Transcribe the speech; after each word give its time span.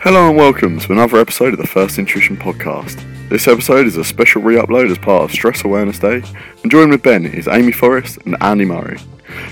Hello 0.00 0.28
and 0.28 0.36
welcome 0.36 0.78
to 0.78 0.92
another 0.92 1.18
episode 1.18 1.54
of 1.54 1.58
the 1.58 1.66
First 1.66 1.98
Intuition 1.98 2.36
Podcast. 2.36 3.04
This 3.28 3.48
episode 3.48 3.84
is 3.84 3.96
a 3.96 4.04
special 4.04 4.40
re 4.40 4.54
upload 4.54 4.92
as 4.92 4.96
part 4.96 5.24
of 5.24 5.32
Stress 5.32 5.64
Awareness 5.64 5.98
Day, 5.98 6.22
and 6.62 6.70
joined 6.70 6.92
with 6.92 7.02
Ben 7.02 7.26
is 7.26 7.48
Amy 7.48 7.72
Forrest 7.72 8.16
and 8.24 8.36
Andy 8.40 8.64
Murray. 8.64 9.00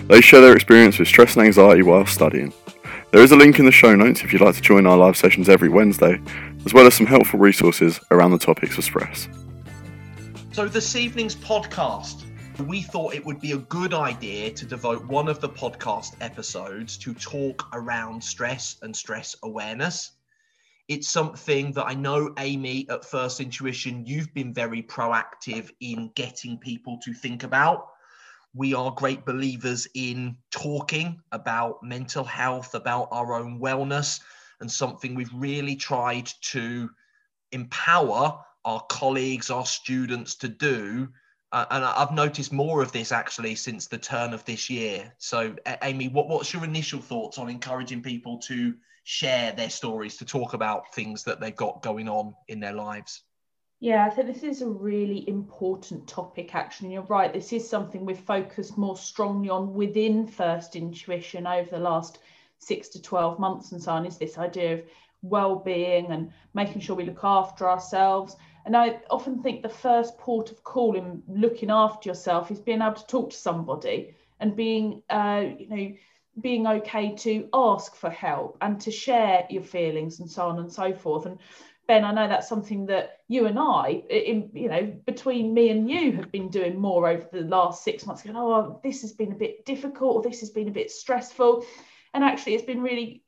They 0.07 0.21
share 0.21 0.41
their 0.41 0.55
experience 0.55 1.01
with 1.01 1.09
stress 1.09 1.35
and 1.35 1.45
anxiety 1.45 1.83
while 1.83 2.07
studying. 2.07 2.53
There 3.11 3.25
is 3.25 3.33
a 3.33 3.37
link 3.37 3.59
in 3.59 3.65
the 3.65 3.73
show 3.73 3.97
notes 3.97 4.23
if 4.23 4.33
you'd 4.33 4.41
like 4.41 4.55
to 4.55 4.61
join 4.61 4.87
our 4.87 4.97
live 4.97 5.17
sessions 5.17 5.49
every 5.49 5.69
Wednesday, 5.69 6.21
as 6.65 6.73
well 6.73 6.87
as 6.87 6.95
some 6.95 7.07
helpful 7.07 7.41
resources 7.41 7.99
around 8.13 8.31
the 8.31 8.39
topics 8.39 8.79
of 8.79 8.85
stress. 8.85 9.29
So, 10.53 10.69
this 10.69 10.95
evening's 10.95 11.35
podcast, 11.35 12.23
we 12.69 12.83
thought 12.83 13.15
it 13.15 13.27
would 13.27 13.41
be 13.41 13.51
a 13.51 13.59
good 13.59 13.93
idea 13.93 14.53
to 14.53 14.65
devote 14.65 15.05
one 15.07 15.27
of 15.27 15.41
the 15.41 15.49
podcast 15.49 16.15
episodes 16.21 16.97
to 16.99 17.15
talk 17.15 17.69
around 17.73 18.23
stress 18.23 18.77
and 18.83 18.95
stress 18.95 19.35
awareness. 19.43 20.13
It's 20.89 21.09
something 21.09 21.73
that 21.73 21.87
I 21.87 21.95
know, 21.95 22.33
Amy, 22.39 22.89
at 22.89 23.05
First 23.05 23.41
Intuition, 23.41 24.07
you've 24.07 24.33
been 24.35 24.55
very 24.55 24.83
proactive 24.83 25.71
in 25.81 26.13
getting 26.15 26.59
people 26.59 26.99
to 27.03 27.13
think 27.13 27.43
about. 27.43 27.89
We 28.55 28.73
are 28.73 28.93
great 28.93 29.27
believers 29.27 29.89
in 29.95 30.37
talking 30.53 31.21
about 31.33 31.83
mental 31.83 32.23
health, 32.23 32.75
about 32.75 33.09
our 33.11 33.35
own 33.35 33.59
wellness, 33.61 34.21
and 34.61 34.71
something 34.71 35.15
we've 35.15 35.35
really 35.35 35.75
tried 35.75 36.31
to 36.53 36.89
empower 37.51 38.39
our 38.65 38.81
colleagues, 38.89 39.51
our 39.51 39.67
students 39.67 40.37
to 40.37 40.49
do. 40.49 41.09
Uh, 41.51 41.67
and 41.71 41.85
I've 41.85 42.13
noticed 42.13 42.53
more 42.53 42.81
of 42.81 42.93
this 42.93 43.11
actually 43.11 43.57
since 43.57 43.89
the 43.89 43.99
turn 43.99 44.33
of 44.33 44.45
this 44.45 44.71
year. 44.71 45.13
So, 45.19 45.57
Amy, 45.83 46.09
what, 46.09 46.29
what's 46.29 46.53
your 46.53 46.65
initial 46.65 47.01
thoughts 47.01 47.39
on 47.39 47.49
encouraging 47.49 48.03
people 48.03 48.39
to 48.47 48.75
share 49.09 49.53
their 49.53 49.71
stories, 49.71 50.17
to 50.17 50.25
talk 50.25 50.53
about 50.53 50.93
things 50.93 51.23
that 51.23 51.41
they've 51.41 51.55
got 51.55 51.81
going 51.81 52.09
on 52.09 52.35
in 52.49 52.59
their 52.59 52.73
lives. 52.73 53.23
Yeah, 53.79 54.05
I 54.05 54.11
think 54.11 54.27
this 54.27 54.43
is 54.43 54.63
a 54.63 54.69
really 54.69 55.29
important 55.29 56.09
topic, 56.09 56.57
actually. 56.57 56.95
You're 56.95 57.03
right, 57.03 57.33
this 57.33 57.53
is 57.53 57.71
something 57.71 58.05
we've 58.05 58.19
focused 58.19 58.77
more 58.77 58.97
strongly 58.97 59.49
on 59.49 59.75
within 59.75 60.27
First 60.27 60.75
Intuition 60.75 61.47
over 61.47 61.71
the 61.71 61.79
last 61.79 62.19
six 62.59 62.89
to 62.89 63.01
12 63.01 63.39
months 63.39 63.71
and 63.71 63.81
so 63.81 63.93
on, 63.93 64.07
is 64.07 64.19
this 64.19 64.39
idea 64.39 64.75
of 64.75 64.83
well-being 65.23 66.07
and 66.07 66.33
making 66.53 66.81
sure 66.81 66.97
we 66.97 67.05
look 67.05 67.23
after 67.23 67.71
ourselves. 67.71 68.35
And 68.65 68.77
I 68.77 68.99
often 69.09 69.41
think 69.41 69.63
the 69.63 69.69
first 69.69 70.19
port 70.19 70.51
of 70.51 70.65
call 70.65 70.97
in 70.97 71.23
looking 71.29 71.71
after 71.71 72.09
yourself 72.09 72.51
is 72.51 72.59
being 72.59 72.83
able 72.83 72.95
to 72.95 73.07
talk 73.07 73.31
to 73.31 73.37
somebody 73.37 74.17
and 74.41 74.57
being, 74.57 75.05
uh, 75.11 75.45
you 75.57 75.69
know, 75.69 75.93
being 76.41 76.67
okay 76.67 77.15
to 77.17 77.49
ask 77.53 77.95
for 77.97 78.11
help 78.11 78.59
and 78.61 78.81
to 78.83 78.91
share 78.91 79.47
your 79.49 79.63
feelings 79.63 80.21
and 80.21 80.31
so 80.31 80.49
on 80.49 80.59
and 80.59 80.71
so 80.71 80.93
forth. 80.93 81.27
And 81.27 81.39
Ben, 81.89 82.05
I 82.05 82.13
know 82.13 82.29
that's 82.29 82.49
something 82.49 82.87
that 82.87 83.21
you 83.29 83.47
and 83.47 83.59
I, 83.59 84.03
in, 84.11 84.51
you 84.53 84.69
know, 84.69 84.93
between 85.07 85.55
me 85.55 85.71
and 85.71 85.89
you, 85.89 86.13
have 86.13 86.33
been 86.33 86.49
doing 86.49 86.79
more 86.79 87.09
over 87.09 87.27
the 87.33 87.43
last 87.43 87.85
six 87.85 88.07
months. 88.07 88.23
Going, 88.23 88.37
oh, 88.37 88.81
this 88.83 89.03
has 89.03 89.13
been 89.13 89.33
a 89.33 89.37
bit 89.37 89.65
difficult, 89.65 90.17
or 90.17 90.23
this 90.23 90.41
has 90.41 90.51
been 90.51 90.69
a 90.69 90.73
bit 90.73 90.91
stressful, 90.91 91.65
and 92.13 92.25
actually, 92.25 92.55
it's 92.55 92.65
been 92.65 92.83
really 92.83 93.23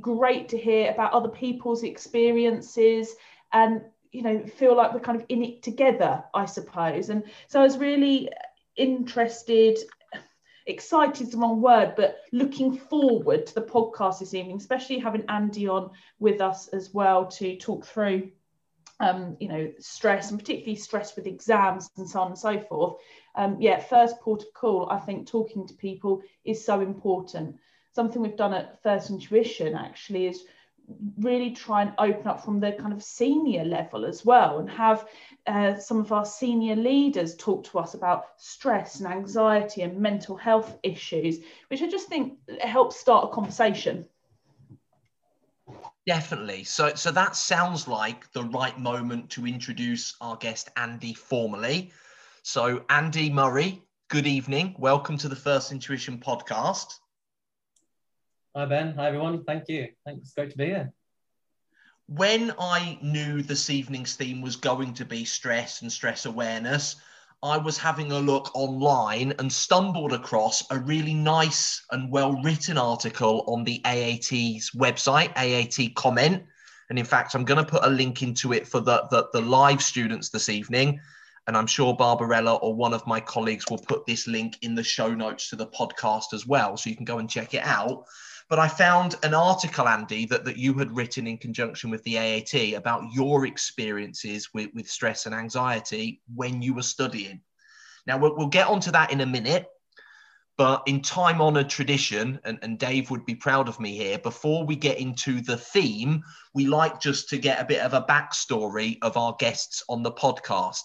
great 0.00 0.48
to 0.50 0.58
hear 0.58 0.90
about 0.90 1.12
other 1.12 1.28
people's 1.28 1.82
experiences 1.82 3.14
and 3.52 3.80
you 4.12 4.22
know 4.22 4.44
feel 4.44 4.76
like 4.76 4.92
we're 4.92 5.00
kind 5.00 5.20
of 5.20 5.26
in 5.28 5.42
it 5.42 5.62
together, 5.62 6.22
I 6.34 6.44
suppose. 6.44 7.08
And 7.10 7.24
so 7.48 7.60
I 7.60 7.64
was 7.64 7.78
really 7.78 8.30
interested 8.76 9.78
excited 10.68 11.22
is 11.22 11.30
the 11.30 11.38
wrong 11.38 11.60
word, 11.60 11.94
but 11.96 12.18
looking 12.32 12.76
forward 12.76 13.46
to 13.46 13.54
the 13.54 13.62
podcast 13.62 14.20
this 14.20 14.34
evening, 14.34 14.56
especially 14.56 14.98
having 14.98 15.24
Andy 15.28 15.66
on 15.66 15.90
with 16.18 16.40
us 16.40 16.68
as 16.68 16.92
well 16.92 17.26
to 17.26 17.56
talk 17.56 17.86
through, 17.86 18.30
um, 19.00 19.36
you 19.40 19.48
know, 19.48 19.72
stress 19.78 20.30
and 20.30 20.38
particularly 20.38 20.76
stress 20.76 21.16
with 21.16 21.26
exams 21.26 21.90
and 21.96 22.08
so 22.08 22.20
on 22.20 22.28
and 22.28 22.38
so 22.38 22.60
forth. 22.60 23.00
Um, 23.34 23.56
yeah, 23.60 23.80
first 23.80 24.20
port 24.20 24.42
of 24.42 24.52
call, 24.52 24.88
I 24.90 24.98
think 24.98 25.26
talking 25.26 25.66
to 25.66 25.74
people 25.74 26.22
is 26.44 26.64
so 26.64 26.80
important. 26.80 27.56
Something 27.94 28.22
we've 28.22 28.36
done 28.36 28.54
at 28.54 28.82
First 28.82 29.10
Intuition 29.10 29.74
actually 29.74 30.26
is 30.26 30.44
really 31.18 31.50
try 31.50 31.82
and 31.82 31.92
open 31.98 32.26
up 32.26 32.44
from 32.44 32.60
the 32.60 32.72
kind 32.72 32.92
of 32.92 33.02
senior 33.02 33.64
level 33.64 34.04
as 34.04 34.24
well 34.24 34.58
and 34.58 34.70
have 34.70 35.06
uh, 35.46 35.76
some 35.76 35.98
of 35.98 36.12
our 36.12 36.24
senior 36.24 36.76
leaders 36.76 37.36
talk 37.36 37.64
to 37.64 37.78
us 37.78 37.94
about 37.94 38.24
stress 38.36 39.00
and 39.00 39.12
anxiety 39.12 39.82
and 39.82 39.98
mental 39.98 40.36
health 40.36 40.78
issues, 40.82 41.38
which 41.68 41.82
I 41.82 41.88
just 41.88 42.08
think 42.08 42.38
helps 42.60 42.96
start 42.96 43.24
a 43.24 43.28
conversation. 43.28 44.06
Definitely. 46.06 46.64
So, 46.64 46.94
so 46.94 47.10
that 47.10 47.36
sounds 47.36 47.86
like 47.86 48.32
the 48.32 48.44
right 48.44 48.78
moment 48.78 49.28
to 49.30 49.46
introduce 49.46 50.16
our 50.20 50.36
guest 50.36 50.70
Andy 50.76 51.12
formally. 51.12 51.92
So, 52.42 52.82
Andy 52.88 53.28
Murray, 53.28 53.82
good 54.08 54.26
evening. 54.26 54.74
Welcome 54.78 55.18
to 55.18 55.28
the 55.28 55.36
First 55.36 55.70
Intuition 55.70 56.18
podcast. 56.18 56.94
Hi, 58.58 58.64
Ben. 58.64 58.92
Hi, 58.96 59.06
everyone. 59.06 59.44
Thank 59.44 59.68
you. 59.68 59.86
Thanks. 60.04 60.32
Great 60.32 60.50
to 60.50 60.56
be 60.56 60.64
here. 60.64 60.92
When 62.08 62.52
I 62.58 62.98
knew 63.00 63.40
this 63.40 63.70
evening's 63.70 64.16
theme 64.16 64.42
was 64.42 64.56
going 64.56 64.94
to 64.94 65.04
be 65.04 65.24
stress 65.24 65.82
and 65.82 65.92
stress 65.92 66.26
awareness, 66.26 66.96
I 67.40 67.56
was 67.56 67.78
having 67.78 68.10
a 68.10 68.18
look 68.18 68.50
online 68.56 69.32
and 69.38 69.52
stumbled 69.52 70.12
across 70.12 70.68
a 70.72 70.78
really 70.80 71.14
nice 71.14 71.84
and 71.92 72.10
well 72.10 72.32
written 72.42 72.76
article 72.78 73.44
on 73.46 73.62
the 73.62 73.80
AAT's 73.84 74.72
website, 74.72 75.30
AAT 75.36 75.94
Comment. 75.94 76.42
And 76.90 76.98
in 76.98 77.04
fact, 77.04 77.36
I'm 77.36 77.44
going 77.44 77.64
to 77.64 77.70
put 77.70 77.84
a 77.84 77.90
link 77.90 78.24
into 78.24 78.52
it 78.52 78.66
for 78.66 78.80
the, 78.80 79.06
the, 79.12 79.28
the 79.32 79.40
live 79.40 79.80
students 79.80 80.30
this 80.30 80.48
evening. 80.48 80.98
And 81.46 81.56
I'm 81.56 81.68
sure 81.68 81.94
Barbarella 81.94 82.56
or 82.56 82.74
one 82.74 82.92
of 82.92 83.06
my 83.06 83.20
colleagues 83.20 83.66
will 83.70 83.78
put 83.78 84.04
this 84.04 84.26
link 84.26 84.58
in 84.62 84.74
the 84.74 84.82
show 84.82 85.14
notes 85.14 85.48
to 85.50 85.56
the 85.56 85.68
podcast 85.68 86.32
as 86.32 86.44
well. 86.44 86.76
So 86.76 86.90
you 86.90 86.96
can 86.96 87.04
go 87.04 87.18
and 87.18 87.30
check 87.30 87.54
it 87.54 87.62
out. 87.64 88.04
But 88.48 88.58
I 88.58 88.68
found 88.68 89.16
an 89.22 89.34
article, 89.34 89.86
Andy, 89.86 90.24
that, 90.26 90.44
that 90.46 90.56
you 90.56 90.72
had 90.74 90.96
written 90.96 91.26
in 91.26 91.36
conjunction 91.36 91.90
with 91.90 92.02
the 92.04 92.16
AAT 92.16 92.74
about 92.74 93.12
your 93.12 93.46
experiences 93.46 94.48
with, 94.54 94.70
with 94.74 94.88
stress 94.88 95.26
and 95.26 95.34
anxiety 95.34 96.22
when 96.34 96.62
you 96.62 96.72
were 96.74 96.82
studying. 96.82 97.42
Now, 98.06 98.16
we'll, 98.16 98.36
we'll 98.36 98.48
get 98.48 98.68
onto 98.68 98.90
that 98.92 99.12
in 99.12 99.20
a 99.20 99.26
minute. 99.26 99.66
But 100.56 100.82
in 100.86 101.02
time 101.02 101.40
honored 101.40 101.70
tradition, 101.70 102.40
and, 102.42 102.58
and 102.62 102.80
Dave 102.80 103.10
would 103.10 103.24
be 103.24 103.36
proud 103.36 103.68
of 103.68 103.78
me 103.78 103.96
here, 103.96 104.18
before 104.18 104.64
we 104.66 104.74
get 104.74 104.98
into 104.98 105.40
the 105.40 105.56
theme, 105.56 106.24
we 106.52 106.66
like 106.66 107.00
just 107.00 107.28
to 107.28 107.38
get 107.38 107.60
a 107.60 107.64
bit 107.64 107.80
of 107.80 107.94
a 107.94 108.02
backstory 108.02 108.98
of 109.02 109.16
our 109.16 109.36
guests 109.38 109.84
on 109.88 110.02
the 110.02 110.10
podcast. 110.10 110.80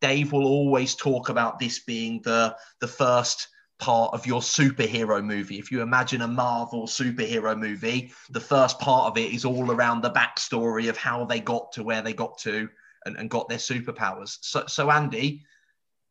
Dave 0.00 0.32
will 0.32 0.44
always 0.44 0.96
talk 0.96 1.28
about 1.28 1.60
this 1.60 1.84
being 1.84 2.20
the, 2.22 2.56
the 2.80 2.88
first 2.88 3.46
part 3.82 4.14
of 4.14 4.24
your 4.26 4.40
superhero 4.40 5.22
movie. 5.24 5.58
If 5.58 5.72
you 5.72 5.82
imagine 5.82 6.22
a 6.22 6.28
Marvel 6.28 6.86
superhero 6.86 7.58
movie, 7.58 8.12
the 8.30 8.40
first 8.40 8.78
part 8.78 9.10
of 9.10 9.18
it 9.18 9.34
is 9.34 9.44
all 9.44 9.72
around 9.72 10.02
the 10.02 10.12
backstory 10.12 10.88
of 10.88 10.96
how 10.96 11.24
they 11.24 11.40
got 11.40 11.72
to 11.72 11.82
where 11.82 12.00
they 12.00 12.12
got 12.12 12.38
to 12.38 12.68
and, 13.04 13.16
and 13.16 13.28
got 13.28 13.48
their 13.48 13.58
superpowers. 13.58 14.38
So, 14.40 14.66
so 14.68 14.88
Andy, 14.88 15.44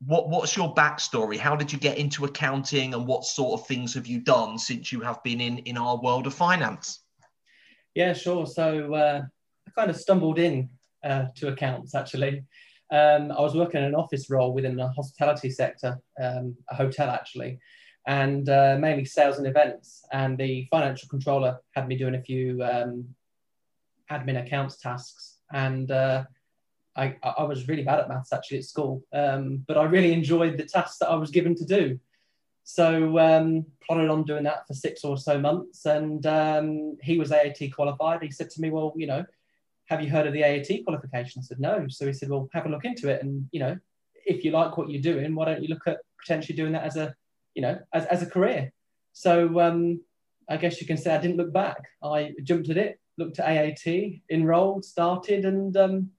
what 0.06 0.28
what's 0.28 0.58
your 0.58 0.76
backstory? 0.76 1.38
How 1.38 1.56
did 1.56 1.72
you 1.72 1.80
get 1.80 1.98
into 1.98 2.26
accounting, 2.26 2.94
and 2.94 3.08
what 3.08 3.24
sort 3.24 3.62
of 3.62 3.68
things 3.68 3.94
have 3.94 4.06
you 4.06 4.20
done 4.20 4.60
since 4.60 4.92
you 4.92 5.00
have 5.00 5.24
been 5.24 5.40
in 5.40 5.60
in 5.60 5.78
our 5.78 5.98
world 6.02 6.28
of 6.28 6.34
finance? 6.34 7.00
Yeah, 7.96 8.12
sure. 8.12 8.48
So 8.48 8.94
uh, 8.94 9.22
I 9.68 9.72
kind 9.80 9.90
of 9.90 9.96
stumbled 9.96 10.40
in 10.40 10.70
uh, 11.06 11.28
to 11.38 11.48
accounts 11.48 11.96
actually. 11.96 12.44
Um, 12.92 13.32
I 13.32 13.40
was 13.42 13.56
working 13.56 13.80
in 13.80 13.88
an 13.88 13.96
office 13.96 14.30
role 14.30 14.54
within 14.54 14.76
the 14.76 14.90
hospitality 14.90 15.50
sector, 15.50 15.98
um, 16.22 16.56
a 16.70 16.76
hotel 16.76 17.10
actually, 17.10 17.60
and 18.06 18.50
uh, 18.50 18.78
mainly 18.80 19.06
sales 19.06 19.38
and 19.38 19.48
events. 19.48 20.04
And 20.12 20.38
the 20.38 20.68
financial 20.70 21.08
controller 21.08 21.60
had 21.74 21.88
me 21.88 21.98
doing 21.98 22.16
a 22.16 22.22
few 22.22 22.62
um, 22.64 23.08
admin 24.12 24.46
accounts 24.46 24.78
tasks. 24.78 25.38
And 25.54 25.90
uh, 25.90 26.26
I, 26.96 27.16
I, 27.24 27.44
was 27.44 27.68
really 27.68 27.84
bad 27.84 28.00
at 28.00 28.10
maths 28.10 28.34
actually 28.34 28.58
at 28.60 28.66
school, 28.66 29.04
um, 29.14 29.64
but 29.68 29.78
I 29.78 29.84
really 29.84 30.12
enjoyed 30.12 30.58
the 30.58 30.66
tasks 30.66 30.98
that 31.00 31.10
I 31.10 31.16
was 31.16 31.32
given 31.32 31.56
to 31.56 31.66
do. 31.66 32.00
So 32.64 33.18
um, 33.18 33.66
plodded 33.86 34.10
on 34.10 34.24
doing 34.24 34.44
that 34.44 34.68
for 34.68 34.74
six 34.74 35.04
or 35.04 35.18
so 35.18 35.40
months, 35.40 35.86
and 35.86 36.26
um, 36.26 36.98
he 37.02 37.18
was 37.18 37.32
AAT 37.32 37.74
qualified. 37.74 38.22
He 38.22 38.32
said 38.32 38.50
to 38.52 38.62
me, 38.62 38.70
"Well, 38.70 38.94
you 38.96 39.08
know, 39.08 39.26
have 39.92 40.02
you 40.02 40.10
heard 40.10 40.26
of 40.26 40.32
the 40.34 40.44
AAT 40.44 40.86
qualification? 40.86 41.42
I 41.42 41.44
said, 41.44 41.60
no. 41.60 41.86
So 41.90 42.08
he 42.08 42.14
said, 42.14 42.30
well, 42.30 42.50
have 42.54 42.66
a 42.66 42.70
look 42.70 42.86
into 42.86 43.10
it. 43.10 43.22
And, 43.22 43.48
you 43.52 43.60
know, 43.60 43.78
if 44.26 44.46
you 44.46 44.52
like 44.52 44.78
what 44.78 44.90
you're 44.90 45.02
doing, 45.02 45.36
why 45.36 45.46
don't 45.46 45.62
you 45.62 45.68
look 45.68 45.86
at 45.86 45.98
potentially 46.18 46.56
doing 46.56 46.72
that 46.72 46.86
as 46.86 46.96
a, 46.96 47.14
you 47.56 47.62
know, 47.62 47.78
as, 47.94 48.06
as 48.06 48.24
a 48.24 48.26
career? 48.26 48.72
So 49.12 49.60
um, 49.60 50.02
I 50.50 50.56
guess 50.56 50.80
you 50.80 50.88
can 50.88 50.96
say 50.96 51.14
I 51.14 51.20
didn't 51.20 51.36
look 51.36 51.52
back. 51.52 51.90
I 52.02 52.32
jumped 52.42 52.70
at 52.70 52.78
it, 52.78 53.02
looked 53.18 53.40
at 53.40 53.50
AAT, 53.50 54.22
enrolled, 54.32 54.86
started, 54.86 55.44
and 55.44 55.76
um, 55.76 56.12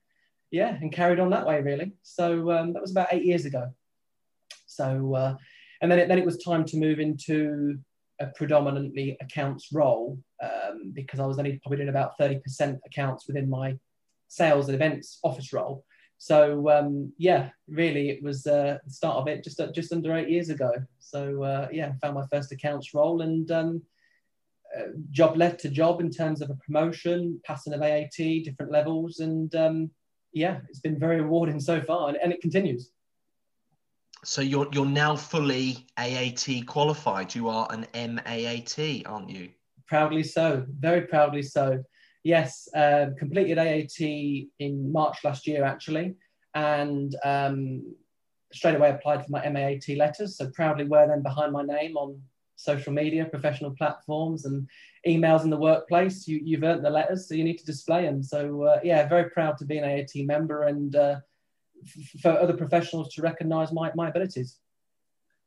yeah, 0.50 0.76
and 0.80 0.92
carried 0.92 1.18
on 1.18 1.30
that 1.30 1.46
way 1.46 1.62
really. 1.62 1.92
So 2.02 2.50
um, 2.50 2.74
that 2.74 2.82
was 2.82 2.90
about 2.90 3.08
eight 3.10 3.24
years 3.24 3.46
ago. 3.46 3.72
So, 4.66 5.14
uh, 5.14 5.36
and 5.80 5.90
then 5.90 5.98
it, 5.98 6.08
then 6.08 6.18
it 6.18 6.26
was 6.26 6.36
time 6.36 6.66
to 6.66 6.76
move 6.76 7.00
into 7.00 7.78
a 8.20 8.26
predominantly 8.26 9.16
accounts 9.20 9.68
role 9.72 10.18
um, 10.42 10.92
because 10.92 11.20
I 11.20 11.26
was 11.26 11.38
only 11.38 11.58
probably 11.62 11.78
doing 11.78 11.88
about 11.88 12.18
30% 12.18 12.78
accounts 12.86 13.26
within 13.26 13.48
my 13.48 13.78
sales 14.28 14.68
and 14.68 14.74
events 14.74 15.18
office 15.22 15.52
role. 15.52 15.84
So 16.18 16.70
um, 16.70 17.12
yeah, 17.18 17.50
really, 17.66 18.10
it 18.10 18.22
was 18.22 18.46
uh, 18.46 18.78
the 18.84 18.92
start 18.92 19.16
of 19.16 19.26
it 19.26 19.42
just 19.42 19.58
uh, 19.58 19.72
just 19.72 19.92
under 19.92 20.16
eight 20.16 20.28
years 20.28 20.50
ago. 20.50 20.70
So 21.00 21.42
uh, 21.42 21.68
yeah, 21.72 21.94
found 22.00 22.14
my 22.14 22.26
first 22.30 22.52
accounts 22.52 22.94
role 22.94 23.22
and 23.22 23.50
um, 23.50 23.82
uh, 24.78 24.92
job 25.10 25.36
led 25.36 25.58
to 25.58 25.68
job 25.68 26.00
in 26.00 26.10
terms 26.10 26.40
of 26.40 26.48
a 26.48 26.54
promotion, 26.64 27.40
passing 27.44 27.74
of 27.74 27.82
AAT, 27.82 28.44
different 28.44 28.70
levels, 28.70 29.18
and 29.18 29.52
um, 29.56 29.90
yeah, 30.32 30.60
it's 30.68 30.78
been 30.78 30.98
very 30.98 31.20
rewarding 31.20 31.58
so 31.70 31.80
far, 31.82 32.08
and, 32.08 32.16
and 32.18 32.32
it 32.32 32.40
continues. 32.40 32.90
So 34.24 34.40
you're 34.40 34.68
you're 34.72 34.86
now 34.86 35.16
fully 35.16 35.86
AAT 35.98 36.66
qualified. 36.66 37.34
You 37.34 37.48
are 37.48 37.66
an 37.70 37.86
MAAT, 37.92 39.02
aren't 39.06 39.30
you? 39.30 39.50
Proudly 39.88 40.22
so, 40.22 40.64
very 40.78 41.02
proudly 41.02 41.42
so. 41.42 41.82
Yes, 42.22 42.68
uh, 42.74 43.06
completed 43.18 43.58
AAT 43.58 44.00
in 44.60 44.92
March 44.92 45.18
last 45.24 45.46
year, 45.46 45.64
actually, 45.64 46.14
and 46.54 47.16
um, 47.24 47.96
straight 48.52 48.76
away 48.76 48.90
applied 48.90 49.24
for 49.24 49.30
my 49.30 49.48
MAAT 49.48 49.96
letters. 49.96 50.36
So 50.36 50.48
proudly 50.50 50.84
wear 50.84 51.08
them 51.08 51.24
behind 51.24 51.52
my 51.52 51.64
name 51.64 51.96
on 51.96 52.22
social 52.54 52.92
media, 52.92 53.24
professional 53.24 53.72
platforms, 53.72 54.44
and 54.44 54.68
emails 55.04 55.42
in 55.42 55.50
the 55.50 55.56
workplace. 55.56 56.28
You, 56.28 56.40
you've 56.44 56.62
earned 56.62 56.84
the 56.84 56.90
letters, 56.90 57.28
so 57.28 57.34
you 57.34 57.42
need 57.42 57.58
to 57.58 57.66
display 57.66 58.02
them. 58.02 58.22
So 58.22 58.62
uh, 58.62 58.80
yeah, 58.84 59.08
very 59.08 59.30
proud 59.30 59.58
to 59.58 59.64
be 59.64 59.78
an 59.78 59.84
AAT 59.84 60.24
member 60.26 60.62
and 60.64 60.94
uh, 60.94 61.16
for 62.20 62.30
other 62.30 62.54
professionals 62.54 63.12
to 63.14 63.22
recognise 63.22 63.72
my, 63.72 63.90
my 63.94 64.08
abilities 64.08 64.58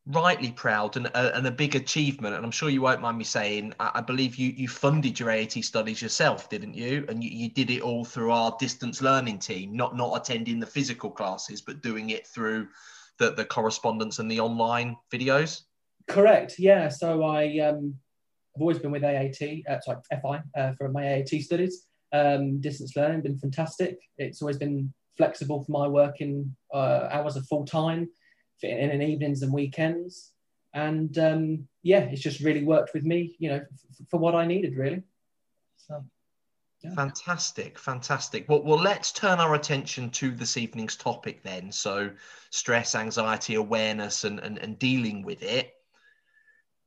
rightly 0.08 0.52
proud 0.52 0.98
and, 0.98 1.08
uh, 1.14 1.32
and 1.34 1.48
a 1.48 1.52
big 1.52 1.76
achievement. 1.76 2.36
And 2.36 2.46
I'm 2.46 2.52
sure 2.52 2.70
you 2.70 2.82
won't 2.82 3.02
mind 3.02 3.18
me 3.18 3.24
saying, 3.24 3.74
I, 3.80 3.92
I, 3.96 4.02
believe 4.02 4.36
you 4.36 4.52
you 4.52 4.68
funded 4.68 5.20
your 5.20 5.32
AAT 5.32 5.54
studies 5.64 6.02
yourself, 6.02 6.50
didn't 6.50 6.76
you? 6.76 7.06
And 7.10 7.24
you, 7.24 7.30
you 7.30 7.50
did 7.50 7.72
it 7.72 7.82
all 7.82 8.06
through 8.06 8.32
our 8.32 8.56
distance 8.60 9.02
learning 9.02 9.40
team, 9.40 9.76
not 9.76 9.96
not 9.96 10.16
attending 10.16 10.60
the 10.60 10.68
physical 10.68 11.10
classes, 11.10 11.62
but 11.62 11.82
doing 11.82 12.12
it 12.12 12.28
through 12.28 12.68
the, 13.18 13.32
the 13.32 13.46
correspondence 13.46 14.20
and 14.20 14.30
the 14.30 14.40
online 14.40 14.96
videos. 15.12 15.62
Correct. 16.08 16.56
Yeah. 16.60 16.90
So 16.90 17.24
I 17.24 17.60
um, 17.60 17.96
I've 18.56 18.62
always 18.62 18.80
been 18.80 18.92
with 18.92 19.04
AAT, 19.04 19.64
uh, 19.70 19.80
sorry, 19.82 20.00
FI 20.22 20.42
uh, 20.58 20.74
for 20.78 20.90
my 20.90 21.14
AAT 21.14 21.30
studies. 21.42 21.88
Um, 22.14 22.62
distance 22.62 22.96
learning 22.96 23.22
been 23.22 23.40
fantastic. 23.40 23.98
It's 24.18 24.42
always 24.42 24.58
been 24.58 24.94
flexible 25.18 25.64
for 25.64 25.72
my 25.72 25.88
working 25.88 26.56
uh, 26.74 27.08
hours 27.12 27.36
of 27.36 27.48
full 27.48 27.66
time 27.66 28.10
in 28.62 28.92
in 28.92 29.02
evenings 29.02 29.42
and 29.42 29.54
weekends. 29.54 30.32
And 30.74 31.18
um, 31.18 31.68
yeah, 31.84 32.02
it's 32.02 32.22
just 32.22 32.42
really 32.42 32.64
worked 32.64 32.94
with 32.94 33.04
me, 33.04 33.36
you 33.40 33.50
know, 33.50 33.56
f- 33.56 34.08
for 34.10 34.20
what 34.20 34.36
I 34.36 34.46
needed, 34.46 34.76
really. 34.76 35.04
So, 35.78 36.04
yeah. 36.84 36.94
Fantastic, 36.96 37.80
fantastic. 37.80 38.50
Well, 38.50 38.62
well, 38.62 38.82
let's 38.82 39.14
turn 39.14 39.40
our 39.40 39.56
attention 39.56 40.10
to 40.12 40.32
this 40.32 40.58
evening's 40.58 40.98
topic 40.98 41.44
then. 41.44 41.72
So, 41.72 42.12
stress, 42.50 42.94
anxiety, 42.94 43.56
awareness, 43.56 44.26
and, 44.26 44.40
and, 44.40 44.58
and 44.58 44.78
dealing 44.78 45.24
with 45.24 45.42
it. 45.44 45.72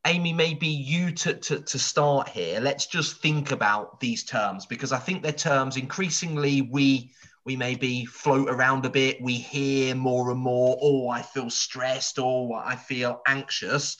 Amy, 0.06 0.32
maybe 0.32 0.66
you 0.66 1.10
to, 1.12 1.34
to, 1.34 1.60
to 1.60 1.78
start 1.78 2.28
here. 2.28 2.60
Let's 2.60 2.86
just 2.86 3.20
think 3.20 3.52
about 3.52 4.00
these 4.00 4.22
terms 4.24 4.66
because 4.66 4.92
I 4.92 4.98
think 4.98 5.22
they're 5.22 5.32
terms 5.32 5.76
increasingly 5.76 6.62
we 6.62 7.12
we 7.48 7.56
maybe 7.56 8.04
float 8.04 8.50
around 8.50 8.84
a 8.84 8.90
bit. 8.90 9.22
We 9.22 9.32
hear 9.32 9.94
more 9.94 10.30
and 10.30 10.38
more, 10.38 10.76
oh, 10.82 11.08
I 11.08 11.22
feel 11.22 11.48
stressed 11.48 12.18
or 12.18 12.54
I 12.62 12.76
feel 12.76 13.22
anxious. 13.26 13.96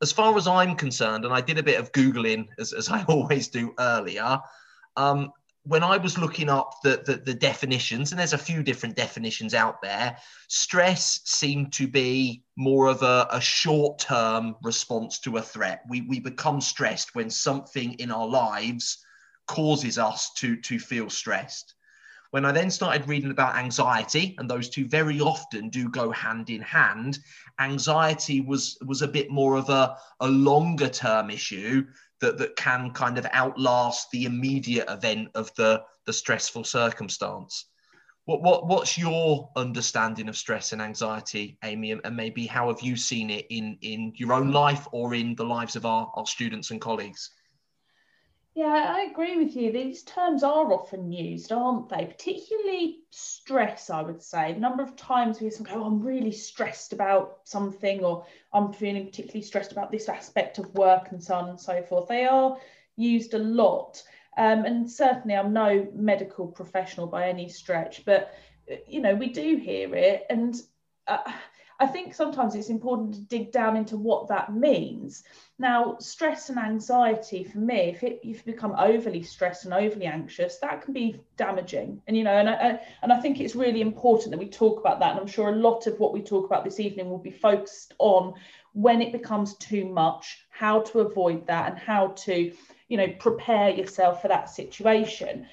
As 0.00 0.12
far 0.12 0.36
as 0.36 0.46
I'm 0.46 0.76
concerned, 0.76 1.24
and 1.24 1.34
I 1.34 1.40
did 1.40 1.58
a 1.58 1.64
bit 1.64 1.80
of 1.80 1.90
Googling 1.90 2.46
as, 2.60 2.72
as 2.72 2.88
I 2.88 3.02
always 3.08 3.48
do 3.48 3.74
earlier, 3.80 4.38
um, 4.94 5.32
when 5.64 5.82
I 5.82 5.96
was 5.96 6.16
looking 6.16 6.48
up 6.48 6.74
the, 6.84 7.02
the, 7.04 7.16
the, 7.16 7.34
definitions, 7.34 8.12
and 8.12 8.20
there's 8.20 8.34
a 8.34 8.38
few 8.38 8.62
different 8.62 8.94
definitions 8.94 9.52
out 9.52 9.82
there, 9.82 10.16
stress 10.46 11.22
seemed 11.24 11.72
to 11.72 11.88
be 11.88 12.44
more 12.56 12.86
of 12.86 13.02
a, 13.02 13.26
a 13.32 13.40
short 13.40 13.98
term 13.98 14.54
response 14.62 15.18
to 15.20 15.38
a 15.38 15.42
threat. 15.42 15.82
We, 15.88 16.02
we 16.02 16.20
become 16.20 16.60
stressed 16.60 17.16
when 17.16 17.30
something 17.30 17.94
in 17.94 18.12
our 18.12 18.28
lives 18.28 19.04
causes 19.48 19.98
us 19.98 20.30
to, 20.34 20.56
to 20.60 20.78
feel 20.78 21.10
stressed. 21.10 21.74
When 22.30 22.44
I 22.44 22.52
then 22.52 22.70
started 22.70 23.08
reading 23.08 23.30
about 23.30 23.56
anxiety, 23.56 24.34
and 24.38 24.50
those 24.50 24.68
two 24.68 24.88
very 24.88 25.20
often 25.20 25.68
do 25.68 25.88
go 25.88 26.10
hand 26.10 26.50
in 26.50 26.62
hand, 26.62 27.18
anxiety 27.60 28.40
was 28.40 28.78
was 28.84 29.02
a 29.02 29.08
bit 29.08 29.30
more 29.30 29.56
of 29.56 29.68
a, 29.68 29.96
a 30.20 30.28
longer 30.28 30.88
term 30.88 31.30
issue 31.30 31.86
that, 32.20 32.38
that 32.38 32.56
can 32.56 32.90
kind 32.92 33.18
of 33.18 33.26
outlast 33.32 34.10
the 34.10 34.24
immediate 34.24 34.90
event 34.90 35.28
of 35.34 35.54
the, 35.54 35.82
the 36.06 36.12
stressful 36.12 36.64
circumstance. 36.64 37.66
What, 38.24 38.42
what 38.42 38.66
what's 38.66 38.98
your 38.98 39.50
understanding 39.54 40.28
of 40.28 40.36
stress 40.36 40.72
and 40.72 40.82
anxiety, 40.82 41.58
Amy, 41.62 41.92
and 41.92 42.16
maybe 42.16 42.46
how 42.46 42.68
have 42.68 42.82
you 42.82 42.96
seen 42.96 43.30
it 43.30 43.46
in 43.50 43.78
in 43.82 44.12
your 44.16 44.32
own 44.32 44.50
life 44.50 44.88
or 44.90 45.14
in 45.14 45.36
the 45.36 45.44
lives 45.44 45.76
of 45.76 45.86
our, 45.86 46.10
our 46.16 46.26
students 46.26 46.72
and 46.72 46.80
colleagues? 46.80 47.30
Yeah, 48.56 48.94
I 48.96 49.02
agree 49.02 49.36
with 49.36 49.54
you. 49.54 49.70
These 49.70 50.02
terms 50.04 50.42
are 50.42 50.72
often 50.72 51.12
used, 51.12 51.52
aren't 51.52 51.90
they? 51.90 52.06
Particularly 52.06 53.00
stress, 53.10 53.90
I 53.90 54.00
would 54.00 54.22
say. 54.22 54.52
A 54.52 54.58
number 54.58 54.82
of 54.82 54.96
times 54.96 55.42
we 55.42 55.50
go, 55.50 55.64
oh, 55.74 55.84
I'm 55.84 56.00
really 56.00 56.32
stressed 56.32 56.94
about 56.94 57.40
something, 57.44 58.02
or 58.02 58.24
I'm 58.54 58.72
feeling 58.72 59.04
particularly 59.04 59.42
stressed 59.42 59.72
about 59.72 59.90
this 59.90 60.08
aspect 60.08 60.56
of 60.56 60.72
work, 60.72 61.08
and 61.12 61.22
so 61.22 61.34
on 61.34 61.50
and 61.50 61.60
so 61.60 61.82
forth. 61.82 62.08
They 62.08 62.24
are 62.24 62.56
used 62.96 63.34
a 63.34 63.38
lot. 63.38 64.02
Um, 64.38 64.64
and 64.64 64.90
certainly, 64.90 65.36
I'm 65.36 65.52
no 65.52 65.86
medical 65.92 66.46
professional 66.46 67.08
by 67.08 67.28
any 67.28 67.50
stretch, 67.50 68.06
but 68.06 68.32
you 68.86 69.02
know, 69.02 69.14
we 69.14 69.28
do 69.28 69.58
hear 69.58 69.94
it. 69.94 70.24
And 70.30 70.54
uh, 71.06 71.30
I 71.78 71.86
think 71.86 72.14
sometimes 72.14 72.54
it's 72.54 72.70
important 72.70 73.14
to 73.14 73.20
dig 73.20 73.52
down 73.52 73.76
into 73.76 73.98
what 73.98 74.28
that 74.28 74.54
means. 74.54 75.24
Now, 75.58 75.96
stress 75.98 76.48
and 76.48 76.58
anxiety 76.58 77.44
for 77.44 77.58
me, 77.58 77.90
if, 77.90 78.02
it, 78.02 78.20
if 78.22 78.46
you 78.46 78.52
become 78.52 78.74
overly 78.78 79.22
stressed 79.22 79.66
and 79.66 79.74
overly 79.74 80.06
anxious, 80.06 80.56
that 80.58 80.80
can 80.82 80.94
be 80.94 81.20
damaging. 81.36 82.00
And 82.06 82.16
you 82.16 82.24
know, 82.24 82.32
and 82.32 82.48
I, 82.48 82.80
and 83.02 83.12
I 83.12 83.20
think 83.20 83.40
it's 83.40 83.54
really 83.54 83.82
important 83.82 84.30
that 84.30 84.38
we 84.38 84.48
talk 84.48 84.80
about 84.80 85.00
that. 85.00 85.12
And 85.12 85.20
I'm 85.20 85.26
sure 85.26 85.50
a 85.50 85.56
lot 85.56 85.86
of 85.86 86.00
what 86.00 86.14
we 86.14 86.22
talk 86.22 86.46
about 86.46 86.64
this 86.64 86.80
evening 86.80 87.10
will 87.10 87.18
be 87.18 87.30
focused 87.30 87.92
on 87.98 88.34
when 88.72 89.02
it 89.02 89.12
becomes 89.12 89.56
too 89.56 89.84
much, 89.84 90.46
how 90.50 90.80
to 90.80 91.00
avoid 91.00 91.46
that, 91.46 91.70
and 91.70 91.78
how 91.78 92.08
to, 92.08 92.52
you 92.88 92.96
know, 92.96 93.08
prepare 93.18 93.70
yourself 93.70 94.22
for 94.22 94.28
that 94.28 94.48
situation. 94.48 95.46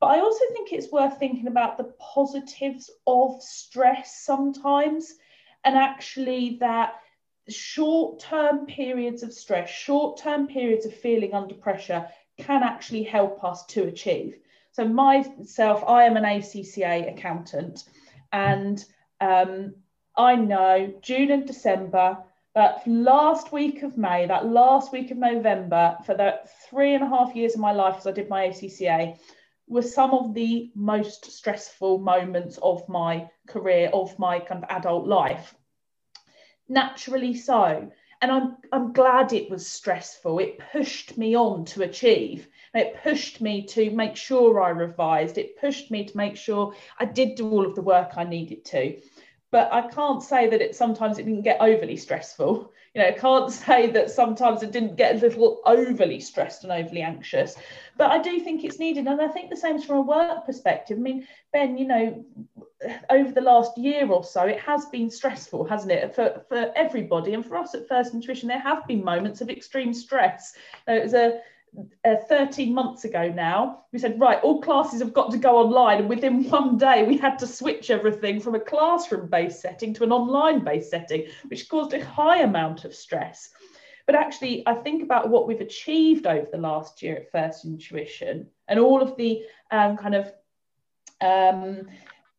But 0.00 0.06
I 0.08 0.20
also 0.20 0.44
think 0.52 0.72
it's 0.72 0.90
worth 0.90 1.18
thinking 1.18 1.46
about 1.46 1.76
the 1.76 1.92
positives 2.00 2.90
of 3.06 3.40
stress 3.42 4.24
sometimes 4.24 5.14
and 5.64 5.76
actually 5.76 6.58
that 6.60 6.94
short 7.48 8.20
term 8.20 8.66
periods 8.66 9.22
of 9.22 9.32
stress, 9.32 9.68
short 9.68 10.18
term 10.18 10.46
periods 10.46 10.86
of 10.86 10.94
feeling 10.94 11.34
under 11.34 11.54
pressure 11.54 12.06
can 12.38 12.62
actually 12.62 13.02
help 13.02 13.42
us 13.44 13.64
to 13.66 13.84
achieve. 13.84 14.38
So, 14.72 14.86
myself, 14.88 15.84
I 15.86 16.04
am 16.04 16.16
an 16.16 16.24
ACCA 16.24 17.12
accountant, 17.12 17.84
and 18.32 18.82
um, 19.20 19.74
I 20.16 20.34
know 20.34 20.94
June 21.02 21.30
and 21.30 21.46
December, 21.46 22.18
that 22.54 22.86
last 22.86 23.52
week 23.52 23.82
of 23.82 23.96
May, 23.96 24.26
that 24.26 24.46
last 24.46 24.92
week 24.92 25.10
of 25.10 25.18
November, 25.18 25.96
for 26.04 26.14
the 26.14 26.40
three 26.68 26.94
and 26.94 27.04
a 27.04 27.08
half 27.08 27.34
years 27.34 27.54
of 27.54 27.60
my 27.60 27.72
life 27.72 27.96
as 27.98 28.06
I 28.06 28.12
did 28.12 28.28
my 28.28 28.48
ACCA, 28.48 29.18
were 29.72 29.82
some 29.82 30.12
of 30.12 30.34
the 30.34 30.70
most 30.74 31.24
stressful 31.24 31.98
moments 31.98 32.58
of 32.62 32.88
my 32.88 33.28
career, 33.48 33.90
of 33.92 34.18
my 34.18 34.38
kind 34.38 34.62
of 34.62 34.70
adult 34.70 35.06
life. 35.06 35.54
Naturally 36.68 37.34
so. 37.34 37.90
And 38.20 38.30
I'm, 38.30 38.56
I'm 38.70 38.92
glad 38.92 39.32
it 39.32 39.50
was 39.50 39.66
stressful. 39.66 40.38
It 40.38 40.60
pushed 40.70 41.18
me 41.18 41.34
on 41.34 41.64
to 41.66 41.82
achieve. 41.82 42.48
It 42.74 42.96
pushed 43.02 43.40
me 43.40 43.66
to 43.68 43.90
make 43.90 44.16
sure 44.16 44.62
I 44.62 44.68
revised. 44.68 45.38
It 45.38 45.58
pushed 45.58 45.90
me 45.90 46.04
to 46.04 46.16
make 46.16 46.36
sure 46.36 46.74
I 47.00 47.04
did 47.06 47.34
do 47.34 47.50
all 47.50 47.66
of 47.66 47.74
the 47.74 47.82
work 47.82 48.12
I 48.16 48.24
needed 48.24 48.64
to 48.66 49.00
but 49.52 49.70
I 49.70 49.82
can't 49.82 50.22
say 50.22 50.48
that 50.48 50.62
it 50.62 50.74
sometimes 50.74 51.18
it 51.18 51.26
didn't 51.26 51.42
get 51.42 51.60
overly 51.60 51.96
stressful. 51.96 52.72
You 52.94 53.02
know, 53.02 53.08
I 53.08 53.12
can't 53.12 53.52
say 53.66 53.90
that 53.90 54.10
sometimes 54.10 54.62
it 54.62 54.72
didn't 54.72 54.96
get 54.96 55.14
a 55.14 55.18
little 55.18 55.60
overly 55.66 56.18
stressed 56.20 56.64
and 56.64 56.72
overly 56.72 57.02
anxious. 57.02 57.54
But 57.98 58.10
I 58.10 58.18
do 58.20 58.40
think 58.40 58.64
it's 58.64 58.78
needed. 58.78 59.06
And 59.06 59.20
I 59.20 59.28
think 59.28 59.50
the 59.50 59.56
same 59.56 59.76
is 59.76 59.84
from 59.84 59.98
a 59.98 60.02
work 60.02 60.46
perspective. 60.46 60.96
I 60.96 61.02
mean, 61.02 61.28
Ben, 61.52 61.76
you 61.76 61.86
know, 61.86 62.24
over 63.10 63.30
the 63.30 63.42
last 63.42 63.76
year 63.76 64.08
or 64.08 64.24
so, 64.24 64.46
it 64.46 64.58
has 64.58 64.86
been 64.86 65.10
stressful, 65.10 65.66
hasn't 65.66 65.92
it, 65.92 66.14
for, 66.14 66.42
for 66.48 66.72
everybody. 66.74 67.34
And 67.34 67.44
for 67.44 67.56
us 67.58 67.74
at 67.74 67.86
First 67.86 68.14
Intuition, 68.14 68.48
there 68.48 68.58
have 68.58 68.86
been 68.86 69.04
moments 69.04 69.42
of 69.42 69.50
extreme 69.50 69.92
stress. 69.92 70.54
It 70.88 71.02
was 71.02 71.14
a 71.14 71.40
uh, 72.04 72.16
13 72.28 72.74
months 72.74 73.04
ago 73.04 73.28
now, 73.28 73.84
we 73.92 73.98
said, 73.98 74.20
right, 74.20 74.40
all 74.42 74.60
classes 74.60 75.00
have 75.00 75.14
got 75.14 75.30
to 75.30 75.38
go 75.38 75.56
online. 75.56 76.00
And 76.00 76.08
within 76.08 76.48
one 76.50 76.76
day, 76.76 77.04
we 77.04 77.16
had 77.16 77.38
to 77.38 77.46
switch 77.46 77.90
everything 77.90 78.40
from 78.40 78.54
a 78.54 78.60
classroom 78.60 79.28
based 79.28 79.60
setting 79.60 79.94
to 79.94 80.04
an 80.04 80.12
online 80.12 80.64
based 80.64 80.90
setting, 80.90 81.26
which 81.48 81.68
caused 81.68 81.94
a 81.94 82.04
high 82.04 82.42
amount 82.42 82.84
of 82.84 82.94
stress. 82.94 83.50
But 84.06 84.16
actually, 84.16 84.66
I 84.66 84.74
think 84.74 85.02
about 85.02 85.30
what 85.30 85.46
we've 85.46 85.60
achieved 85.60 86.26
over 86.26 86.46
the 86.50 86.58
last 86.58 87.02
year 87.02 87.16
at 87.16 87.30
First 87.30 87.64
Intuition 87.64 88.48
and 88.68 88.78
all 88.78 89.00
of 89.00 89.16
the 89.16 89.42
um, 89.70 89.96
kind 89.96 90.14
of 90.14 90.32
um, 91.20 91.86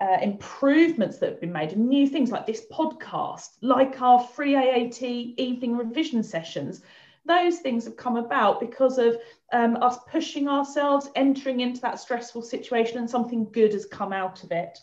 uh, 0.02 0.18
improvements 0.22 1.20
that 1.20 1.30
have 1.30 1.42
been 1.42 1.54
made 1.54 1.72
and 1.72 1.88
new 1.88 2.08
things 2.08 2.32
like 2.32 2.46
this 2.46 2.66
podcast, 2.72 3.52
like 3.62 4.02
our 4.02 4.20
free 4.20 4.56
AAT 4.56 5.02
evening 5.02 5.78
revision 5.78 6.22
sessions. 6.22 6.82
Those 7.26 7.60
things 7.60 7.86
have 7.86 7.96
come 7.96 8.18
about 8.18 8.60
because 8.60 8.98
of 8.98 9.18
um, 9.54 9.78
us 9.78 9.98
pushing 10.12 10.48
ourselves, 10.48 11.10
entering 11.16 11.62
into 11.62 11.80
that 11.82 12.00
stressful 12.00 12.42
situation, 12.42 12.98
and 12.98 13.10
something 13.10 13.50
good 13.52 13.74
has 13.74 13.86
come 13.86 14.12
out 14.12 14.44
of 14.44 14.52
it. 14.52 14.78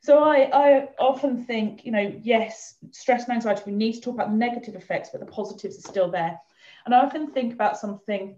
So 0.00 0.22
I, 0.22 0.50
I 0.52 0.88
often 0.98 1.44
think, 1.44 1.84
you 1.84 1.92
know, 1.92 2.12
yes, 2.22 2.76
stress 2.90 3.24
and 3.24 3.34
anxiety, 3.34 3.62
we 3.66 3.72
need 3.72 3.94
to 3.94 4.00
talk 4.00 4.14
about 4.14 4.30
the 4.30 4.36
negative 4.36 4.74
effects, 4.74 5.10
but 5.10 5.20
the 5.20 5.26
positives 5.26 5.78
are 5.78 5.88
still 5.88 6.10
there. 6.10 6.38
And 6.84 6.94
I 6.94 7.00
often 7.00 7.32
think 7.32 7.52
about 7.52 7.78
something 7.78 8.36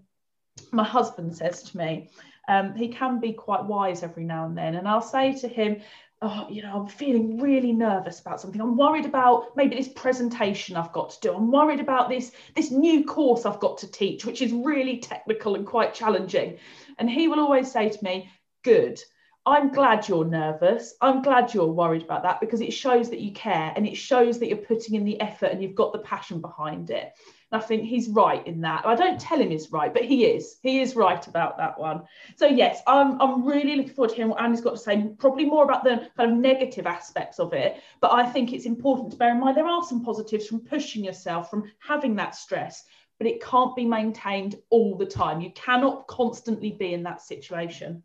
my 0.70 0.84
husband 0.84 1.36
says 1.36 1.62
to 1.64 1.76
me. 1.76 2.10
Um, 2.48 2.74
he 2.74 2.88
can 2.88 3.20
be 3.20 3.32
quite 3.32 3.64
wise 3.64 4.02
every 4.02 4.24
now 4.24 4.46
and 4.46 4.56
then. 4.56 4.74
And 4.74 4.88
I'll 4.88 5.00
say 5.00 5.32
to 5.38 5.48
him, 5.48 5.80
oh, 6.22 6.46
you 6.48 6.62
know, 6.62 6.80
I'm 6.80 6.86
feeling 6.86 7.40
really 7.40 7.72
nervous 7.72 8.20
about 8.20 8.40
something. 8.40 8.60
I'm 8.60 8.76
worried 8.76 9.04
about 9.04 9.56
maybe 9.56 9.74
this 9.74 9.88
presentation 9.88 10.76
I've 10.76 10.92
got 10.92 11.10
to 11.10 11.20
do. 11.20 11.34
I'm 11.34 11.50
worried 11.50 11.80
about 11.80 12.08
this, 12.08 12.30
this 12.54 12.70
new 12.70 13.04
course 13.04 13.44
I've 13.44 13.58
got 13.58 13.78
to 13.78 13.90
teach, 13.90 14.24
which 14.24 14.40
is 14.40 14.52
really 14.52 14.98
technical 14.98 15.56
and 15.56 15.66
quite 15.66 15.94
challenging. 15.94 16.58
And 16.98 17.10
he 17.10 17.26
will 17.26 17.40
always 17.40 17.70
say 17.70 17.88
to 17.88 18.04
me, 18.04 18.30
good. 18.62 19.00
I'm 19.44 19.72
glad 19.72 20.06
you're 20.06 20.24
nervous. 20.24 20.94
I'm 21.00 21.20
glad 21.22 21.52
you're 21.52 21.66
worried 21.66 22.02
about 22.02 22.22
that 22.22 22.40
because 22.40 22.60
it 22.60 22.72
shows 22.72 23.10
that 23.10 23.20
you 23.20 23.32
care 23.32 23.72
and 23.74 23.84
it 23.84 23.96
shows 23.96 24.38
that 24.38 24.48
you're 24.48 24.58
putting 24.58 24.94
in 24.94 25.04
the 25.04 25.20
effort 25.20 25.46
and 25.46 25.60
you've 25.60 25.74
got 25.74 25.92
the 25.92 25.98
passion 25.98 26.40
behind 26.40 26.90
it. 26.90 27.12
I 27.52 27.60
think 27.60 27.84
he's 27.84 28.08
right 28.08 28.44
in 28.46 28.62
that. 28.62 28.86
I 28.86 28.94
don't 28.94 29.20
tell 29.20 29.38
him 29.38 29.50
he's 29.50 29.70
right, 29.70 29.92
but 29.92 30.04
he 30.04 30.24
is. 30.24 30.56
He 30.62 30.80
is 30.80 30.96
right 30.96 31.24
about 31.26 31.58
that 31.58 31.78
one. 31.78 32.02
So 32.36 32.46
yes, 32.46 32.80
I'm, 32.86 33.20
I'm 33.20 33.46
really 33.46 33.76
looking 33.76 33.92
forward 33.92 34.10
to 34.10 34.16
hearing 34.16 34.30
what 34.30 34.42
Andy's 34.42 34.62
got 34.62 34.70
to 34.70 34.78
say, 34.78 35.12
probably 35.18 35.44
more 35.44 35.64
about 35.64 35.84
the 35.84 36.08
kind 36.16 36.32
of 36.32 36.38
negative 36.38 36.86
aspects 36.86 37.38
of 37.38 37.52
it. 37.52 37.82
But 38.00 38.12
I 38.12 38.24
think 38.24 38.52
it's 38.52 38.64
important 38.64 39.12
to 39.12 39.18
bear 39.18 39.32
in 39.32 39.40
mind 39.40 39.56
there 39.56 39.66
are 39.66 39.84
some 39.84 40.02
positives 40.02 40.46
from 40.46 40.60
pushing 40.60 41.04
yourself, 41.04 41.50
from 41.50 41.70
having 41.78 42.16
that 42.16 42.34
stress, 42.34 42.84
but 43.18 43.26
it 43.26 43.42
can't 43.42 43.76
be 43.76 43.84
maintained 43.84 44.56
all 44.70 44.96
the 44.96 45.06
time. 45.06 45.42
You 45.42 45.50
cannot 45.50 46.06
constantly 46.06 46.70
be 46.72 46.94
in 46.94 47.02
that 47.02 47.20
situation. 47.20 48.02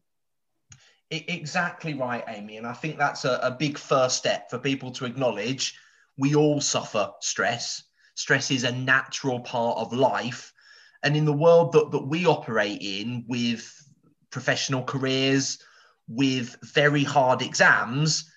Exactly 1.10 1.94
right, 1.94 2.24
Amy. 2.28 2.58
And 2.58 2.68
I 2.68 2.74
think 2.74 2.98
that's 2.98 3.24
a, 3.24 3.40
a 3.42 3.52
big 3.52 3.78
first 3.78 4.18
step 4.18 4.50
for 4.50 4.60
people 4.60 4.92
to 4.92 5.06
acknowledge 5.06 5.80
we 6.18 6.36
all 6.36 6.60
suffer 6.60 7.12
stress 7.22 7.84
stress 8.18 8.50
is 8.50 8.64
a 8.64 8.72
natural 8.72 9.40
part 9.40 9.78
of 9.78 9.94
life. 9.94 10.52
And 11.04 11.16
in 11.16 11.24
the 11.24 11.32
world 11.32 11.72
that, 11.74 11.92
that 11.92 12.08
we 12.08 12.26
operate 12.26 12.82
in 12.82 13.26
with 13.28 13.72
professional 14.32 14.84
careers, 14.84 15.60
with 16.08 16.58
very 16.64 17.04
hard 17.04 17.44
exams, 17.44 18.30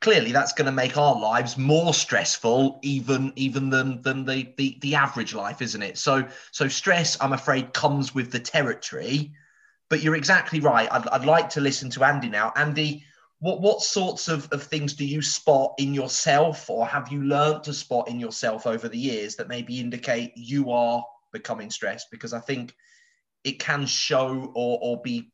clearly 0.00 0.30
that's 0.30 0.52
going 0.52 0.66
to 0.66 0.72
make 0.72 0.96
our 0.96 1.18
lives 1.18 1.58
more 1.58 1.92
stressful 1.92 2.78
even 2.82 3.32
even 3.34 3.70
than 3.70 4.00
than 4.02 4.24
the, 4.24 4.54
the 4.56 4.78
the 4.82 4.94
average 4.94 5.34
life 5.34 5.60
isn't 5.60 5.82
it? 5.82 5.98
So 5.98 6.28
so 6.52 6.68
stress 6.68 7.16
i'm 7.20 7.32
afraid 7.32 7.72
comes 7.72 8.14
with 8.14 8.30
the 8.30 8.38
territory. 8.38 9.32
But 9.90 10.02
you're 10.02 10.16
exactly 10.16 10.60
right. 10.60 10.86
I'd, 10.92 11.08
I'd 11.08 11.24
like 11.24 11.48
to 11.50 11.60
listen 11.60 11.90
to 11.90 12.04
andy 12.04 12.28
now. 12.28 12.52
Andy 12.54 13.04
what 13.40 13.60
what 13.60 13.80
sorts 13.82 14.28
of, 14.28 14.48
of 14.52 14.62
things 14.62 14.94
do 14.94 15.04
you 15.04 15.22
spot 15.22 15.74
in 15.78 15.94
yourself 15.94 16.68
or 16.68 16.86
have 16.86 17.10
you 17.12 17.22
learned 17.22 17.62
to 17.64 17.72
spot 17.72 18.08
in 18.08 18.18
yourself 18.18 18.66
over 18.66 18.88
the 18.88 18.98
years 18.98 19.36
that 19.36 19.48
maybe 19.48 19.78
indicate 19.78 20.32
you 20.36 20.70
are 20.70 21.04
becoming 21.32 21.70
stressed? 21.70 22.10
Because 22.10 22.32
i 22.32 22.40
think 22.40 22.74
it 23.44 23.60
can 23.60 23.86
show 23.86 24.52
or, 24.54 24.78
or 24.82 25.00
be 25.02 25.30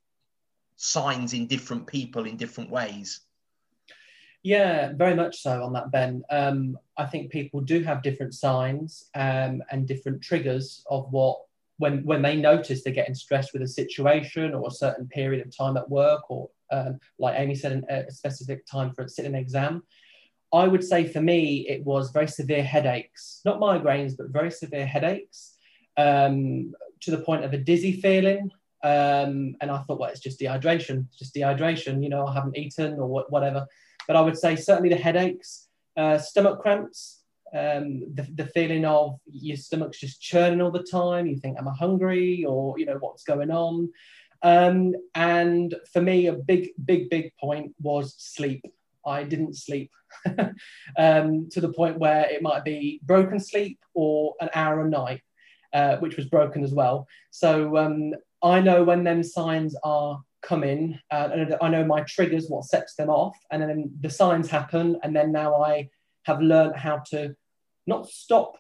signs 0.77 1.33
in 1.33 1.47
different 1.47 1.87
people 1.87 2.27
in 2.27 2.37
different 2.37 2.71
ways. 2.71 3.21
Yeah 4.43 4.93
very 4.93 5.15
much 5.15 5.41
so 5.41 5.63
on 5.63 5.73
that 5.73 5.91
ben. 5.91 6.23
Um, 6.31 6.79
i 6.99 7.07
think 7.07 7.31
people 7.31 7.61
do 7.63 7.83
have 7.83 8.03
different 8.03 8.35
signs 8.35 9.09
um, 9.15 9.63
and 9.71 9.89
different 9.89 10.21
triggers 10.21 10.85
of 10.91 11.11
what 11.11 11.39
when 11.79 12.05
when 12.05 12.23
they 12.23 12.37
notice 12.37 12.83
they're 12.83 12.93
getting 12.93 13.15
stressed 13.15 13.53
with 13.53 13.63
a 13.63 13.69
situation 13.69 14.55
or 14.55 14.69
a 14.69 14.71
certain 14.71 15.09
period 15.09 15.45
of 15.45 15.57
time 15.57 15.77
at 15.77 15.89
work 15.91 16.31
or 16.31 16.49
um, 16.73 16.99
like 17.19 17.39
Amy 17.39 17.55
said, 17.55 17.85
a 17.89 18.11
specific 18.11 18.67
time 18.67 18.93
for 18.93 19.03
a 19.03 19.09
sitting 19.09 19.35
exam. 19.35 19.83
I 20.53 20.69
would 20.69 20.85
say 20.85 21.07
for 21.07 21.21
me, 21.21 21.67
it 21.69 21.85
was 21.85 22.11
very 22.11 22.29
severe 22.29 22.63
headaches, 22.63 23.41
not 23.45 23.61
migraines, 23.61 24.17
but 24.17 24.29
very 24.31 24.51
severe 24.51 24.87
headaches 24.87 25.57
um, 25.97 26.73
to 27.01 27.11
the 27.11 27.19
point 27.19 27.45
of 27.45 27.53
a 27.53 27.59
dizzy 27.59 28.01
feeling. 28.01 28.51
Um, 28.83 29.57
and 29.61 29.71
I 29.71 29.79
thought, 29.83 29.99
well, 29.99 30.11
it's 30.11 30.21
just 30.21 30.41
dehydration, 30.41 31.07
it's 31.09 31.19
just 31.19 31.35
dehydration, 31.35 32.03
you 32.03 32.09
know, 32.09 32.27
I 32.27 32.35
haven't 32.35 32.57
eaten 32.57 32.95
or 32.95 33.25
whatever. 33.29 33.67
But 34.07 34.17
I 34.17 34.21
would 34.21 34.39
say 34.39 34.57
certainly 34.57 34.91
the 34.91 34.97
headaches, 34.97 35.69
uh, 35.97 36.19
stomach 36.19 36.61
cramps, 36.61 37.24
um, 37.55 38.01
the, 38.15 38.27
the 38.35 38.47
feeling 38.47 38.85
of 38.85 39.19
your 39.27 39.57
stomach's 39.57 40.01
just 40.01 40.21
churning 40.21 40.61
all 40.61 40.73
the 40.73 40.83
time. 40.83 41.27
You 41.27 41.37
think, 41.37 41.57
am 41.59 41.69
I 41.69 41.75
hungry? 41.75 42.45
Or, 42.45 42.79
you 42.79 42.87
know, 42.87 42.97
what's 42.99 43.23
going 43.23 43.51
on? 43.51 43.91
Um, 44.43 44.95
and 45.15 45.75
for 45.93 46.03
me, 46.03 46.27
a 46.27 46.33
big, 46.33 46.71
big, 46.85 47.09
big 47.11 47.33
point 47.41 47.75
was 47.81 48.15
sleep. 48.19 48.65
I 49.07 49.23
didn't 49.23 49.57
sleep 49.57 49.91
um, 50.99 51.49
to 51.53 51.61
the 51.61 51.73
point 51.73 51.99
where 51.99 52.29
it 52.29 52.43
might 52.43 52.65
be 52.65 53.01
broken 53.05 53.39
sleep 53.39 53.79
or 53.95 54.35
an 54.41 54.51
hour 54.55 54.85
a 54.85 54.89
night, 54.89 55.23
uh, 55.73 55.97
which 55.97 56.17
was 56.17 56.27
broken 56.27 56.65
as 56.65 56.73
well. 56.73 57.07
So 57.31 57.77
um, 57.77 58.15
I 58.43 58.61
know 58.61 58.83
when 58.83 59.05
them 59.05 59.23
signs 59.23 59.77
are 59.85 60.21
coming, 60.43 60.99
uh, 61.11 61.29
I 61.63 61.69
know 61.69 61.85
my 61.85 62.03
triggers, 62.03 62.49
what 62.49 62.65
sets 62.65 62.97
them 62.97 63.11
off, 63.11 63.37
and 63.51 63.63
then 63.63 63.91
the 64.01 64.11
signs 64.11 64.51
happen, 64.51 64.99
and 65.03 65.15
then 65.15 65.33
now 65.33 65.63
I 65.63 65.89
have 66.25 66.41
learned 66.41 66.77
how 66.77 67.03
to 67.11 67.35
not 67.87 68.09
stop 68.09 68.59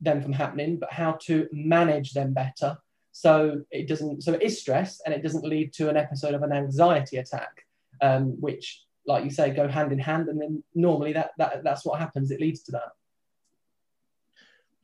them 0.00 0.22
from 0.22 0.32
happening, 0.32 0.78
but 0.78 0.92
how 0.92 1.12
to 1.22 1.48
manage 1.52 2.12
them 2.12 2.32
better. 2.32 2.76
So 3.12 3.62
it 3.70 3.88
doesn't 3.88 4.22
so 4.22 4.34
it 4.34 4.42
is 4.42 4.60
stress 4.60 5.00
and 5.04 5.14
it 5.14 5.22
doesn't 5.22 5.44
lead 5.44 5.72
to 5.74 5.88
an 5.88 5.96
episode 5.96 6.34
of 6.34 6.42
an 6.42 6.52
anxiety 6.52 7.16
attack 7.16 7.64
um, 8.02 8.40
which 8.40 8.84
like 9.06 9.24
you 9.24 9.30
say 9.30 9.50
go 9.50 9.68
hand 9.68 9.92
in 9.92 9.98
hand 9.98 10.28
and 10.28 10.40
then 10.40 10.62
normally 10.74 11.12
that, 11.14 11.30
that 11.38 11.64
that's 11.64 11.84
what 11.84 11.98
happens. 11.98 12.30
It 12.30 12.40
leads 12.40 12.62
to 12.64 12.72
that. 12.72 12.92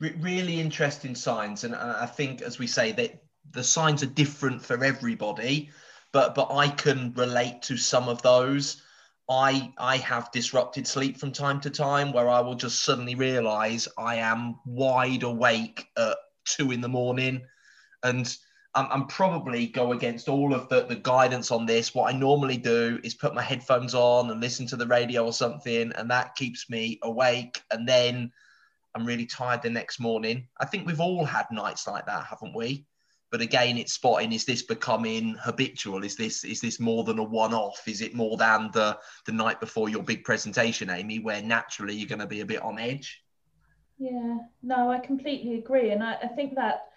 Really 0.00 0.59
interesting 0.59 1.14
signs 1.14 1.62
and 1.62 1.76
i 1.76 2.06
think 2.06 2.42
as 2.42 2.59
we 2.59 2.66
say 2.66 2.90
that 2.90 3.23
the 3.52 3.62
signs 3.62 4.02
are 4.02 4.06
different 4.06 4.61
for 4.61 4.82
everybody 4.82 5.71
but 6.11 6.35
but 6.35 6.49
i 6.50 6.66
can 6.66 7.12
relate 7.14 7.62
to 7.62 7.76
some 7.76 8.09
of 8.09 8.21
those 8.23 8.82
i 9.29 9.73
i 9.79 9.97
have 9.97 10.31
disrupted 10.33 10.87
sleep 10.87 11.17
from 11.19 11.33
time 11.33 11.61
to 11.61 11.71
time 11.71 12.12
where 12.12 12.29
i 12.29 12.41
will 12.41 12.55
just 12.55 12.85
suddenly 12.85 13.14
realize 13.14 13.88
i 13.99 14.17
am 14.17 14.59
wide 14.64 15.23
awake 15.23 15.87
at 15.97 16.17
two 16.45 16.73
in 16.73 16.81
the 16.81 16.88
morning 16.88 17.41
and 18.02 18.37
I'm, 18.75 18.87
I'm, 18.91 19.07
probably 19.07 19.67
go 19.67 19.93
against 19.93 20.29
all 20.29 20.55
of 20.55 20.69
the, 20.69 20.87
the 20.87 20.97
guidance 20.97 21.50
on 21.50 21.67
this. 21.67 21.95
What 21.95 22.12
I 22.12 22.17
normally 22.17 22.57
do 22.57 22.99
is 23.05 23.14
put 23.14 23.35
my 23.35 23.43
headphones 23.43 23.95
on 23.95 24.31
and 24.31 24.41
listen 24.41 24.67
to 24.69 24.76
the 24.76 24.87
radio 24.87 25.26
or 25.26 25.33
something, 25.33 25.93
and 25.93 26.11
that 26.11 26.35
keeps 26.37 26.71
me 26.71 26.99
awake. 27.02 27.61
And 27.71 27.87
then 27.87 28.33
I'm 28.95 29.05
really 29.05 29.26
tired 29.26 29.62
the 29.62 29.71
next 29.71 30.00
morning. 30.00 30.49
I 30.59 30.64
think 30.64 30.87
we've 30.87 31.00
all 31.00 31.25
had 31.25 31.47
nights 31.50 31.87
like 31.87 32.07
that, 32.07 32.25
haven't 32.25 32.55
we? 32.57 32.87
But 33.32 33.40
again, 33.40 33.78
it's 33.78 33.94
spotting: 33.94 34.32
is 34.32 34.44
this 34.44 34.62
becoming 34.62 35.34
habitual? 35.42 36.04
Is 36.04 36.14
this 36.16 36.44
is 36.44 36.60
this 36.60 36.78
more 36.78 37.02
than 37.02 37.18
a 37.18 37.24
one-off? 37.24 37.82
Is 37.88 38.02
it 38.02 38.14
more 38.14 38.36
than 38.36 38.70
the 38.72 38.98
the 39.26 39.32
night 39.32 39.58
before 39.58 39.88
your 39.88 40.02
big 40.02 40.22
presentation, 40.22 40.90
Amy, 40.90 41.18
where 41.18 41.42
naturally 41.42 41.94
you're 41.94 42.08
going 42.08 42.20
to 42.20 42.26
be 42.26 42.42
a 42.42 42.46
bit 42.46 42.62
on 42.62 42.78
edge? 42.78 43.24
Yeah, 43.98 44.38
no, 44.62 44.90
I 44.90 44.98
completely 44.98 45.54
agree, 45.54 45.90
and 45.90 46.04
I, 46.04 46.14
I 46.22 46.28
think 46.28 46.54
that 46.56 46.88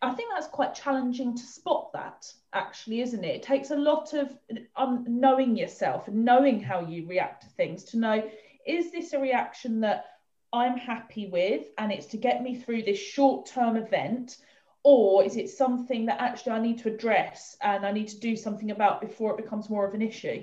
I 0.00 0.14
think 0.14 0.30
that's 0.32 0.46
quite 0.46 0.74
challenging 0.74 1.36
to 1.36 1.42
spot 1.42 1.92
that, 1.92 2.32
actually, 2.54 3.02
isn't 3.02 3.22
it? 3.22 3.36
It 3.36 3.42
takes 3.42 3.70
a 3.70 3.76
lot 3.76 4.14
of 4.14 4.34
um, 4.76 5.04
knowing 5.06 5.54
yourself 5.54 6.08
and 6.08 6.24
knowing 6.24 6.62
how 6.62 6.80
you 6.80 7.06
react 7.06 7.42
to 7.42 7.48
things 7.50 7.84
to 7.84 7.98
know 7.98 8.30
is 8.66 8.90
this 8.92 9.12
a 9.12 9.18
reaction 9.18 9.80
that 9.80 10.04
I'm 10.52 10.76
happy 10.76 11.26
with 11.26 11.66
and 11.78 11.92
it's 11.92 12.06
to 12.06 12.16
get 12.16 12.42
me 12.42 12.54
through 12.54 12.82
this 12.82 12.98
short 12.98 13.46
term 13.46 13.76
event? 13.76 14.38
Or 14.82 15.24
is 15.24 15.36
it 15.36 15.50
something 15.50 16.06
that 16.06 16.20
actually 16.20 16.52
I 16.52 16.60
need 16.60 16.78
to 16.78 16.92
address 16.92 17.56
and 17.60 17.84
I 17.84 17.92
need 17.92 18.08
to 18.08 18.20
do 18.20 18.36
something 18.36 18.70
about 18.70 19.00
before 19.00 19.32
it 19.32 19.42
becomes 19.42 19.68
more 19.68 19.86
of 19.86 19.94
an 19.94 20.02
issue? 20.02 20.42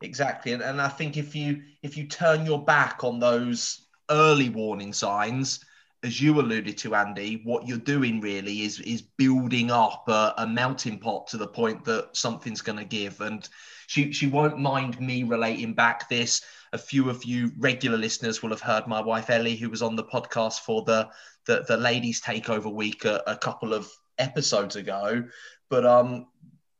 Exactly. 0.00 0.52
And, 0.52 0.62
and 0.62 0.80
I 0.80 0.88
think 0.88 1.16
if 1.16 1.34
you 1.34 1.62
if 1.82 1.96
you 1.96 2.06
turn 2.06 2.46
your 2.46 2.64
back 2.64 3.04
on 3.04 3.18
those 3.18 3.86
early 4.10 4.48
warning 4.48 4.92
signs, 4.92 5.64
as 6.02 6.20
you 6.20 6.40
alluded 6.40 6.78
to, 6.78 6.94
Andy, 6.94 7.42
what 7.44 7.66
you're 7.66 7.78
doing 7.78 8.20
really 8.20 8.62
is 8.62 8.80
is 8.80 9.02
building 9.02 9.70
up 9.70 10.08
a, 10.08 10.34
a 10.38 10.46
melting 10.46 10.98
pot 10.98 11.26
to 11.28 11.36
the 11.36 11.48
point 11.48 11.84
that 11.84 12.16
something's 12.16 12.62
going 12.62 12.78
to 12.78 12.84
give. 12.84 13.20
And 13.20 13.48
she 13.88 14.12
she 14.12 14.28
won't 14.28 14.58
mind 14.58 15.00
me 15.00 15.24
relating 15.24 15.74
back 15.74 16.08
this. 16.08 16.42
a 16.72 16.78
few 16.78 17.10
of 17.10 17.24
you 17.24 17.50
regular 17.58 17.98
listeners 17.98 18.42
will 18.42 18.50
have 18.50 18.60
heard 18.60 18.86
my 18.86 19.00
wife 19.00 19.30
Ellie, 19.30 19.56
who 19.56 19.70
was 19.70 19.82
on 19.82 19.96
the 19.96 20.04
podcast 20.04 20.60
for 20.60 20.82
the 20.84 21.08
the, 21.48 21.64
the 21.66 21.76
ladies 21.76 22.20
takeover 22.20 22.72
week 22.72 23.04
a, 23.04 23.22
a 23.26 23.36
couple 23.36 23.74
of 23.74 23.90
episodes 24.18 24.76
ago. 24.76 25.24
But 25.70 25.84
um, 25.84 26.26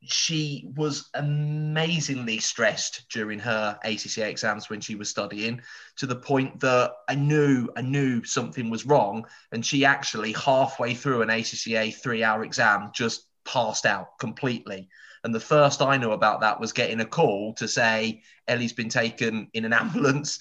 she 0.02 0.70
was 0.76 1.08
amazingly 1.14 2.38
stressed 2.38 3.04
during 3.10 3.38
her 3.40 3.78
ACCA 3.84 4.28
exams 4.28 4.70
when 4.70 4.80
she 4.80 4.94
was 4.94 5.08
studying 5.08 5.60
to 5.96 6.06
the 6.06 6.16
point 6.16 6.60
that 6.60 6.92
I 7.08 7.14
knew 7.14 7.68
I 7.76 7.82
knew 7.82 8.22
something 8.24 8.70
was 8.70 8.86
wrong 8.86 9.26
and 9.52 9.64
she 9.64 9.84
actually 9.84 10.32
halfway 10.32 10.94
through 10.94 11.22
an 11.22 11.28
ACCA 11.28 11.94
3-hour 12.00 12.44
exam 12.44 12.90
just 12.94 13.26
passed 13.44 13.86
out 13.86 14.18
completely 14.18 14.88
and 15.24 15.34
the 15.34 15.40
first 15.40 15.82
I 15.82 15.96
knew 15.96 16.12
about 16.12 16.40
that 16.40 16.60
was 16.60 16.72
getting 16.72 17.00
a 17.00 17.06
call 17.06 17.54
to 17.54 17.66
say 17.66 18.22
Ellie's 18.46 18.72
been 18.72 18.88
taken 18.88 19.48
in 19.52 19.64
an 19.64 19.72
ambulance 19.72 20.38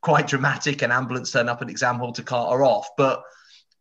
quite 0.00 0.26
dramatic 0.26 0.82
an 0.82 0.90
ambulance 0.90 1.30
turned 1.30 1.50
up 1.50 1.60
at 1.60 1.68
exam 1.68 1.98
hall 1.98 2.12
to 2.12 2.22
cart 2.22 2.52
her 2.52 2.64
off 2.64 2.88
but 2.96 3.22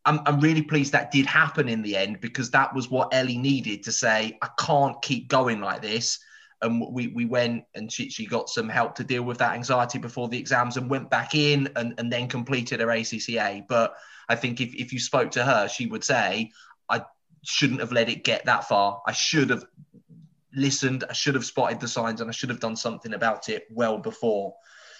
I'm, 0.06 0.22
I'm 0.26 0.40
really 0.40 0.62
pleased 0.62 0.94
that 0.94 1.12
did 1.12 1.26
happen 1.26 1.68
in 1.68 1.82
the 1.82 1.96
end 1.96 2.22
because 2.22 2.52
that 2.52 2.74
was 2.74 2.90
what 2.90 3.14
Ellie 3.14 3.38
needed 3.38 3.84
to 3.84 3.92
say, 3.92 4.38
I 4.42 4.50
can't 4.58 5.02
keep 5.02 5.28
going 5.28 5.62
like 5.62 5.82
this. 5.82 6.20
And 6.62 6.84
we, 6.92 7.08
we 7.08 7.26
went 7.26 7.64
and 7.76 7.92
she, 7.92 8.10
she 8.10 8.26
got 8.26 8.50
some 8.50 8.68
help 8.68 8.96
to 8.96 9.04
deal 9.04 9.24
with 9.24 9.38
that 9.38 9.54
anxiety 9.54 9.98
before 9.98 10.28
the 10.28 10.38
exams 10.38 10.78
and 10.78 10.90
went 10.90 11.10
back 11.10 11.36
in 11.36 11.70
and, 11.76 11.94
and 11.98 12.12
then 12.12 12.28
completed 12.28 12.82
her 12.82 12.88
ACCA. 12.88 13.66
But 13.68 13.94
I 14.28 14.36
think 14.36 14.60
if, 14.60 14.74
if 14.76 14.92
you 14.92 15.00
spoke 15.00 15.32
to 15.32 15.44
her, 15.44 15.68
she 15.70 15.86
would 15.86 16.04
say, 16.04 16.52
I 16.90 17.04
shouldn't 17.44 17.80
have 17.80 17.94
let 17.94 18.10
it 18.10 18.24
get 18.24 18.46
that 18.46 18.68
far. 18.68 19.02
I 19.08 19.14
should 19.14 19.50
have 19.50 19.64
listened. 20.54 21.06
I 21.10 21.14
should 21.14 21.36
have 21.36 21.46
spotted 21.46 21.80
the 21.80 21.88
signs 21.88 22.20
and 22.20 22.30
I 22.30 22.34
should 22.34 22.50
have 22.50 22.60
done 22.60 22.76
something 22.76 23.14
about 23.14 23.48
it 23.48 23.68
well 23.70 23.98
before. 23.98 24.54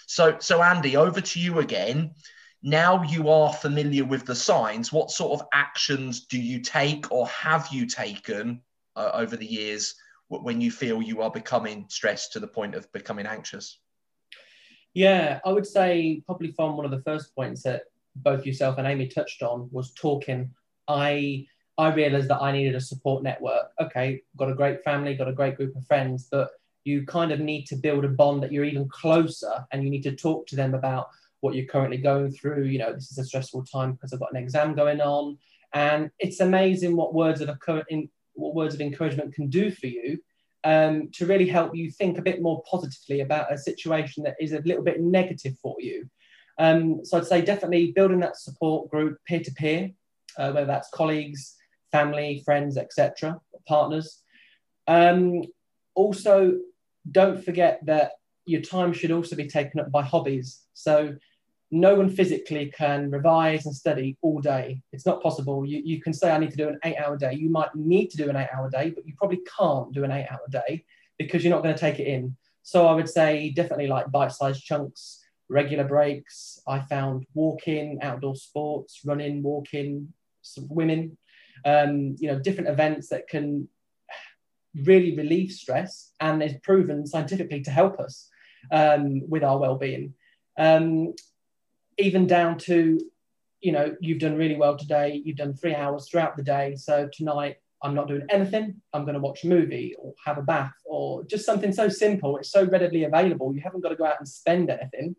So, 0.06 0.36
so 0.40 0.62
Andy, 0.62 0.96
over 0.96 1.20
to 1.20 1.40
you 1.40 1.58
again 1.58 2.14
now 2.62 3.02
you 3.02 3.28
are 3.28 3.52
familiar 3.52 4.04
with 4.04 4.26
the 4.26 4.34
signs, 4.34 4.92
what 4.92 5.10
sort 5.10 5.40
of 5.40 5.46
actions 5.52 6.26
do 6.26 6.40
you 6.40 6.60
take 6.60 7.10
or 7.10 7.26
have 7.28 7.68
you 7.70 7.86
taken 7.86 8.60
uh, 8.96 9.10
over 9.14 9.36
the 9.36 9.46
years 9.46 9.94
when 10.28 10.60
you 10.60 10.70
feel 10.70 11.02
you 11.02 11.22
are 11.22 11.30
becoming 11.30 11.86
stressed 11.88 12.32
to 12.32 12.40
the 12.40 12.46
point 12.46 12.74
of 12.74 12.90
becoming 12.92 13.26
anxious? 13.26 13.78
Yeah, 14.94 15.40
I 15.44 15.52
would 15.52 15.66
say 15.66 16.22
probably 16.26 16.52
from 16.52 16.76
one 16.76 16.84
of 16.84 16.90
the 16.90 17.02
first 17.02 17.34
points 17.34 17.62
that 17.62 17.84
both 18.16 18.44
yourself 18.44 18.78
and 18.78 18.86
Amy 18.86 19.06
touched 19.08 19.42
on 19.42 19.68
was 19.72 19.92
talking. 19.92 20.50
I 20.88 21.46
I 21.78 21.94
realized 21.94 22.28
that 22.28 22.42
I 22.42 22.52
needed 22.52 22.74
a 22.74 22.80
support 22.80 23.22
network. 23.22 23.70
Okay, 23.80 24.22
got 24.36 24.50
a 24.50 24.54
great 24.54 24.84
family, 24.84 25.14
got 25.14 25.28
a 25.28 25.32
great 25.32 25.56
group 25.56 25.74
of 25.76 25.86
friends, 25.86 26.28
but 26.30 26.50
you 26.84 27.06
kind 27.06 27.32
of 27.32 27.40
need 27.40 27.66
to 27.66 27.76
build 27.76 28.04
a 28.04 28.08
bond 28.08 28.42
that 28.42 28.52
you're 28.52 28.64
even 28.64 28.88
closer 28.88 29.64
and 29.70 29.82
you 29.82 29.90
need 29.90 30.02
to 30.02 30.16
talk 30.16 30.46
to 30.48 30.56
them 30.56 30.74
about 30.74 31.08
what 31.40 31.54
you're 31.54 31.66
currently 31.66 31.98
going 31.98 32.30
through. 32.30 32.64
You 32.64 32.78
know, 32.78 32.92
this 32.92 33.10
is 33.10 33.18
a 33.18 33.24
stressful 33.24 33.64
time 33.64 33.92
because 33.92 34.12
I've 34.12 34.20
got 34.20 34.32
an 34.32 34.42
exam 34.42 34.74
going 34.74 35.00
on. 35.00 35.38
And 35.72 36.10
it's 36.18 36.40
amazing 36.40 36.96
what 36.96 37.14
words 37.14 37.40
of 37.40 37.50
what 38.34 38.54
words 38.54 38.74
of 38.74 38.80
encouragement 38.80 39.34
can 39.34 39.48
do 39.48 39.70
for 39.70 39.86
you 39.86 40.18
um, 40.64 41.10
to 41.12 41.26
really 41.26 41.48
help 41.48 41.74
you 41.74 41.90
think 41.90 42.18
a 42.18 42.22
bit 42.22 42.42
more 42.42 42.62
positively 42.70 43.20
about 43.20 43.52
a 43.52 43.58
situation 43.58 44.22
that 44.24 44.36
is 44.40 44.52
a 44.52 44.60
little 44.60 44.82
bit 44.82 45.00
negative 45.00 45.56
for 45.62 45.76
you. 45.78 46.08
Um, 46.58 47.04
so 47.04 47.16
I'd 47.16 47.26
say 47.26 47.40
definitely 47.40 47.92
building 47.92 48.20
that 48.20 48.36
support 48.36 48.90
group 48.90 49.18
peer 49.26 49.40
to 49.40 49.52
peer, 49.52 49.90
whether 50.36 50.66
that's 50.66 50.90
colleagues, 50.90 51.56
family, 51.90 52.42
friends, 52.44 52.76
etc., 52.76 53.40
partners. 53.66 54.22
Um, 54.86 55.44
also, 55.94 56.58
don't 57.10 57.44
forget 57.44 57.80
that 57.86 58.12
your 58.44 58.60
time 58.60 58.92
should 58.92 59.10
also 59.10 59.36
be 59.36 59.46
taken 59.46 59.80
up 59.80 59.90
by 59.90 60.02
hobbies. 60.02 60.60
So 60.74 61.16
no 61.70 61.94
one 61.94 62.10
physically 62.10 62.72
can 62.76 63.10
revise 63.10 63.66
and 63.66 63.74
study 63.74 64.16
all 64.22 64.40
day. 64.40 64.82
It's 64.92 65.06
not 65.06 65.22
possible. 65.22 65.64
You, 65.64 65.80
you 65.84 66.00
can 66.00 66.12
say, 66.12 66.32
I 66.32 66.38
need 66.38 66.50
to 66.50 66.56
do 66.56 66.68
an 66.68 66.78
eight 66.84 66.96
hour 66.96 67.16
day. 67.16 67.34
You 67.34 67.48
might 67.48 67.74
need 67.74 68.10
to 68.10 68.16
do 68.16 68.28
an 68.28 68.36
eight 68.36 68.48
hour 68.52 68.68
day, 68.68 68.90
but 68.90 69.06
you 69.06 69.14
probably 69.16 69.40
can't 69.58 69.92
do 69.92 70.04
an 70.04 70.10
eight 70.10 70.26
hour 70.30 70.46
day 70.50 70.84
because 71.18 71.44
you're 71.44 71.54
not 71.54 71.62
going 71.62 71.74
to 71.74 71.80
take 71.80 72.00
it 72.00 72.06
in. 72.08 72.36
So 72.62 72.86
I 72.86 72.94
would 72.94 73.08
say 73.08 73.52
definitely 73.54 73.86
like 73.86 74.10
bite 74.10 74.32
sized 74.32 74.64
chunks, 74.64 75.24
regular 75.48 75.84
breaks. 75.84 76.60
I 76.66 76.80
found 76.80 77.26
walking, 77.34 77.98
outdoor 78.02 78.34
sports, 78.34 79.00
running, 79.04 79.42
walking, 79.42 80.12
swimming, 80.42 81.16
um, 81.64 82.16
you 82.18 82.28
know, 82.28 82.38
different 82.38 82.70
events 82.70 83.08
that 83.10 83.28
can 83.28 83.68
really 84.74 85.16
relieve 85.16 85.50
stress 85.50 86.12
and 86.20 86.42
is 86.42 86.54
proven 86.62 87.06
scientifically 87.06 87.60
to 87.62 87.70
help 87.70 87.98
us 88.00 88.28
um, 88.72 89.28
with 89.28 89.42
our 89.42 89.58
well-being. 89.58 90.14
Um, 90.58 91.14
even 92.00 92.26
down 92.26 92.58
to 92.58 92.98
you 93.60 93.72
know 93.72 93.94
you've 94.00 94.18
done 94.18 94.36
really 94.36 94.56
well 94.56 94.76
today 94.76 95.20
you've 95.24 95.36
done 95.36 95.54
three 95.54 95.74
hours 95.74 96.08
throughout 96.08 96.36
the 96.36 96.42
day 96.42 96.74
so 96.76 97.08
tonight 97.12 97.56
i'm 97.82 97.94
not 97.94 98.08
doing 98.08 98.26
anything 98.30 98.74
i'm 98.92 99.04
going 99.04 99.14
to 99.14 99.20
watch 99.20 99.44
a 99.44 99.48
movie 99.48 99.94
or 99.98 100.14
have 100.24 100.38
a 100.38 100.42
bath 100.42 100.74
or 100.86 101.24
just 101.24 101.44
something 101.44 101.72
so 101.72 101.88
simple 101.88 102.36
it's 102.38 102.50
so 102.50 102.64
readily 102.64 103.04
available 103.04 103.54
you 103.54 103.60
haven't 103.60 103.82
got 103.82 103.90
to 103.90 103.96
go 103.96 104.04
out 104.04 104.18
and 104.18 104.28
spend 104.28 104.70
anything. 104.70 105.14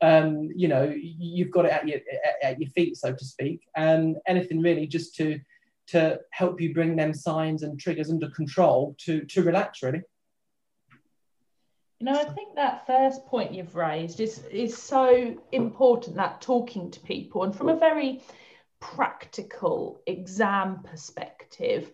Um, 0.00 0.48
you 0.56 0.68
know 0.68 0.90
you've 0.96 1.50
got 1.50 1.66
it 1.66 1.72
at 1.72 1.86
your 1.86 2.00
at, 2.42 2.58
your 2.58 2.70
feet 2.70 2.96
so 2.96 3.12
to 3.12 3.24
speak 3.26 3.60
and 3.76 4.16
anything 4.26 4.62
really 4.62 4.86
just 4.86 5.14
to 5.16 5.38
to 5.88 6.18
help 6.30 6.62
you 6.62 6.72
bring 6.72 6.96
them 6.96 7.12
signs 7.12 7.62
and 7.62 7.78
triggers 7.78 8.10
under 8.10 8.30
control 8.30 8.96
to 9.00 9.26
to 9.26 9.42
relax 9.42 9.82
really 9.82 10.00
you 12.02 12.12
know, 12.12 12.18
I 12.18 12.24
think 12.24 12.56
that 12.56 12.84
first 12.84 13.26
point 13.26 13.54
you've 13.54 13.76
raised 13.76 14.18
is 14.18 14.44
is 14.50 14.76
so 14.76 15.36
important 15.52 16.16
that 16.16 16.40
talking 16.40 16.90
to 16.90 16.98
people 17.00 17.44
and 17.44 17.54
from 17.54 17.68
a 17.68 17.76
very 17.76 18.22
practical 18.80 20.02
exam 20.08 20.80
perspective. 20.82 21.92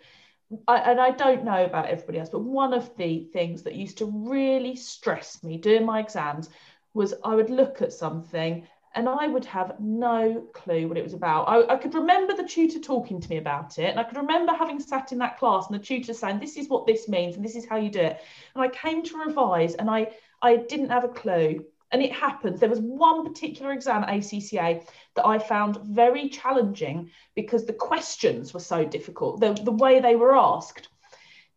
I, 0.66 0.78
and 0.78 0.98
I 0.98 1.10
don't 1.10 1.44
know 1.44 1.62
about 1.62 1.90
everybody 1.90 2.20
else, 2.20 2.30
but 2.30 2.40
one 2.40 2.72
of 2.72 2.96
the 2.96 3.24
things 3.34 3.64
that 3.64 3.74
used 3.74 3.98
to 3.98 4.06
really 4.06 4.76
stress 4.76 5.44
me 5.44 5.58
doing 5.58 5.84
my 5.84 6.00
exams 6.00 6.48
was 6.94 7.12
I 7.22 7.34
would 7.34 7.50
look 7.50 7.82
at 7.82 7.92
something 7.92 8.66
and 8.94 9.08
I 9.08 9.26
would 9.26 9.44
have 9.44 9.78
no 9.78 10.46
clue 10.52 10.88
what 10.88 10.96
it 10.96 11.04
was 11.04 11.14
about. 11.14 11.44
I, 11.44 11.74
I, 11.74 11.76
could 11.76 11.94
remember 11.94 12.34
the 12.34 12.46
tutor 12.46 12.78
talking 12.78 13.20
to 13.20 13.30
me 13.30 13.36
about 13.36 13.78
it, 13.78 13.90
and 13.90 14.00
I 14.00 14.04
could 14.04 14.16
remember 14.16 14.52
having 14.52 14.80
sat 14.80 15.12
in 15.12 15.18
that 15.18 15.38
class 15.38 15.66
and 15.68 15.78
the 15.78 15.84
tutor 15.84 16.14
saying, 16.14 16.40
This 16.40 16.56
is 16.56 16.68
what 16.68 16.86
this 16.86 17.08
means, 17.08 17.36
and 17.36 17.44
this 17.44 17.56
is 17.56 17.66
how 17.66 17.76
you 17.76 17.90
do 17.90 18.00
it. 18.00 18.20
And 18.54 18.62
I 18.62 18.68
came 18.68 19.02
to 19.04 19.18
revise, 19.18 19.74
and 19.74 19.90
I, 19.90 20.12
I 20.42 20.56
didn't 20.56 20.90
have 20.90 21.04
a 21.04 21.08
clue. 21.08 21.64
And 21.90 22.02
it 22.02 22.12
happens. 22.12 22.60
There 22.60 22.68
was 22.68 22.80
one 22.80 23.24
particular 23.24 23.72
exam 23.72 24.04
at 24.04 24.10
ACCA 24.10 24.86
that 25.14 25.26
I 25.26 25.38
found 25.38 25.78
very 25.84 26.28
challenging 26.28 27.10
because 27.34 27.64
the 27.64 27.72
questions 27.72 28.52
were 28.52 28.60
so 28.60 28.84
difficult, 28.84 29.40
the, 29.40 29.54
the 29.54 29.72
way 29.72 29.98
they 30.00 30.14
were 30.14 30.36
asked. 30.36 30.88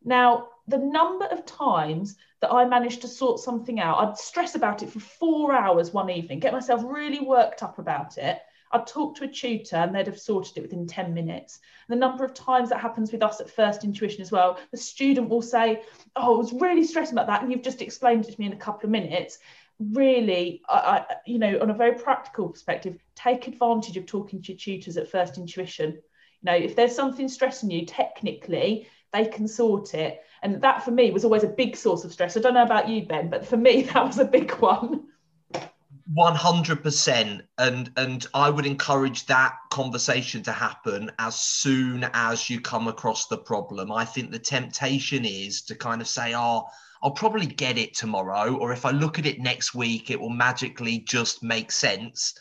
Now, 0.04 0.48
the 0.68 0.78
number 0.78 1.26
of 1.26 1.46
times 1.46 2.16
that 2.42 2.52
I 2.52 2.66
managed 2.66 3.02
to 3.02 3.08
sort 3.08 3.40
something 3.40 3.80
out, 3.80 4.00
I'd 4.00 4.18
stress 4.18 4.56
about 4.56 4.84
it 4.84 4.90
for 4.90 5.00
four 5.00 5.54
hours 5.54 5.94
one 5.94 6.10
evening, 6.10 6.40
get 6.40 6.54
myself 6.54 6.82
really 6.84 7.20
worked 7.20 7.64
up 7.64 7.80
about 7.80 8.18
it. 8.18 8.40
I'd 8.74 8.88
talk 8.88 9.16
to 9.18 9.26
a 9.26 9.28
tutor 9.28 9.76
and 9.76 9.94
they'd 9.94 10.08
have 10.08 10.20
sorted 10.20 10.58
it 10.58 10.62
within 10.62 10.88
10 10.88 11.14
minutes. 11.14 11.60
The 11.90 11.96
number 11.96 12.24
of 12.24 12.34
times 12.34 12.70
that 12.70 12.80
happens 12.80 13.12
with 13.12 13.22
us 13.22 13.42
at 13.42 13.50
First 13.50 13.84
Intuition 13.84 14.22
as 14.22 14.32
well, 14.32 14.60
the 14.72 14.78
student 14.78 15.30
will 15.30 15.42
say, 15.42 15.84
Oh, 16.16 16.36
I 16.36 16.38
was 16.38 16.54
really 16.54 16.86
stressed 16.86 17.12
about 17.12 17.28
that. 17.28 17.44
And 17.44 17.52
you've 17.52 17.64
just 17.64 17.82
explained 17.82 18.26
it 18.26 18.34
to 18.34 18.40
me 18.40 18.48
in 18.48 18.54
a 18.54 18.58
couple 18.58 18.88
of 18.88 18.92
minutes. 18.92 19.40
Really, 19.80 20.62
I, 20.70 21.06
I, 21.10 21.16
you 21.26 21.38
know, 21.38 21.60
on 21.60 21.70
a 21.70 21.76
very 21.76 21.96
practical 21.96 22.50
perspective, 22.50 22.98
take 23.16 23.48
advantage 23.48 23.98
of 23.98 24.06
talking 24.06 24.42
to 24.42 24.54
your 24.54 24.60
tutors 24.60 24.98
at 24.98 25.10
First 25.10 25.38
Intuition. 25.38 25.92
You 25.92 26.44
know, 26.44 26.56
if 26.56 26.76
there's 26.76 26.96
something 26.96 27.28
stressing 27.28 27.72
you 27.72 27.86
technically, 27.86 28.88
they 29.14 29.26
can 29.26 29.48
sort 29.48 29.94
it. 29.94 30.22
And 30.44 30.62
that 30.62 30.84
for 30.84 30.92
me 30.92 31.12
was 31.12 31.24
always 31.24 31.44
a 31.44 31.48
big 31.48 31.76
source 31.76 32.04
of 32.04 32.12
stress. 32.12 32.36
I 32.36 32.40
don't 32.40 32.54
know 32.54 32.64
about 32.64 32.90
you, 32.90 33.06
Ben, 33.06 33.30
but 33.30 33.46
for 33.46 33.58
me, 33.58 33.82
that 33.94 34.06
was 34.06 34.20
a 34.20 34.26
big 34.26 34.52
one. 34.54 35.08
100% 36.16 37.42
and 37.58 37.92
and 37.96 38.28
i 38.34 38.50
would 38.50 38.66
encourage 38.66 39.26
that 39.28 39.56
conversation 39.70 40.44
to 40.44 40.52
happen 40.52 41.10
as 41.20 41.40
soon 41.40 42.10
as 42.14 42.50
you 42.50 42.60
come 42.60 42.90
across 42.90 43.28
the 43.28 43.38
problem 43.38 43.92
i 43.92 44.04
think 44.04 44.30
the 44.30 44.40
temptation 44.40 45.24
is 45.24 45.62
to 45.62 45.76
kind 45.76 46.02
of 46.02 46.08
say 46.08 46.34
oh 46.36 46.66
i'll 47.02 47.12
probably 47.12 47.46
get 47.46 47.78
it 47.78 47.94
tomorrow 47.94 48.56
or 48.58 48.74
if 48.74 48.86
i 48.86 48.92
look 48.92 49.20
at 49.20 49.26
it 49.26 49.40
next 49.40 49.74
week 49.74 50.10
it 50.12 50.20
will 50.20 50.30
magically 50.30 51.00
just 51.00 51.44
make 51.44 51.72
sense 51.72 52.34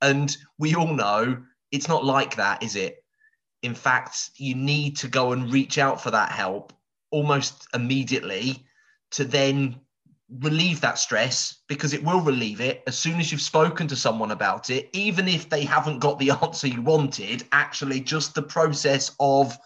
and 0.00 0.38
we 0.58 0.74
all 0.74 0.94
know 0.94 1.36
it's 1.72 1.88
not 1.88 2.06
like 2.06 2.36
that 2.36 2.62
is 2.62 2.74
it 2.74 3.03
in 3.64 3.74
fact, 3.74 4.30
you 4.36 4.54
need 4.54 4.96
to 4.98 5.08
go 5.08 5.32
and 5.32 5.50
reach 5.50 5.78
out 5.78 6.00
for 6.00 6.10
that 6.10 6.30
help 6.30 6.74
almost 7.10 7.66
immediately 7.72 8.62
to 9.12 9.24
then 9.24 9.80
relieve 10.40 10.82
that 10.82 10.98
stress 10.98 11.62
because 11.66 11.94
it 11.94 12.04
will 12.04 12.20
relieve 12.20 12.60
it 12.60 12.82
as 12.86 12.98
soon 12.98 13.18
as 13.18 13.32
you've 13.32 13.40
spoken 13.40 13.88
to 13.88 13.96
someone 13.96 14.32
about 14.32 14.68
it, 14.68 14.90
even 14.92 15.28
if 15.28 15.48
they 15.48 15.64
haven't 15.64 16.00
got 16.00 16.18
the 16.18 16.30
answer 16.42 16.66
you 16.66 16.82
wanted. 16.82 17.44
Actually, 17.52 18.00
just 18.00 18.34
the 18.34 18.42
process 18.42 19.12
of 19.18 19.56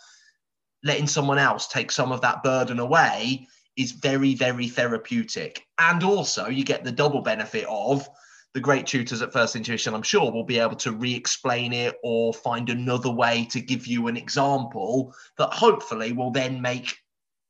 letting 0.84 1.08
someone 1.08 1.38
else 1.38 1.66
take 1.66 1.90
some 1.90 2.12
of 2.12 2.20
that 2.20 2.44
burden 2.44 2.78
away 2.78 3.48
is 3.76 3.90
very, 3.90 4.34
very 4.34 4.68
therapeutic. 4.68 5.66
And 5.78 6.04
also, 6.04 6.46
you 6.46 6.62
get 6.62 6.84
the 6.84 6.92
double 6.92 7.22
benefit 7.22 7.64
of 7.68 8.08
the 8.54 8.60
great 8.60 8.86
tutors 8.86 9.22
at 9.22 9.32
First 9.32 9.56
Intuition, 9.56 9.94
I'm 9.94 10.02
sure, 10.02 10.32
will 10.32 10.44
be 10.44 10.58
able 10.58 10.76
to 10.76 10.92
re 10.92 11.14
explain 11.14 11.72
it 11.72 11.96
or 12.02 12.32
find 12.32 12.70
another 12.70 13.10
way 13.10 13.46
to 13.50 13.60
give 13.60 13.86
you 13.86 14.08
an 14.08 14.16
example 14.16 15.14
that 15.36 15.52
hopefully 15.52 16.12
will 16.12 16.30
then 16.30 16.60
make 16.60 16.96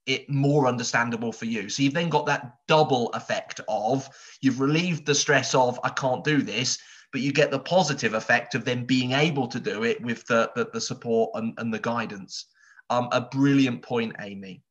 it 0.07 0.29
more 0.29 0.67
understandable 0.67 1.33
for 1.33 1.45
you. 1.45 1.69
So 1.69 1.83
you've 1.83 1.95
then 1.95 2.09
got 2.09 2.27
that 2.27 2.55
double 2.67 3.11
effect 3.11 3.61
of 3.69 4.09
you've 4.41 4.61
relieved 4.61 5.07
the 5.07 5.15
stress 5.15 5.55
of, 5.55 5.79
I 5.85 5.91
can't 5.91 6.25
do 6.25 6.43
this, 6.43 6.79
but 7.13 7.21
you 7.21 7.33
get 7.33 7.51
the 7.51 7.59
positive 7.59 8.15
effect 8.15 8.55
of 8.55 8.65
them 8.65 8.85
being 8.85 9.13
able 9.13 9.47
to 9.49 9.61
do 9.61 9.85
it 9.85 10.01
with 10.03 10.27
the, 10.27 10.51
the, 10.57 10.69
the 10.73 10.81
support 10.81 11.31
and, 11.35 11.55
and 11.59 11.73
the 11.73 11.79
guidance. 11.79 12.47
Um, 12.91 13.09
a 13.13 13.21
brilliant 13.21 13.83
point, 13.83 14.17
Amy 14.21 14.63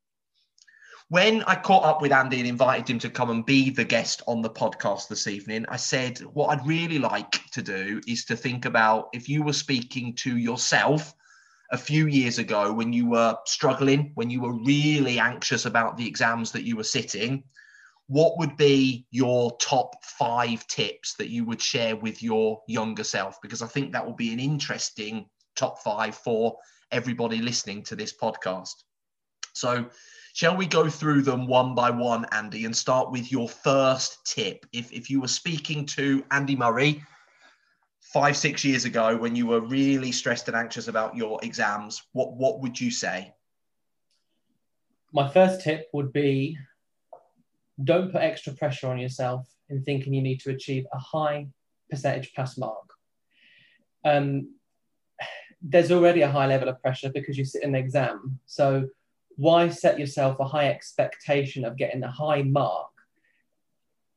when 1.09 1.41
I 1.43 1.55
caught 1.55 1.85
up 1.85 2.01
with 2.01 2.11
Andy 2.11 2.39
and 2.39 2.47
invited 2.47 2.89
him 2.89 2.99
to 2.99 3.09
come 3.09 3.29
and 3.29 3.45
be 3.45 3.69
the 3.69 3.85
guest 3.85 4.21
on 4.27 4.41
the 4.41 4.49
podcast 4.49 5.07
this 5.07 5.27
evening, 5.27 5.65
I 5.69 5.77
said, 5.77 6.19
What 6.19 6.47
I'd 6.47 6.67
really 6.67 6.99
like 6.99 7.49
to 7.51 7.61
do 7.61 8.01
is 8.07 8.25
to 8.25 8.35
think 8.35 8.65
about 8.65 9.09
if 9.13 9.29
you 9.29 9.43
were 9.43 9.53
speaking 9.53 10.13
to 10.15 10.37
yourself 10.37 11.13
a 11.71 11.77
few 11.77 12.07
years 12.07 12.39
ago 12.39 12.73
when 12.73 12.91
you 12.91 13.07
were 13.07 13.37
struggling, 13.45 14.11
when 14.15 14.29
you 14.29 14.41
were 14.41 14.53
really 14.63 15.19
anxious 15.19 15.65
about 15.65 15.95
the 15.95 16.07
exams 16.07 16.51
that 16.51 16.63
you 16.63 16.75
were 16.75 16.83
sitting, 16.83 17.43
what 18.07 18.37
would 18.37 18.57
be 18.57 19.05
your 19.11 19.55
top 19.57 20.03
five 20.03 20.65
tips 20.67 21.15
that 21.15 21.29
you 21.29 21.45
would 21.45 21.61
share 21.61 21.95
with 21.95 22.21
your 22.21 22.61
younger 22.67 23.03
self? 23.03 23.41
Because 23.41 23.61
I 23.61 23.67
think 23.67 23.91
that 23.91 24.05
will 24.05 24.13
be 24.13 24.33
an 24.33 24.39
interesting 24.39 25.25
top 25.55 25.79
five 25.83 26.15
for 26.15 26.57
everybody 26.91 27.39
listening 27.39 27.83
to 27.83 27.95
this 27.95 28.13
podcast. 28.13 28.75
So, 29.53 29.89
Shall 30.37 30.55
we 30.55 30.67
go 30.67 30.87
through 30.87 31.23
them 31.23 31.47
one 31.47 31.73
by 31.73 31.89
one, 31.89 32.27
Andy, 32.31 32.65
and 32.65 32.75
start 32.75 33.09
with 33.09 33.31
your 33.31 33.49
first 33.49 34.23
tip? 34.23 34.67
If, 34.71 34.93
if 34.93 35.09
you 35.09 35.19
were 35.19 35.27
speaking 35.27 35.83
to 35.87 36.23
Andy 36.29 36.55
Murray 36.55 37.03
five, 38.13 38.37
six 38.37 38.63
years 38.63 38.85
ago 38.85 39.17
when 39.17 39.35
you 39.35 39.47
were 39.47 39.61
really 39.61 40.11
stressed 40.11 40.47
and 40.47 40.55
anxious 40.55 40.89
about 40.89 41.15
your 41.15 41.39
exams, 41.41 42.03
what, 42.11 42.33
what 42.33 42.61
would 42.61 42.79
you 42.79 42.91
say? 42.91 43.33
My 45.11 45.27
first 45.27 45.61
tip 45.61 45.87
would 45.91 46.13
be 46.13 46.55
don't 47.83 48.11
put 48.11 48.21
extra 48.21 48.53
pressure 48.53 48.89
on 48.89 48.99
yourself 48.99 49.47
in 49.69 49.83
thinking 49.83 50.13
you 50.13 50.21
need 50.21 50.41
to 50.41 50.51
achieve 50.51 50.85
a 50.93 50.99
high 50.99 51.47
percentage 51.89 52.31
pass 52.35 52.59
mark. 52.59 52.85
Um, 54.05 54.53
there's 55.63 55.91
already 55.91 56.21
a 56.21 56.29
high 56.29 56.45
level 56.45 56.69
of 56.69 56.79
pressure 56.79 57.09
because 57.11 57.39
you 57.39 57.45
sit 57.45 57.63
in 57.63 57.69
an 57.69 57.83
exam. 57.83 58.39
So 58.45 58.87
why 59.37 59.69
set 59.69 59.99
yourself 59.99 60.39
a 60.39 60.45
high 60.45 60.67
expectation 60.67 61.63
of 61.63 61.77
getting 61.77 62.03
a 62.03 62.11
high 62.11 62.43
mark? 62.43 62.89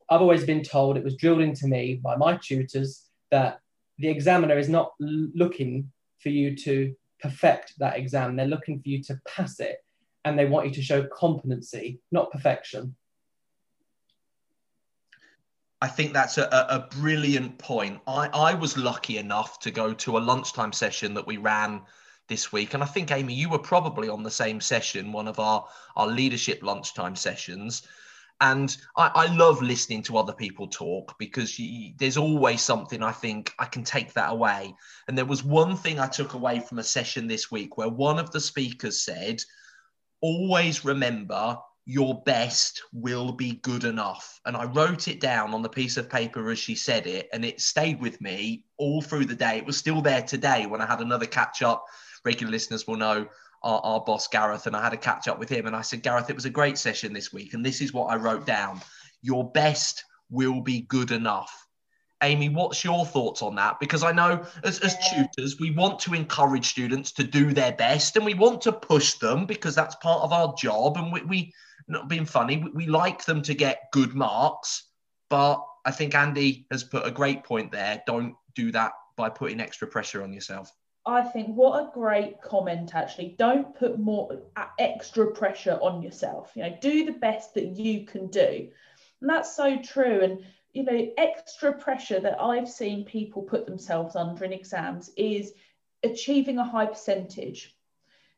I've 0.09 0.21
always 0.21 0.43
been 0.43 0.63
told 0.63 0.97
it 0.97 1.03
was 1.03 1.15
drilled 1.15 1.41
into 1.41 1.67
me 1.67 1.95
by 2.03 2.17
my 2.17 2.37
tutors 2.37 3.05
that 3.29 3.61
the 3.97 4.09
examiner 4.09 4.57
is 4.57 4.67
not 4.67 4.93
looking 4.99 5.91
for 6.19 6.29
you 6.29 6.55
to 6.57 6.93
perfect 7.21 7.73
that 7.77 7.97
exam. 7.97 8.35
They're 8.35 8.45
looking 8.47 8.81
for 8.81 8.89
you 8.89 9.01
to 9.03 9.21
pass 9.27 9.59
it 9.59 9.77
and 10.25 10.37
they 10.37 10.45
want 10.45 10.67
you 10.67 10.73
to 10.73 10.81
show 10.81 11.07
competency, 11.07 12.01
not 12.11 12.31
perfection. 12.31 12.95
I 15.81 15.87
think 15.87 16.13
that's 16.13 16.37
a, 16.37 16.47
a 16.51 16.87
brilliant 16.99 17.57
point. 17.57 18.01
I, 18.05 18.29
I 18.33 18.53
was 18.53 18.77
lucky 18.77 19.17
enough 19.17 19.59
to 19.59 19.71
go 19.71 19.93
to 19.93 20.17
a 20.17 20.19
lunchtime 20.19 20.73
session 20.73 21.13
that 21.15 21.25
we 21.25 21.37
ran 21.37 21.81
this 22.31 22.53
week. 22.53 22.73
And 22.73 22.81
I 22.81 22.85
think, 22.85 23.11
Amy, 23.11 23.33
you 23.33 23.49
were 23.49 23.59
probably 23.59 24.07
on 24.07 24.23
the 24.23 24.31
same 24.31 24.61
session, 24.61 25.11
one 25.11 25.27
of 25.27 25.37
our, 25.37 25.67
our 25.97 26.07
leadership 26.07 26.63
lunchtime 26.63 27.17
sessions. 27.17 27.85
And 28.39 28.75
I, 28.95 29.11
I 29.13 29.35
love 29.35 29.61
listening 29.61 30.01
to 30.03 30.17
other 30.17 30.31
people 30.31 30.69
talk 30.69 31.13
because 31.19 31.59
you, 31.59 31.91
there's 31.99 32.15
always 32.15 32.61
something 32.61 33.03
I 33.03 33.11
think 33.11 33.53
I 33.59 33.65
can 33.65 33.83
take 33.83 34.13
that 34.13 34.31
away. 34.31 34.73
And 35.09 35.17
there 35.17 35.25
was 35.25 35.43
one 35.43 35.75
thing 35.75 35.99
I 35.99 36.07
took 36.07 36.33
away 36.33 36.61
from 36.61 36.79
a 36.79 36.83
session 36.83 37.27
this 37.27 37.51
week 37.51 37.77
where 37.77 37.89
one 37.89 38.17
of 38.17 38.31
the 38.31 38.39
speakers 38.39 39.01
said, 39.03 39.43
always 40.21 40.85
remember 40.85 41.57
your 41.85 42.21
best 42.23 42.81
will 42.93 43.33
be 43.33 43.59
good 43.63 43.83
enough. 43.83 44.39
And 44.45 44.55
I 44.55 44.63
wrote 44.63 45.09
it 45.09 45.19
down 45.19 45.53
on 45.53 45.63
the 45.63 45.67
piece 45.67 45.97
of 45.97 46.09
paper 46.09 46.49
as 46.49 46.59
she 46.59 46.75
said 46.75 47.07
it, 47.07 47.27
and 47.33 47.43
it 47.43 47.59
stayed 47.59 47.99
with 47.99 48.21
me 48.21 48.63
all 48.77 49.01
through 49.01 49.25
the 49.25 49.35
day. 49.35 49.57
It 49.57 49.65
was 49.65 49.77
still 49.77 50.01
there 50.01 50.21
today 50.21 50.65
when 50.65 50.79
I 50.79 50.85
had 50.85 51.01
another 51.01 51.25
catch 51.25 51.61
up 51.61 51.83
regular 52.23 52.51
listeners 52.51 52.87
will 52.87 52.97
know 52.97 53.27
our, 53.63 53.79
our 53.81 54.01
boss 54.01 54.27
Gareth, 54.27 54.67
and 54.67 54.75
I 54.75 54.83
had 54.83 54.93
a 54.93 54.97
catch 54.97 55.27
up 55.27 55.39
with 55.39 55.49
him, 55.49 55.67
and 55.67 55.75
I 55.75 55.81
said, 55.81 56.03
Gareth, 56.03 56.29
it 56.29 56.35
was 56.35 56.45
a 56.45 56.49
great 56.49 56.77
session 56.77 57.13
this 57.13 57.31
week, 57.31 57.53
and 57.53 57.65
this 57.65 57.81
is 57.81 57.93
what 57.93 58.07
I 58.07 58.15
wrote 58.15 58.45
down: 58.45 58.81
your 59.21 59.49
best 59.51 60.03
will 60.29 60.61
be 60.61 60.81
good 60.81 61.11
enough. 61.11 61.67
Amy, 62.23 62.49
what's 62.49 62.83
your 62.83 63.05
thoughts 63.05 63.41
on 63.41 63.55
that? 63.55 63.79
Because 63.79 64.03
I 64.03 64.11
know 64.11 64.45
as, 64.63 64.79
as 64.79 64.95
tutors, 65.09 65.59
we 65.59 65.71
want 65.71 65.99
to 66.01 66.13
encourage 66.13 66.67
students 66.67 67.11
to 67.13 67.23
do 67.23 67.51
their 67.51 67.71
best 67.71 68.15
and 68.15 68.23
we 68.23 68.35
want 68.35 68.61
to 68.61 68.71
push 68.71 69.15
them 69.15 69.47
because 69.47 69.73
that's 69.73 69.95
part 69.95 70.21
of 70.21 70.31
our 70.31 70.53
job. 70.55 70.97
And 70.97 71.11
we, 71.11 71.21
we 71.23 71.53
not 71.87 72.07
being 72.07 72.25
funny, 72.25 72.57
we, 72.57 72.69
we 72.71 72.85
like 72.85 73.25
them 73.25 73.41
to 73.41 73.55
get 73.55 73.89
good 73.91 74.13
marks. 74.13 74.83
But 75.29 75.65
I 75.83 75.91
think 75.91 76.13
Andy 76.13 76.67
has 76.69 76.83
put 76.83 77.07
a 77.07 77.11
great 77.11 77.43
point 77.43 77.71
there. 77.71 78.03
Don't 78.05 78.35
do 78.53 78.71
that 78.71 78.91
by 79.15 79.29
putting 79.29 79.59
extra 79.59 79.87
pressure 79.87 80.21
on 80.21 80.31
yourself. 80.31 80.71
I 81.05 81.23
think 81.23 81.55
what 81.55 81.79
a 81.79 81.91
great 81.93 82.41
comment 82.41 82.93
actually. 82.93 83.35
Don't 83.37 83.75
put 83.75 83.99
more 83.99 84.41
uh, 84.55 84.65
extra 84.77 85.31
pressure 85.31 85.79
on 85.81 86.01
yourself. 86.01 86.51
You 86.55 86.63
know, 86.63 86.77
do 86.79 87.05
the 87.05 87.13
best 87.13 87.55
that 87.55 87.75
you 87.75 88.05
can 88.05 88.27
do. 88.27 88.69
And 89.19 89.29
that's 89.29 89.55
so 89.55 89.81
true. 89.81 90.21
And 90.21 90.45
you 90.73 90.83
know, 90.83 91.11
extra 91.17 91.73
pressure 91.73 92.19
that 92.19 92.39
I've 92.39 92.69
seen 92.69 93.03
people 93.05 93.41
put 93.41 93.65
themselves 93.65 94.15
under 94.15 94.45
in 94.45 94.53
exams 94.53 95.09
is 95.17 95.53
achieving 96.03 96.59
a 96.59 96.63
high 96.63 96.85
percentage. 96.85 97.75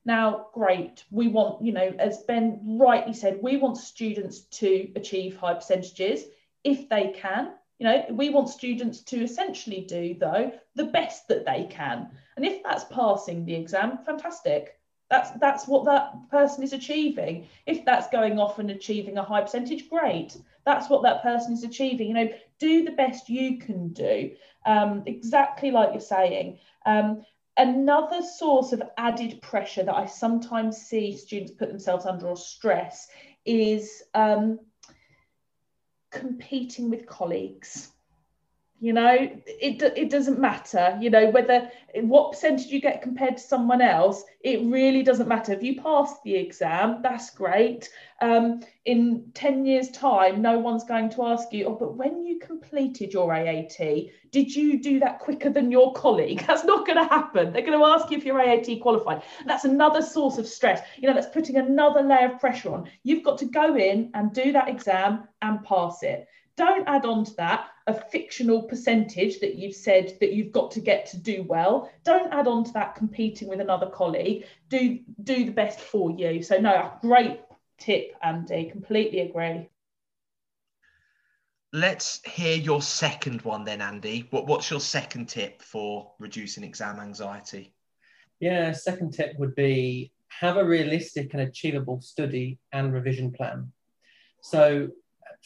Now, 0.06 0.47
great. 0.54 1.04
We 1.12 1.28
want, 1.30 1.63
you 1.63 1.71
know, 1.71 1.93
as 1.97 2.23
Ben 2.23 2.60
rightly 2.80 3.13
said, 3.13 3.39
we 3.41 3.58
want 3.58 3.78
students 3.78 4.41
to 4.41 4.91
achieve 4.95 5.38
high 5.38 5.54
percentages 5.54 6.23
if 6.63 6.89
they 6.89 7.13
can. 7.15 7.54
You 7.80 7.88
know, 7.88 8.06
we 8.12 8.30
want 8.30 8.50
students 8.50 9.02
to 9.02 9.24
essentially 9.24 9.82
do, 9.82 10.16
though, 10.20 10.52
the 10.76 10.86
best 10.86 11.28
that 11.28 11.46
they 11.46 11.68
can. 11.70 12.10
And 12.36 12.46
if 12.46 12.64
that's 12.64 12.86
passing 12.86 13.46
the 13.46 13.56
exam, 13.56 14.00
fantastic. 14.06 14.80
That's 15.10 15.32
that's 15.40 15.68
what 15.68 15.86
that 15.86 16.30
person 16.32 16.64
is 16.64 16.74
achieving. 16.74 17.48
If 17.66 17.86
that's 17.86 18.10
going 18.10 18.40
off 18.40 18.60
and 18.60 18.72
achieving 18.72 19.18
a 19.18 19.24
high 19.24 19.42
percentage, 19.42 19.90
great. 19.90 20.38
That's 20.66 20.90
what 20.90 21.04
that 21.04 21.22
person 21.22 21.54
is 21.54 21.64
achieving. 21.64 22.08
You 22.08 22.14
know, 22.14 22.30
do 22.58 22.84
the 22.84 22.92
best 22.92 23.30
you 23.30 23.60
can 23.60 23.90
do. 23.90 24.32
Um, 24.66 25.04
exactly 25.06 25.72
like 25.72 25.90
you're 25.92 26.02
saying. 26.02 26.60
Um, 26.86 27.26
another 27.58 28.22
source 28.22 28.72
of 28.74 28.82
added 28.98 29.42
pressure 29.42 29.84
that 29.84 29.96
I 29.96 30.06
sometimes 30.06 30.78
see 30.78 31.16
students 31.16 31.52
put 31.52 31.70
themselves 31.70 32.06
under 32.06 32.28
or 32.28 32.38
stress 32.38 33.08
is 33.46 34.04
um, 34.14 34.60
competing 36.13 36.89
with 36.89 37.06
colleagues 37.08 37.93
you 38.84 38.91
know 38.91 39.15
it, 39.15 39.82
it 39.96 40.10
doesn't 40.10 40.39
matter 40.39 40.98
you 41.00 41.10
know 41.10 41.30
whether 41.30 41.72
what 42.02 42.34
percentage 42.34 42.67
you 42.67 42.82
get 42.82 43.02
compared 43.02 43.38
to 43.38 43.43
someone 43.43 43.82
else 43.82 44.26
it 44.41 44.62
really 44.65 45.04
doesn't 45.04 45.30
matter. 45.30 45.54
If 45.54 45.63
you 45.63 45.82
pass 45.82 46.15
the 46.26 46.36
exam 46.36 47.00
that's 47.02 47.30
great. 47.30 47.89
Um, 48.22 48.62
in 48.86 49.32
10 49.34 49.65
years 49.65 49.89
time 49.91 50.41
no 50.41 50.60
one's 50.60 50.84
going 50.84 51.10
to 51.12 51.26
ask 51.28 51.54
you 51.54 51.65
oh 51.65 51.76
but 51.76 51.96
when 51.96 52.26
you 52.26 52.39
completed 52.39 53.13
your 53.13 53.30
aat 53.30 54.12
did 54.32 54.54
you 54.54 54.82
do 54.82 55.00
that 55.00 55.19
quicker 55.19 55.50
than 55.50 55.72
your 55.72 55.93
colleague? 55.93 56.43
That's 56.48 56.65
not 56.65 56.86
going 56.86 56.98
to 56.98 57.08
happen. 57.08 57.54
They're 57.54 57.65
going 57.65 57.80
to 57.80 57.86
ask 57.86 58.12
you 58.12 58.17
if 58.17 58.26
you're 58.26 58.39
aat 58.39 58.82
qualified. 58.82 59.24
That's 59.46 59.63
another 59.63 60.02
source 60.02 60.38
of 60.38 60.48
stress. 60.48 60.82
You 60.98 61.08
know 61.08 61.13
that's 61.13 61.34
putting 61.34 61.56
another 61.56 62.02
layer 62.02 62.34
of 62.34 62.39
pressure 62.39 62.74
on. 62.74 62.89
You've 63.04 63.24
got 63.24 63.38
to 63.39 63.46
go 63.46 63.78
in 63.78 64.12
and 64.13 64.34
do 64.34 64.52
that 64.52 64.67
exam 64.67 65.28
and 65.41 65.63
pass 65.63 66.04
it. 66.04 66.28
Don't 66.58 66.88
add 66.88 67.06
on 67.06 67.24
to 67.26 67.34
that 67.36 67.69
a 67.88 67.93
fictional 67.93 68.63
percentage 68.63 69.39
that 69.39 69.56
you've 69.56 69.76
said 69.76 70.17
that 70.19 70.34
you've 70.34 70.52
got 70.52 70.72
to 70.72 70.80
get 70.80 71.06
to 71.08 71.17
do 71.17 71.43
well. 71.43 71.91
Don't 72.04 72.34
add 72.34 72.48
on 72.48 72.63
to 72.63 72.74
that 72.74 72.96
competing 72.96 73.48
with 73.48 73.60
another 73.60 73.88
colleague. 73.88 74.46
Do 74.69 75.00
do 75.24 75.46
the 75.46 75.52
best 75.52 75.80
for 75.80 76.12
you. 76.12 76.41
So 76.41 76.58
no, 76.60 76.93
great 77.02 77.41
tip, 77.78 78.13
Andy. 78.22 78.69
Completely 78.69 79.19
agree. 79.19 79.69
Let's 81.74 82.22
hear 82.26 82.56
your 82.56 82.84
second 82.84 83.41
one 83.41 83.63
then, 83.63 83.82
Andy. 83.82 84.28
What, 84.30 84.46
what's 84.46 84.69
your 84.69 84.80
second 84.80 85.28
tip 85.28 85.62
for 85.62 86.13
reducing 86.19 86.63
exam 86.63 87.00
anxiety? 87.00 87.74
Yeah, 88.39 88.74
second 88.74 89.13
tip 89.13 89.38
would 89.39 89.56
be 89.56 90.12
have 90.28 90.58
a 90.58 90.65
realistic 90.65 91.34
and 91.34 91.41
achievable 91.41 92.00
study 92.02 92.60
and 92.72 92.93
revision 92.93 93.32
plan. 93.32 93.72
So 94.41 94.89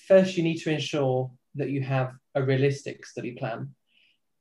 first 0.08 0.36
you 0.38 0.44
need 0.44 0.58
to 0.60 0.72
ensure 0.72 1.32
that 1.58 1.70
you 1.70 1.82
have 1.82 2.14
a 2.36 2.44
realistic 2.44 3.06
study 3.06 3.34
plan. 3.34 3.70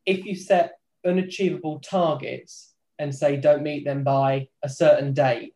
If 0.04 0.24
you 0.24 0.36
set 0.36 0.78
unachievable 1.04 1.80
targets 1.80 2.74
and 2.98 3.14
say 3.14 3.36
don't 3.36 3.62
meet 3.62 3.84
them 3.84 4.04
by 4.04 4.48
a 4.62 4.68
certain 4.68 5.12
date, 5.12 5.54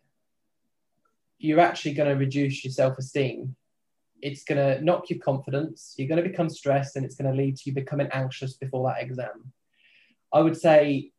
you're 1.38 1.60
actually 1.60 1.94
going 1.94 2.08
to 2.08 2.16
reduce 2.16 2.64
your 2.64 2.72
self 2.72 2.98
esteem. 2.98 3.56
It's 4.22 4.44
going 4.44 4.58
to 4.58 4.84
knock 4.84 5.08
your 5.08 5.18
confidence. 5.18 5.94
You're 5.96 6.08
going 6.08 6.22
to 6.22 6.28
become 6.28 6.50
stressed 6.50 6.96
and 6.96 7.04
it's 7.04 7.14
going 7.14 7.30
to 7.30 7.36
lead 7.36 7.56
to 7.56 7.62
you 7.66 7.74
becoming 7.74 8.08
anxious 8.12 8.54
before 8.54 8.88
that 8.88 9.02
exam. 9.02 9.52
I 10.32 10.40
would 10.40 10.56
say, 10.56 11.12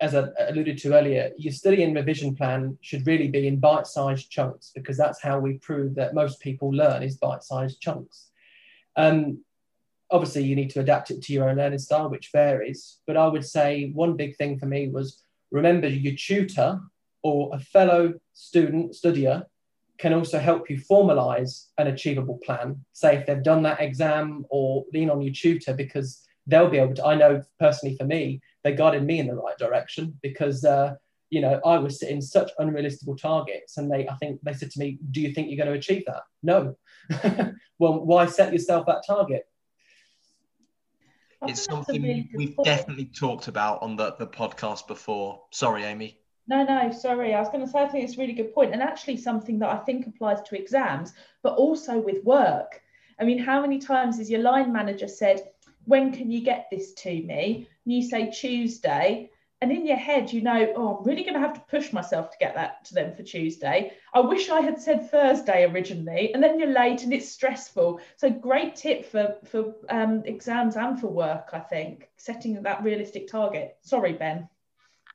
as 0.00 0.16
I 0.16 0.26
alluded 0.40 0.78
to 0.78 0.94
earlier, 0.94 1.30
your 1.38 1.52
study 1.52 1.84
and 1.84 1.94
revision 1.94 2.34
plan 2.34 2.76
should 2.80 3.06
really 3.06 3.28
be 3.28 3.46
in 3.46 3.60
bite 3.60 3.86
sized 3.86 4.30
chunks 4.30 4.72
because 4.74 4.96
that's 4.96 5.22
how 5.22 5.38
we 5.38 5.58
prove 5.58 5.94
that 5.94 6.14
most 6.14 6.40
people 6.40 6.70
learn 6.70 7.04
is 7.04 7.16
bite 7.16 7.44
sized 7.44 7.80
chunks. 7.80 8.31
Um, 8.96 9.44
obviously, 10.10 10.44
you 10.44 10.56
need 10.56 10.70
to 10.70 10.80
adapt 10.80 11.10
it 11.10 11.22
to 11.22 11.32
your 11.32 11.48
own 11.48 11.56
learning 11.56 11.78
style, 11.78 12.10
which 12.10 12.30
varies. 12.32 12.98
But 13.06 13.16
I 13.16 13.26
would 13.26 13.44
say 13.44 13.90
one 13.94 14.16
big 14.16 14.36
thing 14.36 14.58
for 14.58 14.66
me 14.66 14.88
was 14.88 15.22
remember 15.50 15.88
your 15.88 16.14
tutor 16.16 16.80
or 17.22 17.50
a 17.52 17.58
fellow 17.58 18.14
student, 18.32 18.92
studier, 18.92 19.44
can 19.98 20.12
also 20.12 20.38
help 20.38 20.68
you 20.68 20.78
formalize 20.78 21.66
an 21.78 21.86
achievable 21.86 22.38
plan. 22.44 22.84
Say 22.92 23.16
if 23.16 23.26
they've 23.26 23.42
done 23.42 23.62
that 23.62 23.80
exam 23.80 24.44
or 24.50 24.84
lean 24.92 25.10
on 25.10 25.22
your 25.22 25.32
tutor 25.32 25.74
because 25.74 26.26
they'll 26.46 26.68
be 26.68 26.78
able 26.78 26.94
to. 26.94 27.06
I 27.06 27.14
know 27.14 27.42
personally 27.60 27.96
for 27.96 28.04
me, 28.04 28.40
they 28.64 28.74
guided 28.74 29.04
me 29.04 29.20
in 29.20 29.28
the 29.28 29.34
right 29.34 29.56
direction 29.58 30.18
because, 30.22 30.64
uh, 30.64 30.94
you 31.32 31.40
know, 31.40 31.58
I 31.64 31.78
was 31.78 31.98
setting 31.98 32.20
such 32.20 32.50
unrealistic 32.58 33.08
targets. 33.16 33.78
And 33.78 33.90
they, 33.90 34.06
I 34.06 34.14
think 34.16 34.40
they 34.42 34.52
said 34.52 34.70
to 34.72 34.78
me, 34.78 34.98
Do 35.12 35.22
you 35.22 35.32
think 35.32 35.48
you're 35.48 35.56
going 35.56 35.72
to 35.72 35.78
achieve 35.78 36.04
that? 36.06 36.24
No. 36.42 36.76
well, 37.78 38.04
why 38.04 38.26
set 38.26 38.52
yourself 38.52 38.84
that 38.86 39.02
target? 39.06 39.48
It's 41.46 41.64
something 41.64 42.02
really 42.02 42.28
we've 42.34 42.54
point. 42.54 42.66
definitely 42.66 43.06
talked 43.06 43.48
about 43.48 43.82
on 43.82 43.96
the, 43.96 44.14
the 44.18 44.26
podcast 44.26 44.86
before. 44.86 45.40
Sorry, 45.50 45.84
Amy. 45.84 46.18
No, 46.48 46.64
no, 46.64 46.92
sorry. 46.92 47.32
I 47.34 47.40
was 47.40 47.48
going 47.48 47.64
to 47.64 47.70
say, 47.70 47.80
I 47.80 47.88
think 47.88 48.04
it's 48.04 48.18
a 48.18 48.20
really 48.20 48.34
good 48.34 48.54
point, 48.54 48.74
and 48.74 48.82
actually 48.82 49.16
something 49.16 49.58
that 49.60 49.70
I 49.70 49.78
think 49.78 50.06
applies 50.06 50.42
to 50.42 50.60
exams, 50.60 51.14
but 51.42 51.54
also 51.54 51.98
with 51.98 52.22
work. 52.24 52.82
I 53.18 53.24
mean, 53.24 53.38
how 53.38 53.62
many 53.62 53.78
times 53.78 54.18
has 54.18 54.30
your 54.30 54.42
line 54.42 54.70
manager 54.70 55.08
said, 55.08 55.40
When 55.86 56.12
can 56.12 56.30
you 56.30 56.42
get 56.42 56.66
this 56.70 56.92
to 56.94 57.08
me? 57.08 57.68
And 57.86 57.94
you 57.94 58.02
say 58.02 58.30
Tuesday, 58.30 59.30
and 59.62 59.70
in 59.70 59.86
your 59.86 59.96
head, 59.96 60.32
you 60.32 60.42
know, 60.42 60.72
Oh, 60.76 60.96
I'm 60.96 61.04
really 61.04 61.22
going 61.22 61.34
to 61.34 61.40
have 61.40 61.54
to 61.54 61.60
push 61.60 61.92
myself 61.92 62.32
to 62.32 62.38
get 62.38 62.54
that 62.56 62.84
to 62.86 62.94
them 62.94 63.14
for 63.14 63.22
Tuesday. 63.22 63.92
I 64.12 64.20
wish 64.20 64.50
I 64.50 64.60
had 64.60 64.80
said 64.80 65.08
Thursday 65.08 65.64
originally, 65.64 66.34
and 66.34 66.42
then 66.42 66.58
you're 66.58 66.72
late 66.72 67.04
and 67.04 67.12
it's 67.12 67.28
stressful. 67.28 68.00
So, 68.16 68.28
great 68.28 68.74
tip 68.74 69.06
for, 69.06 69.36
for 69.44 69.74
um, 69.88 70.24
exams 70.24 70.76
and 70.76 71.00
for 71.00 71.06
work, 71.06 71.50
I 71.52 71.60
think, 71.60 72.10
setting 72.16 72.60
that 72.60 72.82
realistic 72.82 73.28
target. 73.28 73.76
Sorry, 73.82 74.14
Ben. 74.14 74.48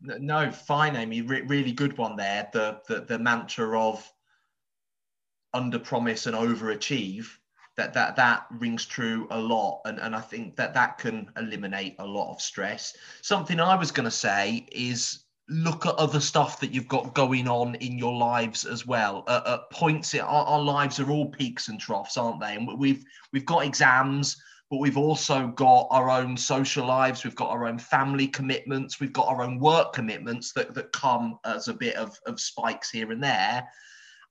No, 0.02 0.50
fine, 0.52 0.96
Amy. 0.96 1.22
Re- 1.22 1.42
really 1.42 1.74
good 1.74 1.98
one 1.98 2.16
there. 2.16 2.48
The, 2.54 2.80
the 2.88 3.02
the 3.02 3.20
mantra 3.20 3.80
of 3.80 4.10
under 5.54 5.80
promise 5.80 6.26
and 6.26 6.36
overachieve 6.36 7.28
that 7.78 7.94
that 7.94 8.16
that 8.16 8.46
rings 8.60 8.86
true 8.86 9.28
a 9.30 9.40
lot. 9.40 9.82
And 9.86 10.00
and 10.00 10.16
i 10.16 10.22
think 10.22 10.56
that 10.58 10.74
that 10.74 10.98
can 10.98 11.32
eliminate 11.38 11.96
a 12.00 12.06
lot 12.06 12.34
of 12.34 12.42
stress. 12.42 12.96
Something 13.22 13.60
i 13.60 13.76
was 13.76 13.92
going 13.92 14.06
to 14.06 14.12
say 14.12 14.68
is 14.72 15.24
look 15.50 15.86
at 15.86 15.96
other 15.96 16.20
stuff 16.20 16.60
that 16.60 16.74
you've 16.74 16.90
got 16.90 17.14
going 17.14 17.48
on 17.48 17.76
in 17.76 17.98
your 17.98 18.18
lives 18.18 18.66
as 18.66 18.86
well. 18.86 19.24
At, 19.30 19.48
at 19.48 19.70
points 19.72 20.14
our, 20.14 20.24
our 20.24 20.62
lives 20.62 21.00
are 21.00 21.10
all 21.10 21.30
peaks 21.30 21.70
and 21.70 21.80
troughs 21.80 22.18
aren't 22.18 22.42
they? 22.42 22.56
And 22.56 22.78
we've 22.78 23.04
we've 23.32 23.46
got 23.46 23.66
exams 23.66 24.38
but 24.70 24.80
we've 24.80 24.98
also 24.98 25.48
got 25.48 25.88
our 25.92 26.10
own 26.10 26.36
social 26.36 26.86
lives, 26.86 27.24
we've 27.24 27.36
got 27.36 27.52
our 27.52 27.68
own 27.68 27.80
family 27.80 28.28
commitments, 28.28 29.00
we've 29.00 29.14
got 29.14 29.28
our 29.28 29.42
own 29.42 29.60
work 29.60 29.94
commitments 29.94 30.52
that, 30.54 30.74
that 30.74 30.92
come 30.92 31.40
as 31.46 31.70
a 31.70 31.74
bit 31.74 31.96
of, 31.96 32.20
of 32.26 32.40
spikes 32.40 32.90
here 32.90 33.12
and 33.12 33.24
there. 33.24 33.66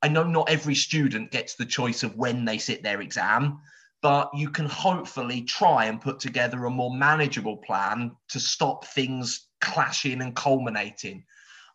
I 0.02 0.08
know 0.08 0.24
not 0.24 0.50
every 0.50 0.74
student 0.74 1.30
gets 1.30 1.54
the 1.54 1.66
choice 1.66 2.02
of 2.02 2.16
when 2.16 2.44
they 2.44 2.58
sit 2.58 2.82
their 2.82 3.00
exam, 3.00 3.60
but 4.02 4.30
you 4.34 4.50
can 4.50 4.66
hopefully 4.66 5.42
try 5.42 5.86
and 5.86 6.00
put 6.00 6.20
together 6.20 6.64
a 6.64 6.70
more 6.70 6.94
manageable 6.94 7.56
plan 7.56 8.12
to 8.28 8.38
stop 8.38 8.84
things 8.84 9.48
clashing 9.60 10.20
and 10.20 10.36
culminating. 10.36 11.24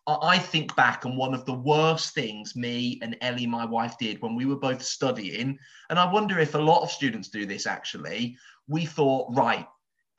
I 0.06 0.38
think 0.38 0.74
back 0.74 1.04
and 1.04 1.16
one 1.16 1.32
of 1.32 1.44
the 1.44 1.54
worst 1.54 2.12
things 2.14 2.56
me 2.56 2.98
and 3.02 3.16
Ellie, 3.20 3.46
my 3.46 3.64
wife, 3.64 3.96
did 3.98 4.20
when 4.20 4.34
we 4.34 4.46
were 4.46 4.56
both 4.56 4.82
studying, 4.82 5.58
and 5.90 5.98
I 5.98 6.10
wonder 6.10 6.38
if 6.38 6.54
a 6.54 6.58
lot 6.58 6.82
of 6.82 6.90
students 6.90 7.28
do 7.28 7.46
this 7.46 7.66
actually, 7.66 8.36
we 8.66 8.84
thought, 8.84 9.34
right, 9.34 9.66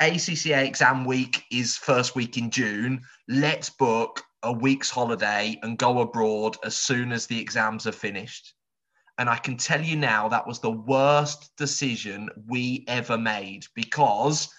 ACCA 0.02 0.66
exam 0.66 1.04
week 1.04 1.44
is 1.52 1.78
first 1.78 2.16
week 2.16 2.38
in 2.38 2.50
June. 2.50 3.02
Let's 3.28 3.70
book 3.70 4.24
a 4.44 4.52
week's 4.52 4.90
holiday 4.90 5.58
and 5.64 5.78
go 5.78 6.00
abroad 6.00 6.58
as 6.64 6.76
soon 6.76 7.12
as 7.12 7.26
the 7.26 7.40
exams 7.40 7.88
are 7.88 7.94
finished. 7.94 8.54
And 9.18 9.30
I 9.30 9.38
can 9.38 9.58
tell 9.58 9.82
you 9.82 9.96
now 9.96 10.28
that 10.30 10.46
was 10.48 10.60
the 10.60 10.72
worst 10.72 11.52
decision 11.58 12.30
we 12.48 12.84
ever 12.88 13.18
made 13.18 13.66
because 13.76 14.50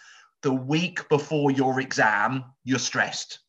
the 0.42 0.52
week 0.52 1.08
before 1.08 1.50
your 1.50 1.80
exam, 1.80 2.44
you're 2.64 2.78
stressed. 2.78 3.40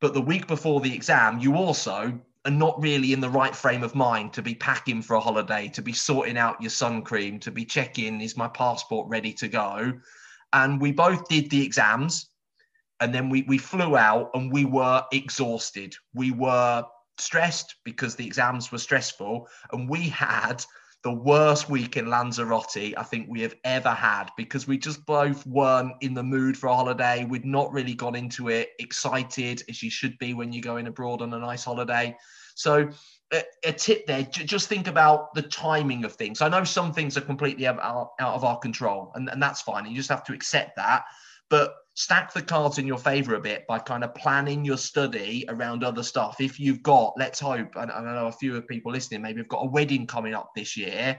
But 0.00 0.14
the 0.14 0.20
week 0.20 0.46
before 0.46 0.80
the 0.80 0.94
exam, 0.94 1.40
you 1.40 1.56
also 1.56 2.20
are 2.44 2.50
not 2.50 2.80
really 2.80 3.12
in 3.12 3.20
the 3.20 3.30
right 3.30 3.56
frame 3.56 3.82
of 3.82 3.94
mind 3.94 4.32
to 4.34 4.42
be 4.42 4.54
packing 4.54 5.02
for 5.02 5.14
a 5.14 5.20
holiday, 5.20 5.68
to 5.68 5.82
be 5.82 5.92
sorting 5.92 6.38
out 6.38 6.60
your 6.60 6.70
sun 6.70 7.02
cream, 7.02 7.40
to 7.40 7.50
be 7.50 7.64
checking 7.64 8.20
is 8.20 8.36
my 8.36 8.46
passport 8.48 9.08
ready 9.08 9.32
to 9.32 9.48
go. 9.48 9.92
And 10.52 10.80
we 10.80 10.92
both 10.92 11.28
did 11.28 11.50
the 11.50 11.64
exams 11.64 12.30
and 13.00 13.14
then 13.14 13.28
we, 13.28 13.42
we 13.42 13.58
flew 13.58 13.96
out 13.96 14.30
and 14.34 14.52
we 14.52 14.64
were 14.64 15.04
exhausted. 15.12 15.94
We 16.14 16.30
were 16.30 16.84
stressed 17.18 17.76
because 17.84 18.14
the 18.14 18.26
exams 18.26 18.72
were 18.72 18.78
stressful 18.78 19.48
and 19.72 19.88
we 19.88 20.08
had 20.08 20.64
the 21.02 21.12
worst 21.12 21.70
week 21.70 21.96
in 21.96 22.06
Lanzarote 22.06 22.94
I 22.96 23.02
think 23.04 23.28
we 23.28 23.40
have 23.42 23.54
ever 23.64 23.90
had 23.90 24.30
because 24.36 24.66
we 24.66 24.76
just 24.76 25.06
both 25.06 25.46
weren't 25.46 25.92
in 26.00 26.14
the 26.14 26.22
mood 26.22 26.56
for 26.56 26.66
a 26.66 26.74
holiday. 26.74 27.24
We'd 27.24 27.44
not 27.44 27.72
really 27.72 27.94
gone 27.94 28.16
into 28.16 28.48
it 28.48 28.70
excited 28.80 29.62
as 29.68 29.82
you 29.82 29.90
should 29.90 30.18
be 30.18 30.34
when 30.34 30.52
you're 30.52 30.62
going 30.62 30.88
abroad 30.88 31.22
on 31.22 31.32
a 31.32 31.38
nice 31.38 31.64
holiday. 31.64 32.16
So 32.56 32.88
a, 33.32 33.42
a 33.64 33.72
tip 33.72 34.06
there, 34.06 34.22
just 34.22 34.68
think 34.68 34.88
about 34.88 35.32
the 35.34 35.42
timing 35.42 36.04
of 36.04 36.14
things. 36.14 36.40
I 36.40 36.48
know 36.48 36.64
some 36.64 36.92
things 36.92 37.16
are 37.16 37.20
completely 37.22 37.68
out, 37.68 37.78
out 37.80 38.14
of 38.18 38.42
our 38.42 38.58
control 38.58 39.12
and, 39.14 39.28
and 39.28 39.40
that's 39.40 39.62
fine. 39.62 39.86
You 39.86 39.94
just 39.94 40.10
have 40.10 40.24
to 40.24 40.32
accept 40.32 40.74
that. 40.74 41.04
But 41.50 41.72
stack 41.96 42.32
the 42.34 42.42
cards 42.42 42.76
in 42.76 42.86
your 42.86 42.98
favor 42.98 43.34
a 43.34 43.40
bit 43.40 43.66
by 43.66 43.78
kind 43.78 44.04
of 44.04 44.14
planning 44.14 44.64
your 44.64 44.76
study 44.76 45.46
around 45.48 45.82
other 45.82 46.02
stuff. 46.02 46.36
If 46.40 46.60
you've 46.60 46.82
got, 46.82 47.14
let's 47.18 47.40
hope, 47.40 47.74
and 47.74 47.90
I 47.90 48.00
know 48.02 48.26
a 48.26 48.32
few 48.32 48.54
of 48.54 48.68
people 48.68 48.92
listening 48.92 49.22
maybe 49.22 49.40
have 49.40 49.48
got 49.48 49.64
a 49.64 49.70
wedding 49.70 50.06
coming 50.06 50.34
up 50.34 50.50
this 50.54 50.76
year. 50.76 51.18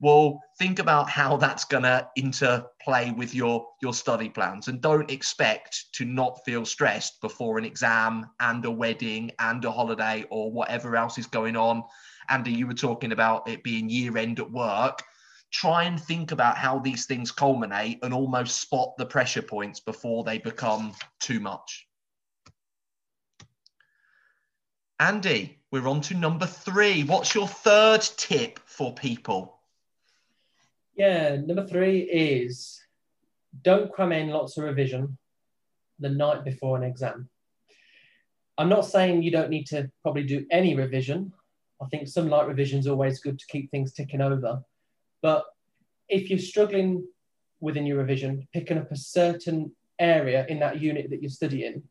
Well, 0.00 0.42
think 0.58 0.80
about 0.80 1.08
how 1.08 1.36
that's 1.36 1.64
going 1.64 1.84
to 1.84 2.06
interplay 2.16 3.12
with 3.12 3.34
your 3.34 3.66
your 3.80 3.94
study 3.94 4.28
plans, 4.28 4.68
and 4.68 4.82
don't 4.82 5.10
expect 5.10 5.86
to 5.92 6.04
not 6.04 6.40
feel 6.44 6.66
stressed 6.66 7.20
before 7.22 7.56
an 7.56 7.64
exam 7.64 8.26
and 8.40 8.64
a 8.64 8.70
wedding 8.70 9.30
and 9.38 9.64
a 9.64 9.70
holiday 9.70 10.26
or 10.28 10.52
whatever 10.52 10.96
else 10.96 11.18
is 11.18 11.26
going 11.26 11.56
on. 11.56 11.82
Andy, 12.28 12.52
you 12.52 12.66
were 12.66 12.74
talking 12.74 13.12
about 13.12 13.48
it 13.48 13.62
being 13.62 13.88
year 13.88 14.18
end 14.18 14.40
at 14.40 14.50
work 14.50 15.02
try 15.52 15.84
and 15.84 16.00
think 16.00 16.32
about 16.32 16.56
how 16.56 16.78
these 16.78 17.06
things 17.06 17.30
culminate 17.30 17.98
and 18.02 18.12
almost 18.12 18.60
spot 18.60 18.94
the 18.98 19.06
pressure 19.06 19.42
points 19.42 19.80
before 19.80 20.24
they 20.24 20.38
become 20.38 20.92
too 21.20 21.40
much. 21.40 21.86
Andy, 24.98 25.58
we're 25.70 25.88
on 25.88 26.00
to 26.02 26.14
number 26.14 26.46
three. 26.46 27.04
What's 27.04 27.34
your 27.34 27.46
third 27.46 28.00
tip 28.16 28.58
for 28.64 28.94
people? 28.94 29.58
Yeah, 30.96 31.36
number 31.36 31.66
three 31.66 32.00
is 32.00 32.80
don't 33.62 33.92
cram 33.92 34.12
in 34.12 34.28
lots 34.28 34.56
of 34.56 34.64
revision 34.64 35.18
the 35.98 36.08
night 36.08 36.44
before 36.44 36.76
an 36.76 36.82
exam. 36.82 37.28
I'm 38.58 38.70
not 38.70 38.86
saying 38.86 39.22
you 39.22 39.30
don't 39.30 39.50
need 39.50 39.66
to 39.66 39.90
probably 40.02 40.24
do 40.24 40.46
any 40.50 40.74
revision. 40.74 41.32
I 41.82 41.86
think 41.86 42.08
some 42.08 42.28
light 42.28 42.48
revision 42.48 42.78
is 42.78 42.86
always 42.86 43.20
good 43.20 43.38
to 43.38 43.46
keep 43.48 43.70
things 43.70 43.92
ticking 43.92 44.22
over. 44.22 44.62
But 45.22 45.44
if 46.08 46.30
you're 46.30 46.38
struggling 46.38 47.06
within 47.60 47.86
your 47.86 47.98
revision, 47.98 48.46
picking 48.52 48.78
up 48.78 48.90
a 48.90 48.96
certain 48.96 49.72
area 49.98 50.46
in 50.48 50.60
that 50.60 50.80
unit 50.80 51.10
that 51.10 51.22
you're 51.22 51.30
studying, 51.30 51.82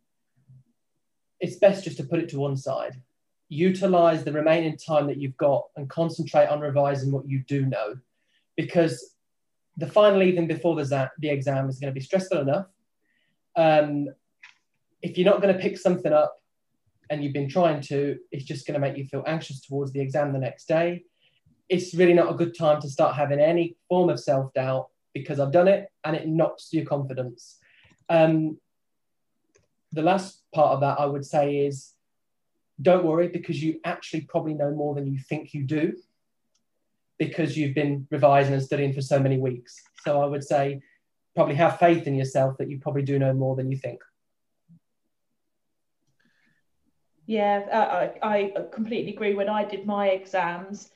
it's 1.40 1.58
best 1.58 1.84
just 1.84 1.98
to 1.98 2.04
put 2.04 2.20
it 2.20 2.30
to 2.30 2.40
one 2.40 2.56
side. 2.56 3.02
Utilize 3.50 4.24
the 4.24 4.32
remaining 4.32 4.78
time 4.78 5.08
that 5.08 5.18
you've 5.18 5.38
got 5.38 5.66
and 5.76 5.90
concentrate 5.90 6.48
on 6.48 6.60
revising 6.60 7.12
what 7.12 7.28
you 7.28 7.44
do 7.48 7.66
know. 7.66 7.96
Because 8.56 9.16
the 9.78 9.88
final 9.88 10.24
evening 10.24 10.48
before 10.48 10.76
the, 10.76 11.12
the 11.20 11.30
exam 11.30 11.70
is 11.70 11.80
going 11.80 11.92
to 11.94 12.00
be 12.00 12.06
stressful 12.06 12.40
enough. 12.40 12.68
Um, 13.56 14.08
if 15.02 15.18
you're 15.18 15.30
not 15.30 15.42
going 15.42 15.54
to 15.54 15.60
pick 15.60 15.78
something 15.78 16.14
up 16.14 16.42
and 17.10 17.24
you've 17.24 17.34
been 17.34 17.50
trying 17.50 17.82
to, 17.82 18.18
it's 18.32 18.46
just 18.46 18.66
going 18.66 18.80
to 18.80 18.80
make 18.80 18.98
you 18.98 19.06
feel 19.06 19.24
anxious 19.28 19.62
towards 19.62 19.92
the 19.92 20.00
exam 20.00 20.32
the 20.32 20.40
next 20.40 20.68
day 20.68 21.04
it's 21.70 21.94
really 21.94 22.14
not 22.14 22.32
a 22.32 22.36
good 22.36 22.58
time 22.58 22.82
to 22.82 22.90
start 22.90 23.16
having 23.16 23.40
any 23.40 23.76
form 23.90 24.10
of 24.10 24.20
self 24.20 24.54
doubt 24.54 24.90
because 25.14 25.40
I've 25.40 25.52
done 25.52 25.68
it 25.68 25.90
and 26.04 26.16
it 26.16 26.28
knocks 26.28 26.70
your 26.72 26.86
confidence. 26.86 27.58
Um, 28.10 28.58
the 29.92 30.02
last 30.02 30.44
part 30.54 30.74
of 30.74 30.82
that 30.82 31.00
I 31.00 31.06
would 31.06 31.26
say 31.26 31.58
is 31.58 31.94
don't 32.82 33.06
worry 33.06 33.30
because 33.30 33.64
you 33.64 33.80
actually 33.86 34.22
probably 34.22 34.54
know 34.54 34.72
more 34.72 34.94
than 34.94 35.08
you 35.08 35.18
think 35.18 35.54
you 35.54 35.64
do 35.64 35.94
because 37.18 37.58
you've 37.58 37.74
been 37.74 38.06
revising 38.12 38.54
and 38.54 38.62
studying 38.62 38.94
for 38.94 39.02
so 39.02 39.20
many 39.20 39.38
weeks. 39.38 39.82
So 40.04 40.22
I 40.22 40.26
would 40.26 40.44
say 40.44 40.82
probably 41.34 41.56
have 41.56 41.80
faith 41.80 42.08
in 42.08 42.16
yourself 42.16 42.58
that 42.58 42.70
you 42.70 42.80
probably 42.80 43.04
do 43.04 43.18
know 43.18 43.34
more 43.34 43.56
than 43.56 43.72
you 43.72 43.78
think. 43.78 44.02
Yeah, 47.26 48.12
I, 48.22 48.54
I 48.54 48.54
completely 48.72 49.14
agree. 49.14 49.34
When 49.34 49.50
I 49.50 49.64
did 49.64 49.86
my 49.86 50.10
exams, 50.10 50.92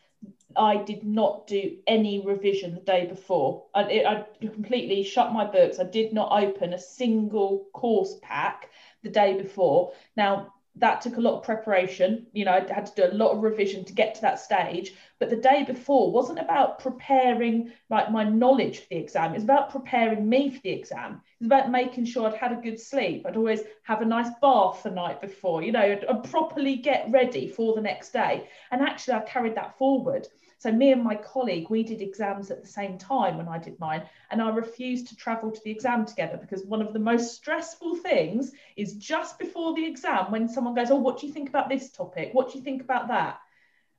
I 0.55 0.77
did 0.77 1.03
not 1.03 1.47
do 1.47 1.77
any 1.85 2.25
revision 2.25 2.73
the 2.73 2.81
day 2.81 3.05
before. 3.05 3.65
I, 3.73 3.83
I 3.83 4.25
completely 4.41 5.03
shut 5.03 5.31
my 5.31 5.45
books. 5.45 5.79
I 5.79 5.83
did 5.83 6.13
not 6.13 6.31
open 6.43 6.73
a 6.73 6.79
single 6.79 7.67
course 7.73 8.17
pack 8.21 8.69
the 9.03 9.09
day 9.09 9.39
before. 9.39 9.93
Now, 10.17 10.53
that 10.75 11.01
took 11.01 11.17
a 11.17 11.21
lot 11.21 11.37
of 11.37 11.43
preparation. 11.43 12.27
You 12.33 12.45
know, 12.45 12.51
I 12.51 12.73
had 12.73 12.85
to 12.87 12.95
do 12.95 13.05
a 13.05 13.15
lot 13.15 13.31
of 13.31 13.43
revision 13.43 13.85
to 13.85 13.93
get 13.93 14.15
to 14.15 14.21
that 14.21 14.39
stage. 14.39 14.93
But 15.19 15.29
the 15.29 15.35
day 15.35 15.63
before 15.63 16.11
wasn't 16.11 16.39
about 16.39 16.79
preparing 16.79 17.73
like 17.89 18.09
my 18.09 18.23
knowledge 18.23 18.79
for 18.79 18.87
the 18.89 18.97
exam. 18.97 19.31
It 19.31 19.35
was 19.35 19.43
about 19.43 19.69
preparing 19.69 20.29
me 20.29 20.49
for 20.49 20.61
the 20.61 20.69
exam. 20.69 21.21
It 21.39 21.43
was 21.43 21.47
about 21.47 21.69
making 21.71 22.05
sure 22.05 22.27
I'd 22.27 22.35
had 22.35 22.53
a 22.53 22.61
good 22.61 22.79
sleep. 22.79 23.25
I'd 23.25 23.35
always 23.35 23.61
have 23.83 24.01
a 24.01 24.05
nice 24.05 24.29
bath 24.41 24.83
the 24.83 24.91
night 24.91 25.19
before. 25.19 25.61
You 25.61 25.73
know, 25.73 25.99
I'd 26.09 26.23
properly 26.23 26.77
get 26.77 27.11
ready 27.11 27.49
for 27.49 27.75
the 27.75 27.81
next 27.81 28.11
day. 28.11 28.47
And 28.71 28.81
actually, 28.81 29.15
I 29.15 29.19
carried 29.21 29.55
that 29.55 29.77
forward. 29.77 30.25
So 30.57 30.71
me 30.71 30.91
and 30.93 31.03
my 31.03 31.15
colleague, 31.15 31.69
we 31.69 31.83
did 31.83 32.01
exams 32.01 32.49
at 32.49 32.61
the 32.61 32.67
same 32.67 32.97
time 32.97 33.37
when 33.37 33.49
I 33.49 33.57
did 33.57 33.79
mine, 33.79 34.03
and 34.31 34.41
I 34.41 34.49
refused 34.49 35.07
to 35.07 35.15
travel 35.17 35.51
to 35.51 35.61
the 35.63 35.71
exam 35.71 36.05
together 36.05 36.37
because 36.37 36.65
one 36.65 36.81
of 36.81 36.93
the 36.93 36.99
most 36.99 37.33
stressful 37.35 37.95
things 37.97 38.51
is 38.77 38.93
just 38.95 39.37
before 39.37 39.73
the 39.73 39.85
exam 39.85 40.31
when 40.31 40.47
someone 40.47 40.75
goes, 40.75 40.91
"Oh, 40.91 40.95
what 40.95 41.19
do 41.19 41.27
you 41.27 41.33
think 41.33 41.49
about 41.49 41.67
this 41.67 41.91
topic? 41.91 42.33
What 42.33 42.51
do 42.51 42.57
you 42.57 42.63
think 42.63 42.81
about 42.81 43.09
that?" 43.09 43.39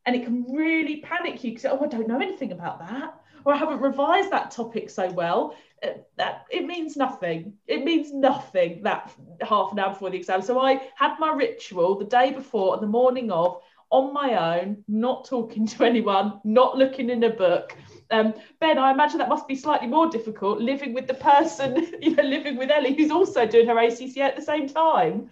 And 0.07 0.17
it 0.17 0.25
can 0.25 0.45
really 0.45 1.01
panic 1.01 1.43
you 1.45 1.51
because, 1.53 1.67
"Oh, 1.67 1.81
I 1.83 1.87
don't 1.87 2.09
know 2.09 2.21
anything 2.21 2.53
about 2.53 2.79
that." 2.81 3.15
Or 3.45 3.55
I 3.55 3.57
haven't 3.57 3.81
revised 3.81 4.31
that 4.31 4.51
topic 4.51 4.91
so 4.91 5.11
well. 5.11 5.55
Uh, 5.83 5.93
that 6.17 6.45
it 6.51 6.67
means 6.67 6.97
nothing. 6.97 7.55
It 7.67 7.85
means 7.85 8.13
nothing 8.13 8.83
that 8.83 9.13
half 9.41 9.73
an 9.73 9.79
hour 9.79 9.91
before 9.91 10.11
the 10.11 10.19
exam. 10.19 10.43
So 10.43 10.61
I 10.61 10.81
had 10.95 11.17
my 11.19 11.33
ritual 11.33 11.99
the 11.99 12.05
day 12.05 12.33
before 12.33 12.79
the 12.79 12.87
morning 12.87 13.31
of 13.31 13.63
on 13.91 14.13
my 14.13 14.61
own, 14.61 14.85
not 14.89 15.25
talking 15.25 15.67
to 15.73 15.85
anyone, 15.85 16.41
not 16.45 16.77
looking 16.77 17.11
in 17.11 17.25
a 17.25 17.31
book. 17.31 17.77
Um, 18.11 18.35
ben, 18.59 18.79
I 18.79 18.91
imagine 18.91 19.19
that 19.19 19.29
must 19.29 19.47
be 19.47 19.55
slightly 19.55 19.87
more 19.87 20.09
difficult 20.09 20.61
living 20.61 20.95
with 20.95 21.07
the 21.07 21.15
person, 21.15 21.93
you 22.01 22.17
know, 22.17 22.25
living 22.25 22.57
with 22.57 22.71
Ellie, 22.71 22.95
who's 22.95 23.11
also 23.11 23.47
doing 23.47 23.69
her 23.69 23.75
ACCA 23.75 24.21
at 24.21 24.37
the 24.37 24.43
same 24.43 24.69
time. 24.69 25.31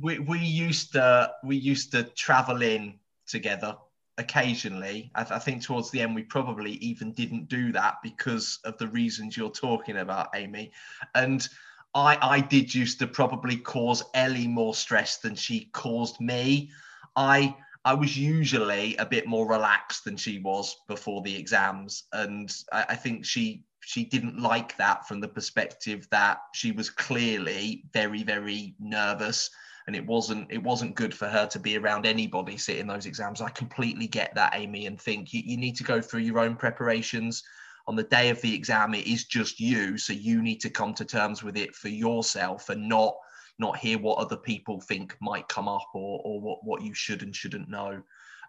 We, 0.00 0.18
we 0.18 0.38
used 0.38 0.92
to 0.92 1.32
we 1.44 1.56
used 1.56 1.92
to 1.92 2.02
travel 2.02 2.62
in 2.62 2.98
together 3.26 3.76
occasionally. 4.18 5.10
I, 5.14 5.22
I, 5.22 5.38
think 5.38 5.62
towards 5.62 5.90
the 5.90 6.00
end 6.00 6.14
we 6.14 6.22
probably 6.22 6.72
even 6.72 7.12
didn't 7.12 7.48
do 7.48 7.72
that 7.72 7.96
because 8.02 8.58
of 8.64 8.76
the 8.76 8.88
reasons 8.88 9.36
you're 9.36 9.50
talking 9.50 9.98
about, 9.98 10.28
Amy. 10.34 10.72
And 11.14 11.48
I 11.94 12.18
I 12.20 12.40
did 12.40 12.74
used 12.74 12.98
to 12.98 13.06
probably 13.06 13.56
cause 13.56 14.04
Ellie 14.14 14.48
more 14.48 14.74
stress 14.74 15.18
than 15.18 15.34
she 15.34 15.70
caused 15.72 16.20
me. 16.20 16.70
I 17.16 17.56
I 17.84 17.94
was 17.94 18.18
usually 18.18 18.96
a 18.96 19.06
bit 19.06 19.26
more 19.26 19.48
relaxed 19.48 20.04
than 20.04 20.16
she 20.16 20.38
was 20.40 20.76
before 20.88 21.22
the 21.22 21.34
exams, 21.34 22.04
and 22.12 22.54
I, 22.72 22.86
I 22.90 22.94
think 22.96 23.24
she 23.24 23.64
she 23.80 24.04
didn't 24.04 24.38
like 24.38 24.76
that 24.76 25.08
from 25.08 25.20
the 25.20 25.28
perspective 25.28 26.06
that 26.10 26.40
she 26.52 26.72
was 26.72 26.90
clearly 26.90 27.84
very 27.94 28.22
very 28.22 28.74
nervous 28.78 29.50
and 29.88 29.96
it 29.96 30.06
wasn't 30.06 30.46
it 30.50 30.62
wasn't 30.62 30.94
good 30.94 31.12
for 31.12 31.26
her 31.26 31.46
to 31.46 31.58
be 31.58 31.76
around 31.76 32.06
anybody 32.06 32.56
sitting 32.56 32.86
those 32.86 33.06
exams 33.06 33.40
i 33.40 33.48
completely 33.50 34.06
get 34.06 34.32
that 34.36 34.52
amy 34.54 34.86
and 34.86 35.00
think 35.00 35.32
you, 35.32 35.42
you 35.44 35.56
need 35.56 35.74
to 35.74 35.82
go 35.82 36.00
through 36.00 36.20
your 36.20 36.38
own 36.38 36.54
preparations 36.54 37.42
on 37.88 37.96
the 37.96 38.04
day 38.04 38.28
of 38.28 38.40
the 38.42 38.54
exam 38.54 38.94
it 38.94 39.06
is 39.06 39.24
just 39.24 39.58
you 39.58 39.98
so 39.98 40.12
you 40.12 40.40
need 40.42 40.60
to 40.60 40.70
come 40.70 40.94
to 40.94 41.04
terms 41.04 41.42
with 41.42 41.56
it 41.56 41.74
for 41.74 41.88
yourself 41.88 42.68
and 42.68 42.88
not 42.88 43.16
not 43.58 43.76
hear 43.76 43.98
what 43.98 44.18
other 44.18 44.36
people 44.36 44.80
think 44.80 45.16
might 45.20 45.48
come 45.48 45.68
up 45.68 45.88
or, 45.94 46.20
or 46.24 46.40
what, 46.40 46.64
what 46.64 46.82
you 46.82 46.94
should 46.94 47.22
and 47.22 47.34
shouldn't 47.34 47.68
know. 47.68 48.00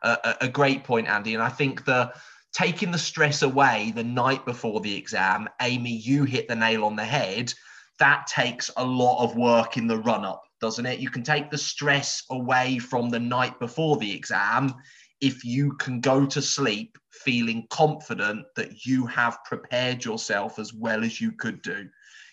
Uh, 0.03 0.17
a, 0.23 0.45
a 0.45 0.47
great 0.47 0.83
point, 0.83 1.07
Andy. 1.07 1.33
And 1.33 1.43
I 1.43 1.49
think 1.49 1.83
the 1.83 2.13
taking 2.53 2.91
the 2.91 2.97
stress 2.97 3.41
away 3.41 3.91
the 3.95 4.03
night 4.03 4.45
before 4.45 4.81
the 4.81 4.95
exam, 4.95 5.49
Amy, 5.61 5.91
you 5.91 6.23
hit 6.23 6.47
the 6.47 6.55
nail 6.55 6.85
on 6.85 6.95
the 6.95 7.03
head. 7.03 7.53
That 7.99 8.27
takes 8.27 8.71
a 8.77 8.85
lot 8.85 9.23
of 9.23 9.35
work 9.35 9.77
in 9.77 9.87
the 9.87 9.97
run 9.97 10.23
up, 10.23 10.43
doesn't 10.61 10.85
it? 10.85 10.99
You 10.99 11.09
can 11.09 11.23
take 11.23 11.49
the 11.49 11.57
stress 11.57 12.23
away 12.29 12.79
from 12.79 13.09
the 13.09 13.19
night 13.19 13.59
before 13.59 13.97
the 13.97 14.13
exam 14.13 14.75
if 15.21 15.43
you 15.43 15.73
can 15.73 15.99
go 15.99 16.25
to 16.25 16.41
sleep 16.41 16.97
feeling 17.11 17.67
confident 17.69 18.45
that 18.55 18.85
you 18.85 19.05
have 19.05 19.43
prepared 19.43 20.05
yourself 20.05 20.59
as 20.59 20.73
well 20.73 21.03
as 21.03 21.19
you 21.19 21.33
could 21.33 21.61
do 21.61 21.89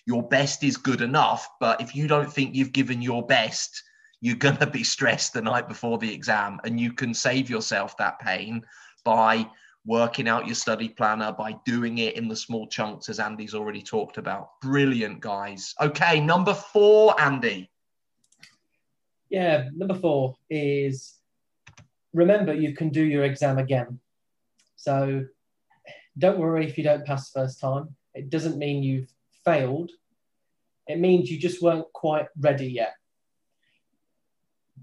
your 0.06 0.22
best 0.22 0.62
is 0.62 0.76
good 0.76 1.00
enough. 1.02 1.48
But 1.60 1.80
if 1.80 1.94
you 1.94 2.06
don't 2.06 2.32
think 2.32 2.54
you've 2.54 2.72
given 2.72 3.02
your 3.02 3.26
best, 3.26 3.82
you're 4.20 4.36
going 4.36 4.56
to 4.58 4.66
be 4.66 4.84
stressed 4.84 5.34
the 5.34 5.42
night 5.42 5.68
before 5.68 5.98
the 5.98 6.12
exam. 6.12 6.60
And 6.64 6.80
you 6.80 6.92
can 6.92 7.12
save 7.12 7.50
yourself 7.50 7.96
that 7.98 8.18
pain 8.20 8.62
by 9.04 9.46
working 9.84 10.28
out 10.28 10.46
your 10.46 10.54
study 10.54 10.88
planner, 10.88 11.32
by 11.32 11.56
doing 11.64 11.98
it 11.98 12.16
in 12.16 12.28
the 12.28 12.36
small 12.36 12.66
chunks, 12.68 13.08
as 13.08 13.20
Andy's 13.20 13.54
already 13.54 13.82
talked 13.82 14.16
about. 14.16 14.60
Brilliant, 14.62 15.20
guys. 15.20 15.74
Okay, 15.80 16.20
number 16.20 16.54
four, 16.54 17.20
Andy. 17.20 17.70
Yeah, 19.28 19.68
number 19.74 19.94
four 19.94 20.36
is 20.48 21.14
remember 22.12 22.54
you 22.54 22.74
can 22.74 22.90
do 22.90 23.04
your 23.04 23.24
exam 23.24 23.58
again. 23.58 23.98
So 24.76 25.24
don't 26.18 26.38
worry 26.38 26.66
if 26.66 26.78
you 26.78 26.84
don't 26.84 27.04
pass 27.04 27.30
first 27.30 27.60
time. 27.60 27.94
It 28.14 28.30
doesn't 28.30 28.58
mean 28.58 28.82
you've 28.82 29.12
failed, 29.44 29.90
it 30.86 31.00
means 31.00 31.30
you 31.30 31.38
just 31.38 31.62
weren't 31.62 31.92
quite 31.92 32.26
ready 32.38 32.68
yet. 32.68 32.94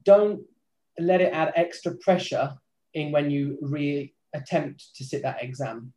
Don't 0.03 0.41
let 0.99 1.21
it 1.21 1.34
add 1.34 1.53
extra 1.56 1.95
pressure 1.95 2.53
in 2.93 3.12
when 3.12 3.32
you 3.32 3.58
re 3.62 4.13
attempt 4.34 4.95
to 4.95 5.03
sit 5.03 5.23
that 5.23 5.43
exam. 5.43 5.93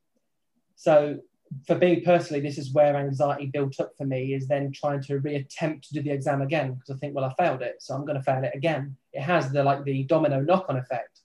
So 0.76 1.18
for 1.66 1.76
me 1.76 2.00
personally, 2.00 2.40
this 2.40 2.59
is 2.59 2.72
where 2.72 2.96
anxiety 2.96 3.46
built 3.46 3.78
up 3.80 3.92
for 3.96 4.04
me 4.04 4.35
is 4.35 4.48
then 4.48 4.72
trying 4.72 5.02
to 5.02 5.20
reattempt 5.20 5.82
to 5.82 5.94
do 5.94 6.02
the 6.02 6.11
exam 6.11 6.42
again 6.42 6.74
because 6.74 6.90
I 6.90 6.98
think, 6.98 7.14
well, 7.14 7.24
I 7.24 7.35
failed 7.35 7.62
it, 7.62 7.76
so 7.80 7.94
I'm 7.94 8.04
going 8.04 8.18
to 8.18 8.22
fail 8.22 8.42
it 8.44 8.52
again. 8.54 8.96
It 9.12 9.22
has 9.22 9.50
the 9.50 9.62
like 9.62 9.85
the 9.85 10.04
domino 10.04 10.40
knock-on 10.40 10.76
effect. 10.76 11.20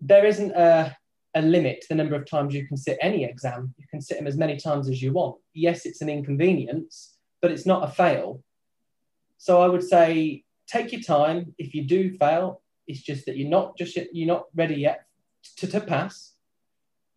There 0.00 0.24
isn't 0.24 0.52
a 0.52 0.96
a 1.34 1.42
limit 1.42 1.80
to 1.80 1.88
the 1.88 1.94
number 1.94 2.16
of 2.16 2.26
times 2.26 2.54
you 2.54 2.66
can 2.66 2.76
sit 2.76 2.98
any 3.00 3.24
exam. 3.24 3.72
You 3.78 3.86
can 3.88 4.00
sit 4.00 4.18
them 4.18 4.26
as 4.26 4.36
many 4.36 4.56
times 4.56 4.88
as 4.88 5.00
you 5.00 5.12
want. 5.12 5.36
Yes, 5.54 5.86
it's 5.86 6.00
an 6.02 6.08
inconvenience, 6.08 7.16
but 7.40 7.52
it's 7.52 7.66
not 7.66 7.88
a 7.88 7.92
fail. 7.92 8.42
So 9.38 9.60
I 9.60 9.68
would 9.68 9.84
say 9.84 10.44
take 10.66 10.92
your 10.92 11.02
time. 11.02 11.54
If 11.56 11.74
you 11.74 11.84
do 11.84 12.16
fail, 12.18 12.62
it's 12.86 13.00
just 13.00 13.26
that 13.26 13.36
you're 13.36 13.48
not 13.48 13.76
just 13.76 13.96
you're 14.12 14.26
not 14.26 14.46
ready 14.54 14.76
yet 14.76 15.06
to, 15.58 15.66
to 15.68 15.80
pass. 15.80 16.32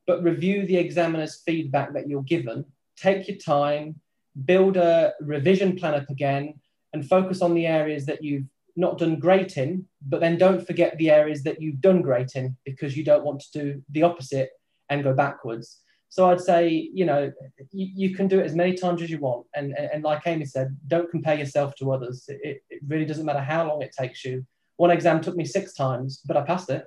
But 0.05 0.23
review 0.23 0.65
the 0.65 0.77
examiner's 0.77 1.41
feedback 1.45 1.93
that 1.93 2.07
you're 2.07 2.23
given. 2.23 2.65
Take 2.97 3.27
your 3.27 3.37
time, 3.37 3.99
build 4.45 4.77
a 4.77 5.13
revision 5.21 5.75
plan 5.75 5.95
up 5.95 6.09
again, 6.09 6.55
and 6.93 7.07
focus 7.07 7.41
on 7.41 7.53
the 7.53 7.65
areas 7.65 8.05
that 8.05 8.23
you've 8.23 8.45
not 8.75 8.97
done 8.97 9.19
great 9.19 9.57
in, 9.57 9.85
but 10.01 10.19
then 10.19 10.37
don't 10.37 10.65
forget 10.65 10.97
the 10.97 11.09
areas 11.09 11.43
that 11.43 11.61
you've 11.61 11.81
done 11.81 12.01
great 12.01 12.35
in 12.35 12.57
because 12.65 12.97
you 12.97 13.03
don't 13.03 13.23
want 13.23 13.41
to 13.41 13.59
do 13.59 13.83
the 13.89 14.03
opposite 14.03 14.49
and 14.89 15.03
go 15.03 15.13
backwards. 15.13 15.79
So 16.09 16.29
I'd 16.29 16.41
say, 16.41 16.89
you 16.93 17.05
know, 17.05 17.31
you, 17.71 18.09
you 18.09 18.15
can 18.15 18.27
do 18.27 18.39
it 18.39 18.45
as 18.45 18.55
many 18.55 18.73
times 18.73 19.01
as 19.01 19.09
you 19.09 19.19
want. 19.19 19.47
And, 19.55 19.73
and, 19.77 19.89
and 19.93 20.03
like 20.03 20.27
Amy 20.27 20.45
said, 20.45 20.77
don't 20.87 21.09
compare 21.09 21.35
yourself 21.35 21.75
to 21.75 21.91
others. 21.91 22.25
It, 22.27 22.63
it 22.69 22.81
really 22.87 23.05
doesn't 23.05 23.25
matter 23.25 23.41
how 23.41 23.67
long 23.67 23.81
it 23.81 23.95
takes 23.97 24.23
you. 24.23 24.45
One 24.77 24.91
exam 24.91 25.21
took 25.21 25.35
me 25.35 25.45
six 25.45 25.73
times, 25.73 26.21
but 26.25 26.37
I 26.37 26.41
passed 26.41 26.69
it. 26.69 26.85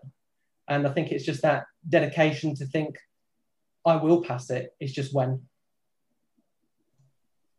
And 0.69 0.87
I 0.87 0.93
think 0.93 1.11
it's 1.11 1.25
just 1.25 1.43
that 1.43 1.65
dedication 1.89 2.55
to 2.57 2.67
think, 2.67 2.97
I 3.87 3.97
will 3.97 4.23
pass 4.23 4.51
it. 4.51 4.75
It's 4.81 4.93
just 4.93 5.15
when. 5.15 5.43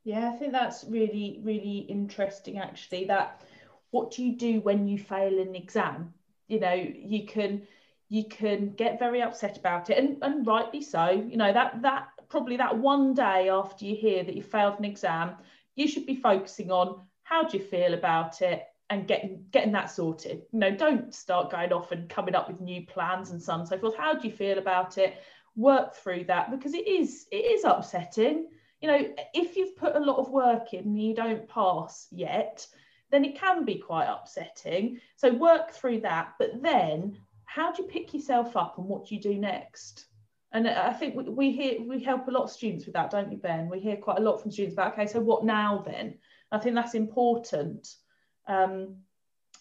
Yeah, 0.03 0.29
I 0.29 0.37
think 0.37 0.51
that's 0.51 0.85
really, 0.87 1.39
really 1.43 1.79
interesting 1.89 2.59
actually. 2.59 3.05
That 3.05 3.41
what 3.91 4.11
do 4.11 4.23
you 4.23 4.35
do 4.35 4.59
when 4.61 4.87
you 4.87 4.97
fail 4.97 5.39
an 5.39 5.55
exam? 5.55 6.13
You 6.47 6.59
know, 6.59 6.73
you 6.73 7.25
can 7.25 7.63
you 8.09 8.25
can 8.25 8.71
get 8.71 8.99
very 8.99 9.21
upset 9.21 9.57
about 9.57 9.89
it, 9.89 9.97
and, 9.97 10.17
and 10.21 10.45
rightly 10.45 10.81
so. 10.81 11.09
You 11.09 11.37
know, 11.37 11.51
that 11.51 11.81
that 11.81 12.09
probably 12.29 12.57
that 12.57 12.77
one 12.77 13.13
day 13.13 13.49
after 13.49 13.85
you 13.85 13.95
hear 13.95 14.23
that 14.23 14.35
you 14.35 14.43
failed 14.43 14.79
an 14.79 14.85
exam, 14.85 15.35
you 15.75 15.87
should 15.87 16.05
be 16.05 16.15
focusing 16.15 16.71
on 16.71 17.01
how 17.23 17.43
do 17.43 17.57
you 17.57 17.63
feel 17.63 17.93
about 17.93 18.41
it 18.41 18.63
and 18.89 19.07
getting 19.07 19.45
getting 19.51 19.73
that 19.73 19.91
sorted. 19.91 20.43
You 20.51 20.59
know, 20.59 20.71
don't 20.71 21.13
start 21.13 21.51
going 21.51 21.73
off 21.73 21.91
and 21.91 22.09
coming 22.09 22.35
up 22.35 22.47
with 22.47 22.61
new 22.61 22.85
plans 22.85 23.31
and 23.31 23.41
so 23.41 23.53
on 23.53 23.59
and 23.61 23.69
so 23.69 23.77
forth. 23.77 23.95
How 23.95 24.13
do 24.13 24.27
you 24.27 24.33
feel 24.33 24.57
about 24.57 24.97
it? 24.97 25.17
Work 25.57 25.95
through 25.95 26.25
that 26.25 26.51
because 26.51 26.73
it 26.73 26.87
is 26.87 27.25
it 27.31 27.45
is 27.45 27.65
upsetting. 27.65 28.47
You 28.79 28.87
know, 28.87 29.09
if 29.33 29.57
you've 29.57 29.75
put 29.75 29.95
a 29.95 29.99
lot 29.99 30.17
of 30.17 30.29
work 30.29 30.73
in 30.73 30.85
and 30.85 31.01
you 31.01 31.15
don't 31.15 31.49
pass 31.49 32.07
yet, 32.11 32.65
then 33.11 33.25
it 33.25 33.37
can 33.37 33.65
be 33.65 33.75
quite 33.75 34.07
upsetting. 34.07 34.99
So 35.15 35.33
work 35.33 35.71
through 35.71 36.01
that. 36.01 36.33
But 36.37 36.61
then 36.61 37.17
how 37.45 37.71
do 37.71 37.81
you 37.81 37.89
pick 37.89 38.13
yourself 38.13 38.55
up 38.55 38.77
and 38.77 38.87
what 38.87 39.07
do 39.07 39.15
you 39.15 39.21
do 39.21 39.35
next? 39.35 40.05
And 40.51 40.67
I 40.67 40.93
think 40.93 41.15
we, 41.15 41.23
we 41.23 41.51
hear 41.51 41.81
we 41.81 42.03
help 42.03 42.27
a 42.27 42.31
lot 42.31 42.43
of 42.43 42.51
students 42.51 42.85
with 42.85 42.93
that, 42.93 43.11
don't 43.11 43.29
we, 43.29 43.35
Ben? 43.35 43.69
We 43.69 43.79
hear 43.79 43.97
quite 43.97 44.19
a 44.19 44.21
lot 44.21 44.41
from 44.41 44.51
students 44.51 44.75
about 44.75 44.93
okay, 44.93 45.07
so 45.07 45.19
what 45.19 45.43
now 45.43 45.83
then? 45.85 46.19
I 46.51 46.59
think 46.59 46.75
that's 46.75 46.93
important. 46.93 47.95
Um, 48.47 48.97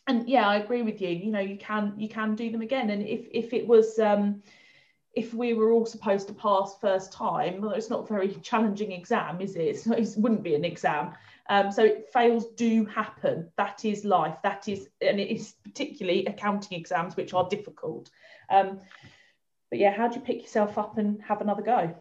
and 0.06 0.28
yeah, 0.28 0.48
I 0.48 0.56
agree 0.56 0.82
with 0.82 1.00
you. 1.00 1.08
You 1.08 1.32
know, 1.32 1.40
you 1.40 1.58
can 1.58 1.94
you 1.96 2.08
can 2.08 2.36
do 2.36 2.50
them 2.50 2.62
again. 2.62 2.90
And 2.90 3.02
if 3.02 3.26
if 3.32 3.52
it 3.52 3.66
was 3.66 3.98
um, 3.98 4.42
if 5.16 5.32
we 5.32 5.54
were 5.54 5.72
all 5.72 5.86
supposed 5.86 6.28
to 6.28 6.34
pass 6.34 6.76
first 6.78 7.10
time, 7.10 7.62
well, 7.62 7.72
it's 7.72 7.88
not 7.88 8.04
a 8.04 8.06
very 8.06 8.34
challenging 8.42 8.92
exam, 8.92 9.40
is 9.40 9.56
it? 9.56 9.84
Not, 9.86 9.98
it 9.98 10.14
wouldn't 10.18 10.42
be 10.42 10.54
an 10.54 10.64
exam. 10.64 11.14
Um, 11.48 11.72
so 11.72 12.02
fails 12.12 12.46
do 12.56 12.84
happen. 12.84 13.50
That 13.56 13.84
is 13.84 14.04
life. 14.04 14.36
That 14.42 14.68
is, 14.68 14.88
and 15.00 15.18
it 15.18 15.34
is 15.34 15.54
particularly 15.64 16.26
accounting 16.26 16.78
exams, 16.78 17.16
which 17.16 17.32
are 17.32 17.48
difficult. 17.48 18.10
Um, 18.50 18.80
but 19.70 19.78
yeah, 19.78 19.96
how 19.96 20.08
do 20.08 20.16
you 20.16 20.24
pick 20.24 20.42
yourself 20.42 20.76
up 20.76 20.98
and 20.98 21.22
have 21.22 21.40
another 21.40 21.62
go? 21.62 21.94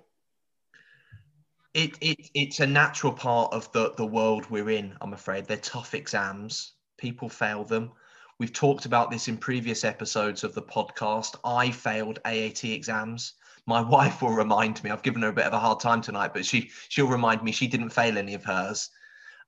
It, 1.74 1.97
it, 2.01 2.30
it's 2.34 2.59
a 2.59 2.68
natural 2.68 3.13
part 3.13 3.53
of 3.53 3.72
the, 3.72 3.93
the 3.95 4.05
world 4.05 4.49
we're 4.49 4.70
in, 4.70 4.95
I'm 4.99 5.13
afraid. 5.13 5.45
They're 5.45 5.57
tough 5.57 5.93
exams. 5.93 6.74
People 6.97 7.30
fail 7.30 7.63
them. 7.63 7.91
We've 8.38 8.51
talked 8.51 8.86
about 8.86 9.11
this 9.11 9.29
in 9.29 9.38
previous 9.38 9.86
episodes 9.86 10.43
of 10.43 10.53
the 10.53 10.61
podcast. 10.61 11.36
I 11.45 11.71
failed 11.71 12.19
AAT 12.25 12.65
exams. 12.65 13.33
My 13.65 13.81
wife 13.89 14.21
will 14.21 14.33
remind 14.33 14.83
me. 14.83 14.89
I've 14.89 15.03
given 15.03 15.21
her 15.21 15.29
a 15.29 15.33
bit 15.33 15.45
of 15.45 15.53
a 15.53 15.59
hard 15.59 15.79
time 15.79 16.01
tonight, 16.01 16.33
but 16.33 16.45
she 16.45 16.69
she'll 16.89 17.07
remind 17.07 17.43
me 17.43 17.51
she 17.51 17.67
didn't 17.67 17.91
fail 17.91 18.17
any 18.17 18.33
of 18.33 18.43
hers. 18.43 18.89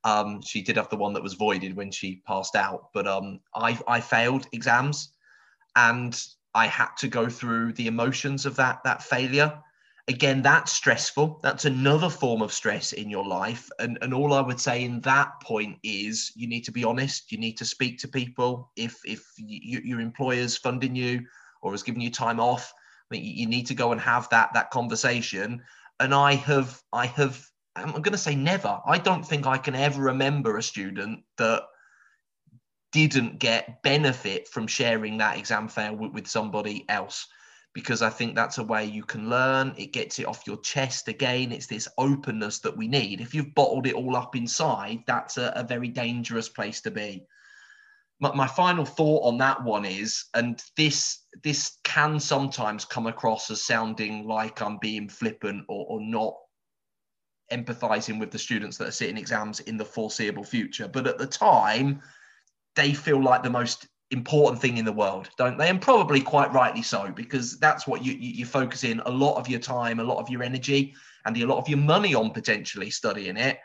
Um, 0.03 0.41
she 0.41 0.61
did 0.61 0.77
have 0.77 0.89
the 0.89 0.95
one 0.95 1.13
that 1.13 1.23
was 1.23 1.33
voided 1.33 1.75
when 1.75 1.91
she 1.91 2.21
passed 2.25 2.55
out, 2.55 2.89
but 2.93 3.07
um, 3.07 3.41
I, 3.53 3.77
I 3.88 3.99
failed 3.99 4.47
exams 4.53 5.09
and 5.75 6.17
I 6.53 6.67
had 6.67 6.89
to 6.99 7.07
go 7.07 7.27
through 7.27 7.73
the 7.73 7.88
emotions 7.88 8.45
of 8.45 8.55
that, 8.55 8.83
that 8.83 9.03
failure. 9.03 9.61
Again, 10.09 10.41
that's 10.41 10.71
stressful. 10.71 11.41
That's 11.43 11.65
another 11.65 12.09
form 12.09 12.41
of 12.41 12.53
stress 12.53 12.93
in 12.93 13.09
your 13.09 13.25
life. 13.25 13.69
And, 13.79 13.97
and 14.01 14.13
all 14.13 14.33
I 14.33 14.41
would 14.41 14.59
say 14.59 14.85
in 14.85 15.01
that 15.01 15.33
point 15.41 15.77
is 15.83 16.31
you 16.35 16.47
need 16.47 16.61
to 16.61 16.71
be 16.71 16.85
honest. 16.85 17.31
You 17.31 17.37
need 17.37 17.57
to 17.57 17.65
speak 17.65 17.99
to 17.99 18.07
people. 18.07 18.71
If, 18.77 18.97
if 19.05 19.25
you, 19.37 19.81
your 19.83 19.99
employer's 19.99 20.55
funding 20.55 20.95
you 20.95 21.25
or 21.61 21.71
has 21.71 21.83
given 21.83 21.99
you 21.99 22.09
time 22.09 22.39
off, 22.39 22.73
I 23.11 23.17
you 23.17 23.47
need 23.47 23.67
to 23.67 23.73
go 23.73 23.91
and 23.91 23.99
have 23.99 24.29
that, 24.29 24.53
that 24.53 24.71
conversation. 24.71 25.61
And 25.99 26.13
I 26.13 26.35
have, 26.35 26.81
I 26.93 27.07
have 27.07 27.45
I'm 27.77 27.91
going 27.91 28.11
to 28.11 28.17
say 28.17 28.35
never. 28.35 28.79
I 28.85 28.97
don't 28.97 29.25
think 29.25 29.45
I 29.45 29.57
can 29.57 29.75
ever 29.75 30.01
remember 30.01 30.57
a 30.57 30.63
student 30.63 31.23
that 31.37 31.63
didn't 32.91 33.39
get 33.39 33.83
benefit 33.83 34.47
from 34.47 34.65
sharing 34.65 35.17
that 35.17 35.37
exam 35.37 35.67
fail 35.67 35.95
with, 35.95 36.11
with, 36.13 36.27
somebody 36.27 36.85
else 36.89 37.27
because 37.78 38.01
I 38.01 38.09
think 38.09 38.34
that's 38.34 38.57
a 38.57 38.63
way 38.63 38.86
you 38.86 39.03
can 39.03 39.30
learn. 39.30 39.75
It 39.78 39.93
gets 39.93 40.17
it 40.17 40.25
off 40.25 40.47
your 40.47 40.57
chest 40.61 41.09
again. 41.09 41.51
It's 41.51 41.67
this 41.67 41.88
openness 41.99 42.57
that 42.61 42.75
we 42.75 42.88
need. 42.88 43.21
If 43.21 43.36
you've 43.36 43.53
bottled 43.53 43.86
it 43.86 43.93
all 43.93 44.15
up 44.15 44.36
inside, 44.36 45.03
that's 45.05 45.38
a, 45.38 45.53
a 45.55 45.63
very 45.63 45.89
dangerous 45.89 46.49
place 46.49 46.82
to 46.82 46.89
be. 46.89 47.28
My, 48.19 48.34
my 48.34 48.47
final 48.47 48.84
thought 48.84 49.28
on 49.28 49.38
that 49.38 49.63
one 49.63 49.86
is, 49.86 50.25
and 50.34 50.59
this 50.75 51.19
this 51.43 51.78
can 51.84 52.19
sometimes 52.19 52.84
come 52.84 53.05
across 53.05 53.51
as 53.51 53.63
sounding 53.63 54.28
like 54.28 54.59
I'm 54.59 54.80
being 54.80 55.07
flippant 55.07 55.63
or, 55.67 55.86
or 55.88 56.01
not 56.01 56.34
empathizing 57.51 58.19
with 58.19 58.32
the 58.32 58.39
students 58.39 58.78
that 58.78 58.88
are 58.88 58.91
sitting 58.91 59.17
exams 59.17 59.59
in 59.59 59.78
the 59.78 59.86
foreseeable 59.86 60.43
future. 60.43 60.88
But 60.88 61.05
at 61.05 61.19
the 61.19 61.28
time, 61.28 62.01
they 62.75 62.93
feel 62.93 63.23
like 63.23 63.43
the 63.43 63.51
most 63.51 63.86
important 64.11 64.61
thing 64.61 64.77
in 64.77 64.85
the 64.85 64.91
world, 64.91 65.29
don't 65.37 65.57
they? 65.57 65.69
And 65.69 65.81
probably 65.81 66.21
quite 66.21 66.53
rightly 66.53 66.81
so, 66.81 67.11
because 67.15 67.59
that's 67.59 67.87
what 67.87 68.05
you, 68.05 68.13
you, 68.13 68.29
you 68.29 68.45
focus 68.45 68.83
in 68.83 69.01
a 69.01 69.11
lot 69.11 69.37
of 69.37 69.49
your 69.49 69.59
time, 69.59 69.99
a 69.99 70.03
lot 70.03 70.19
of 70.19 70.29
your 70.29 70.43
energy, 70.43 70.95
and 71.25 71.35
a 71.37 71.45
lot 71.45 71.57
of 71.57 71.67
your 71.67 71.79
money 71.79 72.15
on 72.15 72.31
potentially 72.31 72.89
studying 72.89 73.37
it. 73.37 73.59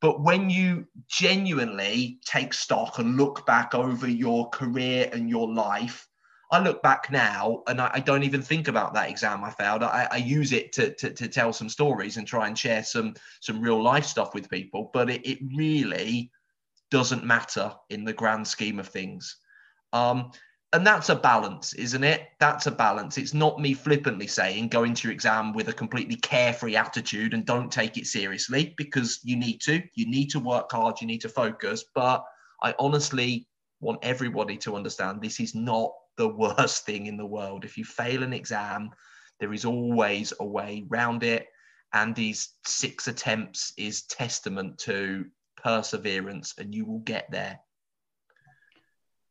But 0.00 0.22
when 0.22 0.50
you 0.50 0.86
genuinely 1.08 2.18
take 2.24 2.52
stock 2.52 2.98
and 2.98 3.16
look 3.16 3.46
back 3.46 3.74
over 3.74 4.08
your 4.08 4.48
career 4.50 5.08
and 5.12 5.30
your 5.30 5.50
life, 5.50 6.08
I 6.50 6.60
look 6.60 6.82
back 6.82 7.10
now 7.10 7.62
and 7.66 7.80
I, 7.80 7.90
I, 7.94 8.00
don't 8.00 8.22
even 8.22 8.42
think 8.42 8.68
about 8.68 8.94
that 8.94 9.08
exam 9.08 9.42
I 9.42 9.50
failed. 9.50 9.82
I, 9.82 10.06
I 10.10 10.16
use 10.18 10.52
it 10.52 10.72
to, 10.74 10.94
to, 10.94 11.10
to, 11.10 11.26
tell 11.26 11.52
some 11.52 11.68
stories 11.68 12.16
and 12.16 12.26
try 12.26 12.46
and 12.46 12.56
share 12.56 12.84
some 12.84 13.14
some 13.40 13.60
real 13.60 13.82
life 13.82 14.04
stuff 14.04 14.34
with 14.34 14.50
people. 14.50 14.90
But 14.92 15.10
it, 15.10 15.26
it 15.26 15.38
really 15.56 16.30
doesn't 16.90 17.24
matter 17.24 17.72
in 17.88 18.04
the 18.04 18.12
grand 18.12 18.46
scheme 18.46 18.78
of 18.78 18.88
things. 18.88 19.38
Um, 19.94 20.32
and 20.74 20.84
that's 20.84 21.08
a 21.08 21.14
balance, 21.14 21.72
isn't 21.74 22.02
it? 22.02 22.30
That's 22.40 22.66
a 22.66 22.72
balance. 22.72 23.16
It's 23.16 23.32
not 23.32 23.60
me 23.60 23.74
flippantly 23.74 24.26
saying 24.26 24.68
go 24.68 24.82
into 24.82 25.06
your 25.06 25.12
exam 25.12 25.52
with 25.52 25.68
a 25.68 25.72
completely 25.72 26.16
carefree 26.16 26.74
attitude 26.74 27.32
and 27.32 27.46
don't 27.46 27.70
take 27.70 27.96
it 27.96 28.06
seriously 28.06 28.74
because 28.76 29.20
you 29.22 29.36
need 29.36 29.60
to. 29.62 29.80
You 29.94 30.10
need 30.10 30.30
to 30.30 30.40
work 30.40 30.72
hard. 30.72 31.00
You 31.00 31.06
need 31.06 31.20
to 31.20 31.28
focus. 31.28 31.84
But 31.94 32.24
I 32.60 32.74
honestly 32.80 33.46
want 33.78 34.00
everybody 34.02 34.56
to 34.58 34.74
understand 34.74 35.22
this 35.22 35.38
is 35.38 35.54
not 35.54 35.92
the 36.16 36.28
worst 36.36 36.84
thing 36.84 37.06
in 37.06 37.16
the 37.16 37.24
world. 37.24 37.64
If 37.64 37.78
you 37.78 37.84
fail 37.84 38.24
an 38.24 38.32
exam, 38.32 38.90
there 39.38 39.52
is 39.52 39.64
always 39.64 40.32
a 40.40 40.44
way 40.44 40.84
round 40.88 41.22
it. 41.22 41.46
And 41.92 42.16
these 42.16 42.48
six 42.66 43.06
attempts 43.06 43.72
is 43.78 44.02
testament 44.06 44.78
to 44.78 45.26
perseverance, 45.62 46.54
and 46.58 46.74
you 46.74 46.84
will 46.84 46.98
get 46.98 47.30
there. 47.30 47.60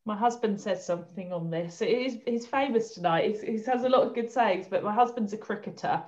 My 0.06 0.16
husband 0.16 0.60
says 0.60 0.86
something 0.86 1.32
on 1.32 1.50
this. 1.50 1.82
It 1.82 1.90
is 1.90 2.18
he's 2.26 2.46
famous 2.46 2.94
tonight. 2.94 3.38
He 3.42 3.62
has 3.64 3.84
a 3.84 3.90
lot 3.90 4.06
of 4.06 4.14
good 4.14 4.32
sayings, 4.32 4.68
but 4.68 4.84
my 4.84 4.94
husband's 4.94 5.34
a 5.34 5.38
cricketer. 5.38 6.04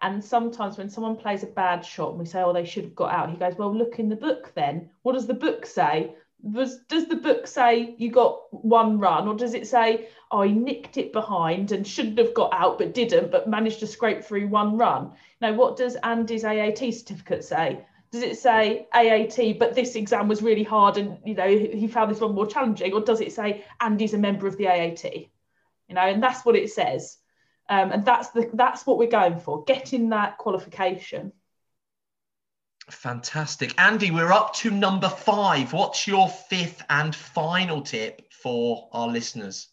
And 0.00 0.24
sometimes 0.24 0.78
when 0.78 0.88
someone 0.88 1.16
plays 1.16 1.42
a 1.42 1.48
bad 1.48 1.84
shot 1.84 2.10
and 2.10 2.18
we 2.18 2.26
say, 2.26 2.42
oh, 2.42 2.52
they 2.52 2.64
should 2.64 2.84
have 2.84 2.94
got 2.94 3.12
out, 3.12 3.30
he 3.30 3.36
goes, 3.36 3.56
well, 3.56 3.74
look 3.74 3.98
in 3.98 4.08
the 4.08 4.16
book 4.16 4.52
then. 4.54 4.90
What 5.02 5.14
does 5.14 5.26
the 5.26 5.34
book 5.34 5.66
say? 5.66 6.14
was 6.42 6.78
does 6.84 7.08
the 7.08 7.16
book 7.16 7.46
say 7.46 7.94
you 7.98 8.10
got 8.10 8.42
one 8.52 8.98
run 8.98 9.26
or 9.26 9.34
does 9.34 9.54
it 9.54 9.66
say 9.66 10.08
oh 10.30 10.42
he 10.42 10.52
nicked 10.52 10.96
it 10.96 11.12
behind 11.12 11.72
and 11.72 11.86
shouldn't 11.86 12.18
have 12.18 12.32
got 12.32 12.52
out 12.52 12.78
but 12.78 12.94
didn't 12.94 13.32
but 13.32 13.48
managed 13.48 13.80
to 13.80 13.86
scrape 13.86 14.22
through 14.22 14.46
one 14.46 14.76
run 14.76 15.10
now 15.40 15.52
what 15.52 15.76
does 15.76 15.96
andy's 15.96 16.44
aat 16.44 16.78
certificate 16.78 17.42
say 17.42 17.84
does 18.10 18.22
it 18.22 18.38
say 18.38 18.86
aat 18.94 19.58
but 19.58 19.74
this 19.74 19.94
exam 19.94 20.28
was 20.28 20.42
really 20.42 20.62
hard 20.62 20.96
and 20.96 21.18
you 21.24 21.34
know 21.34 21.48
he 21.48 21.86
found 21.86 22.10
this 22.10 22.20
one 22.20 22.34
more 22.34 22.46
challenging 22.46 22.92
or 22.92 23.00
does 23.00 23.20
it 23.20 23.32
say 23.32 23.64
andy's 23.80 24.14
a 24.14 24.18
member 24.18 24.46
of 24.46 24.56
the 24.56 24.64
aat 24.64 25.04
you 25.88 25.94
know 25.94 26.00
and 26.00 26.22
that's 26.22 26.44
what 26.44 26.56
it 26.56 26.70
says 26.70 27.18
um, 27.70 27.92
and 27.92 28.04
that's 28.04 28.30
the 28.30 28.48
that's 28.54 28.86
what 28.86 28.98
we're 28.98 29.10
going 29.10 29.38
for 29.38 29.64
getting 29.64 30.10
that 30.10 30.38
qualification 30.38 31.32
Fantastic. 32.90 33.78
Andy, 33.78 34.10
we're 34.10 34.32
up 34.32 34.54
to 34.54 34.70
number 34.70 35.10
five. 35.10 35.74
What's 35.74 36.06
your 36.06 36.28
fifth 36.28 36.82
and 36.88 37.14
final 37.14 37.82
tip 37.82 38.32
for 38.32 38.88
our 38.92 39.08
listeners? 39.08 39.68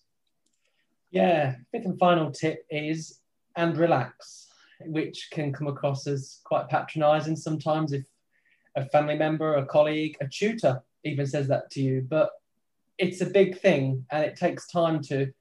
Yeah, 1.11 1.55
fifth 1.71 1.85
and 1.85 1.97
final 1.97 2.31
tip 2.31 2.65
is 2.69 3.19
and 3.55 3.77
relax, 3.77 4.47
which 4.81 5.29
can 5.31 5.53
come 5.53 5.67
across 5.67 6.07
as 6.07 6.41
quite 6.43 6.67
patronizing 6.67 7.37
sometimes 7.37 7.93
if 7.93 8.03
a 8.75 8.85
family 8.85 9.17
member, 9.17 9.55
a 9.55 9.65
colleague, 9.65 10.17
a 10.21 10.27
tutor 10.27 10.81
even 11.03 11.25
says 11.25 11.47
that 11.47 11.69
to 11.71 11.81
you. 11.81 12.05
But 12.07 12.31
it's 12.97 13.21
a 13.21 13.25
big 13.25 13.59
thing 13.59 14.05
and 14.11 14.23
it 14.23 14.35
takes 14.35 14.67
time 14.67 15.01
to 15.03 15.31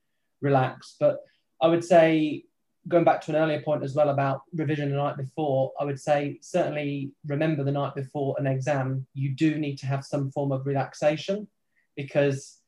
relax. 0.41 0.97
But 0.99 1.21
I 1.61 1.69
would 1.69 1.85
say 1.85 2.45
going 2.87 3.05
back 3.05 3.21
to 3.23 3.31
an 3.31 3.37
earlier 3.37 3.63
point 3.63 3.83
as 3.83 3.95
well 3.95 4.11
about 4.11 4.43
revision 4.55 4.91
the 4.91 4.97
night 4.97 5.17
before, 5.17 5.73
I 5.81 5.85
would 5.85 5.99
say 5.99 6.39
certainly 6.43 7.13
remember 7.27 7.65
the 7.65 7.73
night 7.73 7.95
before 7.95 8.37
an 8.39 8.47
exam, 8.47 9.07
you 9.15 9.31
do 9.31 9.57
need 9.57 9.77
to 9.79 9.87
have 9.87 10.05
some 10.05 10.31
form 10.31 10.53
of 10.53 10.67
relaxation 10.67 11.49
because 11.97 12.59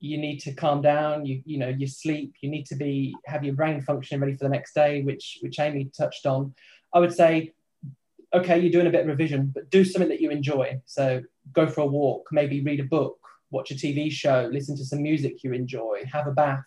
you 0.00 0.16
need 0.16 0.38
to 0.38 0.54
calm 0.54 0.80
down, 0.80 1.26
you, 1.26 1.42
you 1.44 1.58
know, 1.58 1.68
you 1.68 1.86
sleep, 1.86 2.34
you 2.40 2.48
need 2.48 2.66
to 2.66 2.76
be 2.76 3.14
have 3.26 3.44
your 3.44 3.54
brain 3.54 3.80
functioning 3.82 4.20
ready 4.20 4.36
for 4.36 4.44
the 4.44 4.50
next 4.50 4.72
day, 4.72 5.02
which 5.02 5.38
which 5.42 5.58
Amy 5.58 5.90
touched 5.96 6.24
on. 6.24 6.54
I 6.94 7.00
would 7.00 7.12
say, 7.12 7.52
okay, 8.34 8.58
you're 8.58 8.72
doing 8.72 8.86
a 8.86 8.90
bit 8.90 9.02
of 9.02 9.06
revision, 9.06 9.52
but 9.54 9.70
do 9.70 9.84
something 9.84 10.08
that 10.08 10.20
you 10.20 10.30
enjoy. 10.30 10.80
So 10.86 11.22
go 11.52 11.66
for 11.66 11.82
a 11.82 11.86
walk, 11.86 12.28
maybe 12.30 12.62
read 12.62 12.80
a 12.80 12.84
book, 12.84 13.18
watch 13.50 13.70
a 13.70 13.74
TV 13.74 14.10
show, 14.10 14.48
listen 14.52 14.76
to 14.76 14.84
some 14.84 15.02
music 15.02 15.42
you 15.42 15.52
enjoy, 15.52 16.04
have 16.12 16.26
a 16.26 16.32
bath, 16.32 16.64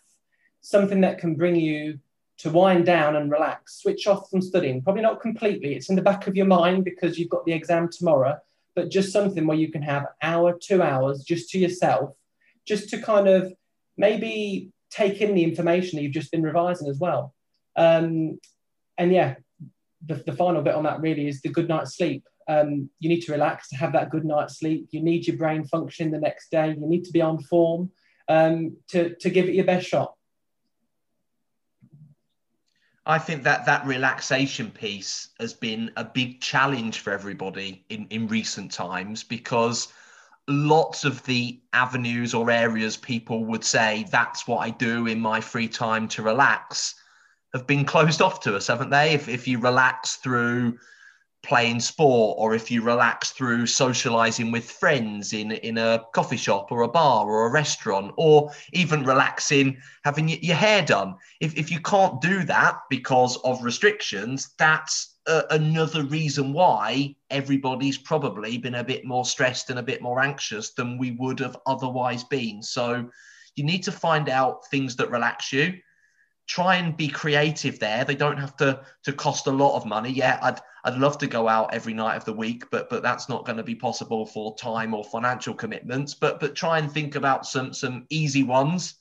something 0.60 1.00
that 1.02 1.18
can 1.18 1.34
bring 1.34 1.56
you 1.56 1.98
to 2.38 2.50
wind 2.50 2.84
down 2.84 3.14
and 3.16 3.30
relax, 3.30 3.80
switch 3.80 4.06
off 4.06 4.28
from 4.28 4.42
studying. 4.42 4.82
Probably 4.82 5.02
not 5.02 5.20
completely, 5.20 5.74
it's 5.74 5.88
in 5.88 5.96
the 5.96 6.02
back 6.02 6.26
of 6.26 6.36
your 6.36 6.46
mind 6.46 6.84
because 6.84 7.18
you've 7.18 7.30
got 7.30 7.44
the 7.46 7.52
exam 7.52 7.88
tomorrow, 7.90 8.38
but 8.74 8.90
just 8.90 9.12
something 9.12 9.46
where 9.46 9.56
you 9.56 9.70
can 9.70 9.82
have 9.82 10.02
an 10.02 10.08
hour, 10.22 10.58
two 10.60 10.82
hours 10.82 11.22
just 11.22 11.50
to 11.50 11.58
yourself, 11.58 12.14
just 12.66 12.88
to 12.90 13.00
kind 13.00 13.28
of 13.28 13.52
maybe 13.96 14.70
take 14.90 15.20
in 15.20 15.34
the 15.34 15.44
information 15.44 15.96
that 15.96 16.02
you've 16.02 16.12
just 16.12 16.32
been 16.32 16.42
revising 16.42 16.88
as 16.88 16.98
well. 16.98 17.34
Um, 17.76 18.38
and 18.98 19.12
yeah, 19.12 19.36
the, 20.06 20.14
the 20.26 20.32
final 20.32 20.62
bit 20.62 20.74
on 20.74 20.84
that 20.84 21.00
really 21.00 21.28
is 21.28 21.40
the 21.40 21.48
good 21.48 21.68
night's 21.68 21.96
sleep. 21.96 22.24
Um, 22.48 22.90
you 22.98 23.08
need 23.08 23.22
to 23.22 23.32
relax 23.32 23.68
to 23.68 23.76
have 23.76 23.92
that 23.92 24.10
good 24.10 24.24
night's 24.24 24.58
sleep. 24.58 24.88
You 24.90 25.00
need 25.00 25.26
your 25.26 25.36
brain 25.36 25.64
functioning 25.64 26.12
the 26.12 26.20
next 26.20 26.50
day. 26.50 26.70
You 26.70 26.86
need 26.86 27.04
to 27.04 27.12
be 27.12 27.20
on 27.20 27.40
form 27.42 27.90
um, 28.28 28.76
to, 28.88 29.14
to 29.16 29.30
give 29.30 29.48
it 29.48 29.54
your 29.54 29.64
best 29.64 29.86
shot. 29.86 30.14
I 33.04 33.18
think 33.18 33.42
that 33.44 33.66
that 33.66 33.84
relaxation 33.84 34.70
piece 34.70 35.30
has 35.40 35.52
been 35.52 35.90
a 35.96 36.04
big 36.04 36.40
challenge 36.40 37.00
for 37.00 37.12
everybody 37.12 37.84
in, 37.88 38.06
in 38.10 38.28
recent 38.28 38.70
times 38.70 39.24
because 39.24 39.92
lots 40.48 41.04
of 41.04 41.24
the 41.24 41.60
avenues 41.72 42.32
or 42.32 42.50
areas 42.50 42.96
people 42.96 43.44
would 43.44 43.64
say 43.64 44.06
that's 44.10 44.46
what 44.46 44.58
I 44.58 44.70
do 44.70 45.06
in 45.06 45.20
my 45.20 45.40
free 45.40 45.68
time 45.68 46.06
to 46.08 46.22
relax 46.22 46.94
have 47.52 47.66
been 47.66 47.84
closed 47.84 48.22
off 48.22 48.40
to 48.40 48.56
us, 48.56 48.66
haven't 48.66 48.90
they? 48.90 49.12
If, 49.12 49.28
if 49.28 49.46
you 49.46 49.58
relax 49.58 50.16
through 50.16 50.78
playing 51.42 51.80
sport 51.80 52.36
or 52.38 52.54
if 52.54 52.70
you 52.70 52.82
relax 52.82 53.30
through 53.30 53.66
socializing 53.66 54.52
with 54.52 54.70
friends 54.70 55.32
in 55.32 55.50
in 55.50 55.76
a 55.76 56.04
coffee 56.14 56.36
shop 56.36 56.70
or 56.70 56.82
a 56.82 56.88
bar 56.88 57.26
or 57.26 57.46
a 57.46 57.50
restaurant 57.50 58.12
or 58.16 58.52
even 58.72 59.04
relaxing 59.04 59.76
having 60.04 60.28
your 60.28 60.56
hair 60.56 60.82
done. 60.82 61.16
If, 61.40 61.56
if 61.56 61.70
you 61.70 61.80
can't 61.80 62.20
do 62.20 62.44
that 62.44 62.78
because 62.90 63.36
of 63.38 63.64
restrictions 63.64 64.54
that's 64.56 65.16
a, 65.26 65.42
another 65.50 66.04
reason 66.04 66.52
why 66.52 67.16
everybody's 67.30 67.98
probably 67.98 68.56
been 68.58 68.76
a 68.76 68.84
bit 68.84 69.04
more 69.04 69.24
stressed 69.24 69.68
and 69.70 69.80
a 69.80 69.82
bit 69.82 70.00
more 70.00 70.20
anxious 70.20 70.74
than 70.74 70.96
we 70.96 71.12
would 71.12 71.40
have 71.40 71.56
otherwise 71.66 72.22
been. 72.22 72.62
So 72.62 73.10
you 73.56 73.64
need 73.64 73.82
to 73.82 73.92
find 73.92 74.28
out 74.28 74.66
things 74.68 74.94
that 74.96 75.10
relax 75.10 75.52
you 75.52 75.74
try 76.52 76.76
and 76.76 76.94
be 76.98 77.08
creative 77.08 77.78
there. 77.78 78.04
They 78.04 78.14
don't 78.14 78.36
have 78.36 78.54
to 78.58 78.84
to 79.04 79.12
cost 79.14 79.46
a 79.46 79.50
lot 79.50 79.74
of 79.74 79.86
money. 79.86 80.10
Yeah, 80.10 80.38
I'd 80.42 80.60
I'd 80.84 80.98
love 80.98 81.16
to 81.18 81.26
go 81.26 81.48
out 81.48 81.72
every 81.72 81.94
night 81.94 82.16
of 82.16 82.26
the 82.26 82.34
week, 82.34 82.64
but 82.70 82.90
but 82.90 83.02
that's 83.02 83.26
not 83.30 83.46
going 83.46 83.56
to 83.56 83.62
be 83.62 83.74
possible 83.74 84.26
for 84.26 84.54
time 84.56 84.92
or 84.92 85.02
financial 85.02 85.54
commitments. 85.54 86.12
But 86.12 86.40
but 86.40 86.54
try 86.54 86.78
and 86.78 86.92
think 86.92 87.14
about 87.14 87.46
some 87.46 87.72
some 87.72 88.04
easy 88.10 88.42
ones. 88.42 88.96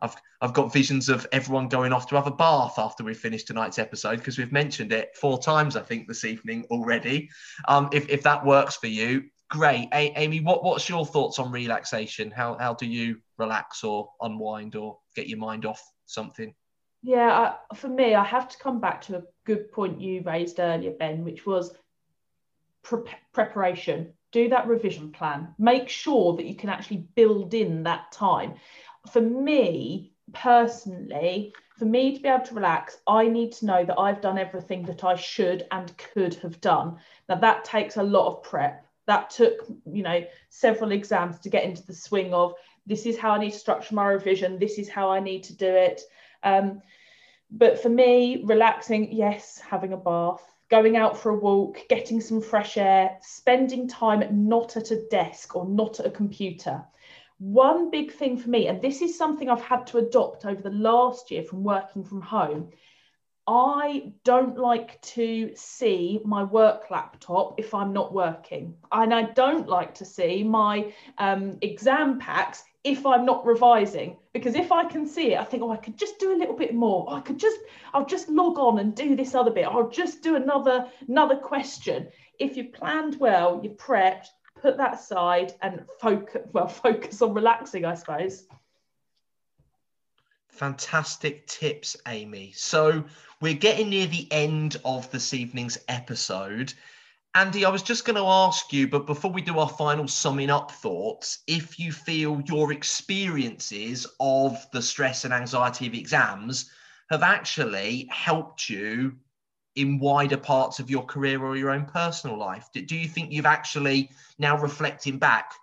I've 0.00 0.14
I've 0.40 0.52
got 0.52 0.72
visions 0.72 1.08
of 1.08 1.26
everyone 1.32 1.66
going 1.66 1.92
off 1.92 2.08
to 2.10 2.14
have 2.14 2.28
a 2.28 2.38
bath 2.44 2.78
after 2.78 3.02
we 3.02 3.14
finish 3.14 3.42
tonight's 3.42 3.80
episode 3.80 4.18
because 4.18 4.38
we've 4.38 4.52
mentioned 4.52 4.92
it 4.92 5.16
four 5.16 5.42
times 5.42 5.74
I 5.74 5.82
think 5.82 6.06
this 6.06 6.24
evening 6.24 6.66
already. 6.70 7.30
Um, 7.66 7.88
if 7.92 8.08
if 8.10 8.22
that 8.22 8.46
works 8.46 8.76
for 8.76 8.86
you, 8.86 9.24
great. 9.50 9.88
A- 9.92 10.14
Amy, 10.16 10.38
what 10.38 10.62
what's 10.62 10.88
your 10.88 11.04
thoughts 11.04 11.40
on 11.40 11.50
relaxation? 11.50 12.30
How 12.30 12.56
how 12.60 12.74
do 12.74 12.86
you 12.86 13.18
relax 13.38 13.82
or 13.82 14.08
unwind 14.20 14.76
or 14.76 14.98
get 15.16 15.26
your 15.26 15.38
mind 15.38 15.66
off 15.66 15.82
something? 16.06 16.54
Yeah, 17.02 17.56
I, 17.70 17.74
for 17.74 17.88
me, 17.88 18.14
I 18.14 18.24
have 18.24 18.48
to 18.48 18.58
come 18.58 18.80
back 18.80 19.02
to 19.02 19.16
a 19.16 19.22
good 19.44 19.72
point 19.72 20.00
you 20.00 20.22
raised 20.22 20.60
earlier, 20.60 20.92
Ben, 20.92 21.24
which 21.24 21.44
was 21.44 21.74
pre- 22.82 23.02
preparation. 23.32 24.12
Do 24.30 24.48
that 24.48 24.68
revision 24.68 25.10
plan. 25.10 25.54
Make 25.58 25.88
sure 25.88 26.36
that 26.36 26.46
you 26.46 26.54
can 26.54 26.70
actually 26.70 27.08
build 27.16 27.54
in 27.54 27.82
that 27.82 28.12
time. 28.12 28.54
For 29.10 29.20
me 29.20 30.12
personally, 30.32 31.52
for 31.76 31.84
me 31.86 32.14
to 32.14 32.22
be 32.22 32.28
able 32.28 32.44
to 32.44 32.54
relax, 32.54 32.98
I 33.08 33.26
need 33.26 33.52
to 33.54 33.66
know 33.66 33.84
that 33.84 33.98
I've 33.98 34.20
done 34.20 34.38
everything 34.38 34.84
that 34.84 35.02
I 35.02 35.16
should 35.16 35.66
and 35.72 35.96
could 35.98 36.34
have 36.36 36.60
done. 36.60 36.98
Now, 37.28 37.34
that 37.36 37.64
takes 37.64 37.96
a 37.96 38.02
lot 38.02 38.28
of 38.28 38.42
prep. 38.44 38.86
That 39.06 39.30
took, 39.30 39.54
you 39.84 40.04
know, 40.04 40.24
several 40.48 40.92
exams 40.92 41.40
to 41.40 41.50
get 41.50 41.64
into 41.64 41.84
the 41.84 41.94
swing 41.94 42.32
of 42.32 42.54
this 42.86 43.06
is 43.06 43.18
how 43.18 43.32
I 43.32 43.38
need 43.38 43.52
to 43.52 43.58
structure 43.58 43.94
my 43.94 44.06
revision, 44.06 44.58
this 44.58 44.78
is 44.78 44.88
how 44.88 45.10
I 45.10 45.20
need 45.20 45.42
to 45.44 45.56
do 45.56 45.66
it. 45.66 46.02
Um, 46.42 46.82
but 47.50 47.80
for 47.80 47.88
me, 47.88 48.42
relaxing, 48.44 49.12
yes, 49.12 49.58
having 49.58 49.92
a 49.92 49.96
bath, 49.96 50.42
going 50.70 50.96
out 50.96 51.18
for 51.18 51.30
a 51.30 51.38
walk, 51.38 51.80
getting 51.88 52.20
some 52.20 52.40
fresh 52.40 52.78
air, 52.78 53.18
spending 53.20 53.86
time 53.86 54.48
not 54.48 54.76
at 54.76 54.90
a 54.90 55.06
desk 55.08 55.54
or 55.54 55.66
not 55.66 56.00
at 56.00 56.06
a 56.06 56.10
computer. 56.10 56.82
One 57.38 57.90
big 57.90 58.12
thing 58.12 58.38
for 58.38 58.48
me, 58.48 58.68
and 58.68 58.80
this 58.80 59.02
is 59.02 59.18
something 59.18 59.50
I've 59.50 59.60
had 59.60 59.86
to 59.88 59.98
adopt 59.98 60.46
over 60.46 60.62
the 60.62 60.70
last 60.70 61.30
year 61.30 61.42
from 61.42 61.62
working 61.62 62.04
from 62.04 62.22
home, 62.22 62.70
I 63.46 64.12
don't 64.24 64.56
like 64.56 65.02
to 65.02 65.50
see 65.56 66.20
my 66.24 66.44
work 66.44 66.90
laptop 66.90 67.58
if 67.58 67.74
I'm 67.74 67.92
not 67.92 68.14
working. 68.14 68.76
And 68.92 69.12
I 69.12 69.22
don't 69.22 69.68
like 69.68 69.94
to 69.96 70.04
see 70.04 70.44
my 70.44 70.94
um, 71.18 71.58
exam 71.60 72.18
packs 72.20 72.62
if 72.84 73.06
I'm 73.06 73.24
not 73.24 73.46
revising. 73.46 74.16
Because 74.32 74.54
if 74.54 74.72
I 74.72 74.84
can 74.84 75.06
see 75.06 75.34
it, 75.34 75.40
I 75.40 75.44
think, 75.44 75.62
oh, 75.62 75.70
I 75.70 75.76
could 75.76 75.96
just 75.96 76.18
do 76.18 76.34
a 76.34 76.38
little 76.38 76.56
bit 76.56 76.74
more. 76.74 77.06
Oh, 77.08 77.14
I 77.14 77.20
could 77.20 77.38
just, 77.38 77.58
I'll 77.92 78.06
just 78.06 78.28
log 78.28 78.58
on 78.58 78.78
and 78.78 78.94
do 78.94 79.14
this 79.14 79.34
other 79.34 79.50
bit. 79.50 79.66
I'll 79.66 79.90
just 79.90 80.22
do 80.22 80.36
another, 80.36 80.88
another 81.06 81.36
question. 81.36 82.08
If 82.38 82.56
you've 82.56 82.72
planned 82.72 83.20
well, 83.20 83.60
you're 83.62 83.74
prepped, 83.74 84.26
put 84.60 84.76
that 84.78 84.94
aside 84.94 85.54
and 85.62 85.84
focus, 86.00 86.42
well, 86.52 86.68
focus 86.68 87.20
on 87.22 87.34
relaxing, 87.34 87.84
I 87.84 87.94
suppose. 87.94 88.46
Fantastic 90.48 91.46
tips, 91.46 91.96
Amy. 92.06 92.52
So 92.54 93.04
we're 93.40 93.54
getting 93.54 93.90
near 93.90 94.06
the 94.06 94.28
end 94.30 94.76
of 94.84 95.10
this 95.10 95.34
evening's 95.34 95.78
episode. 95.88 96.72
Andy, 97.34 97.64
I 97.64 97.70
was 97.70 97.82
just 97.82 98.04
going 98.04 98.16
to 98.16 98.26
ask 98.26 98.74
you, 98.74 98.86
but 98.88 99.06
before 99.06 99.30
we 99.30 99.40
do 99.40 99.58
our 99.58 99.68
final 99.68 100.06
summing 100.06 100.50
up 100.50 100.70
thoughts, 100.70 101.38
if 101.46 101.78
you 101.78 101.90
feel 101.90 102.42
your 102.46 102.72
experiences 102.72 104.06
of 104.20 104.66
the 104.72 104.82
stress 104.82 105.24
and 105.24 105.32
anxiety 105.32 105.86
of 105.86 105.94
exams 105.94 106.70
have 107.08 107.22
actually 107.22 108.06
helped 108.10 108.68
you 108.68 109.16
in 109.76 109.98
wider 109.98 110.36
parts 110.36 110.78
of 110.78 110.90
your 110.90 111.04
career 111.04 111.42
or 111.42 111.56
your 111.56 111.70
own 111.70 111.86
personal 111.86 112.36
life. 112.36 112.68
Do 112.74 112.94
you 112.94 113.08
think 113.08 113.32
you've 113.32 113.46
actually, 113.46 114.10
now 114.38 114.58
reflecting 114.58 115.18
back, 115.18 115.54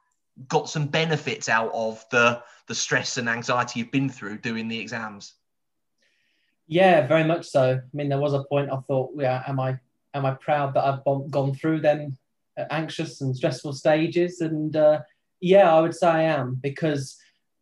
got 0.47 0.70
some 0.70 0.88
benefits 0.88 1.49
out 1.49 1.72
of 1.74 2.03
the 2.09 2.41
the 2.67 2.76
stress 2.76 3.17
and 3.17 3.28
anxiety 3.28 3.80
you've 3.80 3.91
been 3.91 4.09
through 4.09 4.38
doing 4.38 4.67
the 4.67 4.80
exams? 4.80 5.34
Yeah, 6.67 7.05
very 7.07 7.24
much 7.24 7.47
so. 7.47 7.74
I 7.74 7.97
mean, 7.97 8.09
there 8.09 8.20
was 8.20 8.34
a 8.34 8.43
point 8.43 8.72
I 8.72 8.78
thought, 8.88 9.11
yeah, 9.15 9.43
am 9.47 9.59
I 9.59 9.80
am 10.14 10.26
I 10.26 10.32
proud 10.36 10.74
that 10.74 10.84
I've 10.84 11.03
gone 11.03 11.53
through 11.55 11.82
them 11.82 12.18
uh, 12.57 12.66
anxious 12.72 13.22
and 13.22 13.36
stressful 13.36 13.74
stages? 13.74 14.41
And 14.41 14.76
uh, 14.76 15.01
yeah, 15.39 15.74
I 15.74 15.82
would 15.82 15.95
say 15.95 16.07
I 16.07 16.22
am 16.24 16.57
because 16.62 17.18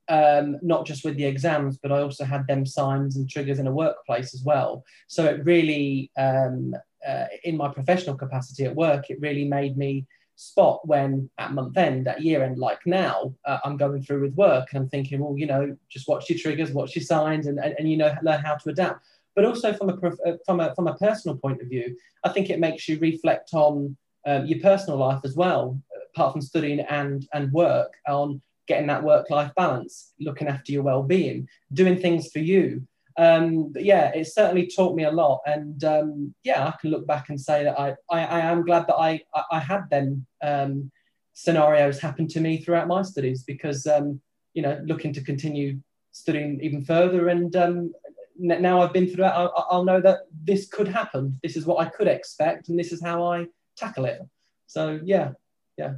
um, 0.10 0.58
not 0.62 0.86
just 0.86 1.04
with 1.04 1.18
the 1.18 1.26
exams, 1.26 1.78
but 1.78 1.92
I 1.92 2.02
also 2.02 2.24
had 2.24 2.48
them 2.48 2.66
signs 2.66 3.18
and 3.18 3.30
triggers 3.30 3.60
in 3.60 3.68
a 3.68 3.74
workplace 3.74 4.34
as 4.34 4.44
well. 4.44 4.84
So 5.08 5.26
it 5.26 5.44
really, 5.44 6.12
um, 6.18 6.74
uh, 7.08 7.26
in 7.44 7.58
my 7.58 7.70
professional 7.70 8.16
capacity 8.16 8.66
at 8.66 8.76
work, 8.76 9.10
it 9.10 9.20
really 9.20 9.46
made 9.46 9.78
me 9.78 10.06
spot 10.36 10.88
when 10.88 11.30
at 11.40 11.52
month 11.52 11.76
end, 11.78 12.08
at 12.08 12.22
year 12.22 12.44
end, 12.44 12.58
like 12.58 12.80
now, 12.86 13.34
uh, 13.46 13.58
I'm 13.66 13.76
going 13.76 14.02
through 14.04 14.22
with 14.22 14.36
work 14.36 14.68
and 14.72 14.84
I'm 14.84 14.90
thinking, 14.90 15.20
well, 15.20 15.38
you 15.38 15.48
know, 15.48 15.76
just 15.90 16.08
watch 16.08 16.30
your 16.30 16.40
triggers, 16.40 16.72
watch 16.72 16.96
your 16.96 17.04
signs, 17.04 17.48
and, 17.48 17.60
and, 17.60 17.76
and 17.78 17.90
you 17.90 17.98
know, 17.98 18.14
learn 18.22 18.42
how 18.42 18.56
to 18.56 18.70
adapt. 18.70 19.06
But 19.38 19.46
also 19.46 19.72
from 19.72 19.90
a 19.90 19.94
uh, 19.94 20.38
from 20.46 20.60
a 20.60 20.76
from 20.76 20.88
a 20.88 20.98
personal 20.98 21.38
point 21.38 21.62
of 21.62 21.70
view, 21.70 21.96
I 22.26 22.30
think 22.30 22.50
it 22.50 22.60
makes 22.60 22.90
you 22.90 23.00
reflect 23.00 23.54
on 23.54 23.96
um, 24.26 24.46
your 24.46 24.60
personal 24.60 25.00
life 25.00 25.22
as 25.24 25.36
well, 25.36 25.80
apart 26.14 26.34
from 26.34 26.42
studying 26.42 26.82
and 26.82 27.26
and 27.34 27.54
work, 27.54 27.94
on 28.06 28.42
getting 28.68 28.88
that 28.88 29.04
work 29.04 29.30
life 29.30 29.54
balance, 29.56 30.12
looking 30.20 30.50
after 30.50 30.74
your 30.74 30.84
well 30.84 31.04
being, 31.04 31.48
doing 31.72 31.98
things 31.98 32.30
for 32.34 32.40
you 32.40 32.86
um, 33.18 33.72
but 33.74 33.84
yeah, 33.84 34.12
it 34.14 34.28
certainly 34.28 34.68
taught 34.68 34.96
me 34.96 35.04
a 35.04 35.12
lot. 35.12 35.42
And 35.46 35.84
um, 35.84 36.36
yeah, 36.44 36.68
I 36.68 36.74
can 36.80 36.92
look 36.92 37.08
back 37.08 37.30
and 37.30 37.42
say 37.42 37.64
that 37.64 37.80
I, 37.80 37.96
I, 38.12 38.24
I 38.26 38.40
am 38.42 38.64
glad 38.64 38.86
that 38.88 38.96
I, 38.96 39.22
I, 39.52 39.60
had 39.60 39.90
them 39.90 40.28
um, 40.44 40.92
scenarios 41.34 42.00
happen 42.00 42.28
to 42.28 42.40
me 42.40 42.62
throughout 42.62 42.88
my 42.88 43.02
studies 43.02 43.44
because, 43.44 43.88
um, 43.88 44.22
you 44.54 44.62
know, 44.62 44.80
looking 44.86 45.14
to 45.14 45.24
continue 45.24 45.80
studying 46.12 46.60
even 46.62 46.86
further. 46.86 47.30
And 47.30 47.56
um, 47.56 47.92
now 48.40 48.82
I've 48.82 48.94
been 48.94 49.08
through 49.08 49.24
that, 49.24 49.36
I'll, 49.36 49.68
I'll 49.70 49.84
know 49.86 50.02
that 50.02 50.22
this 50.44 50.68
could 50.68 50.88
happen. 50.88 51.40
This 51.44 51.56
is 51.56 51.66
what 51.66 51.86
I 51.86 51.90
could 51.90 52.08
expect, 52.08 52.70
and 52.70 52.80
this 52.80 52.92
is 52.92 53.02
how 53.02 53.24
I 53.24 53.48
tackle 53.76 54.06
it. 54.06 54.22
So 54.68 55.00
yeah, 55.04 55.32
yeah. 55.78 55.96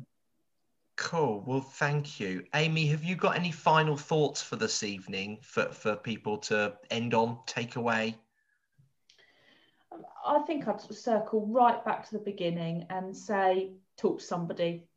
Cool. 1.00 1.44
Well, 1.48 1.62
thank 1.62 2.20
you. 2.20 2.44
Amy, 2.56 2.86
have 2.88 3.06
you 3.06 3.16
got 3.16 3.38
any 3.38 3.52
final 3.52 3.96
thoughts 3.96 4.42
for 4.42 4.58
this 4.58 4.84
evening 4.84 5.40
for, 5.42 5.66
for 5.68 5.96
people 5.96 6.38
to 6.40 6.74
end 6.92 7.14
on, 7.14 7.38
take 7.46 7.78
away? 7.78 8.18
I 10.26 10.40
think 10.40 10.68
I'd 10.68 10.82
circle 10.82 11.48
right 11.48 11.84
back 11.86 12.06
to 12.10 12.18
the 12.18 12.24
beginning 12.24 12.86
and 12.90 13.16
say, 13.16 13.72
talk 13.98 14.20
to 14.20 14.26
somebody. 14.26 14.89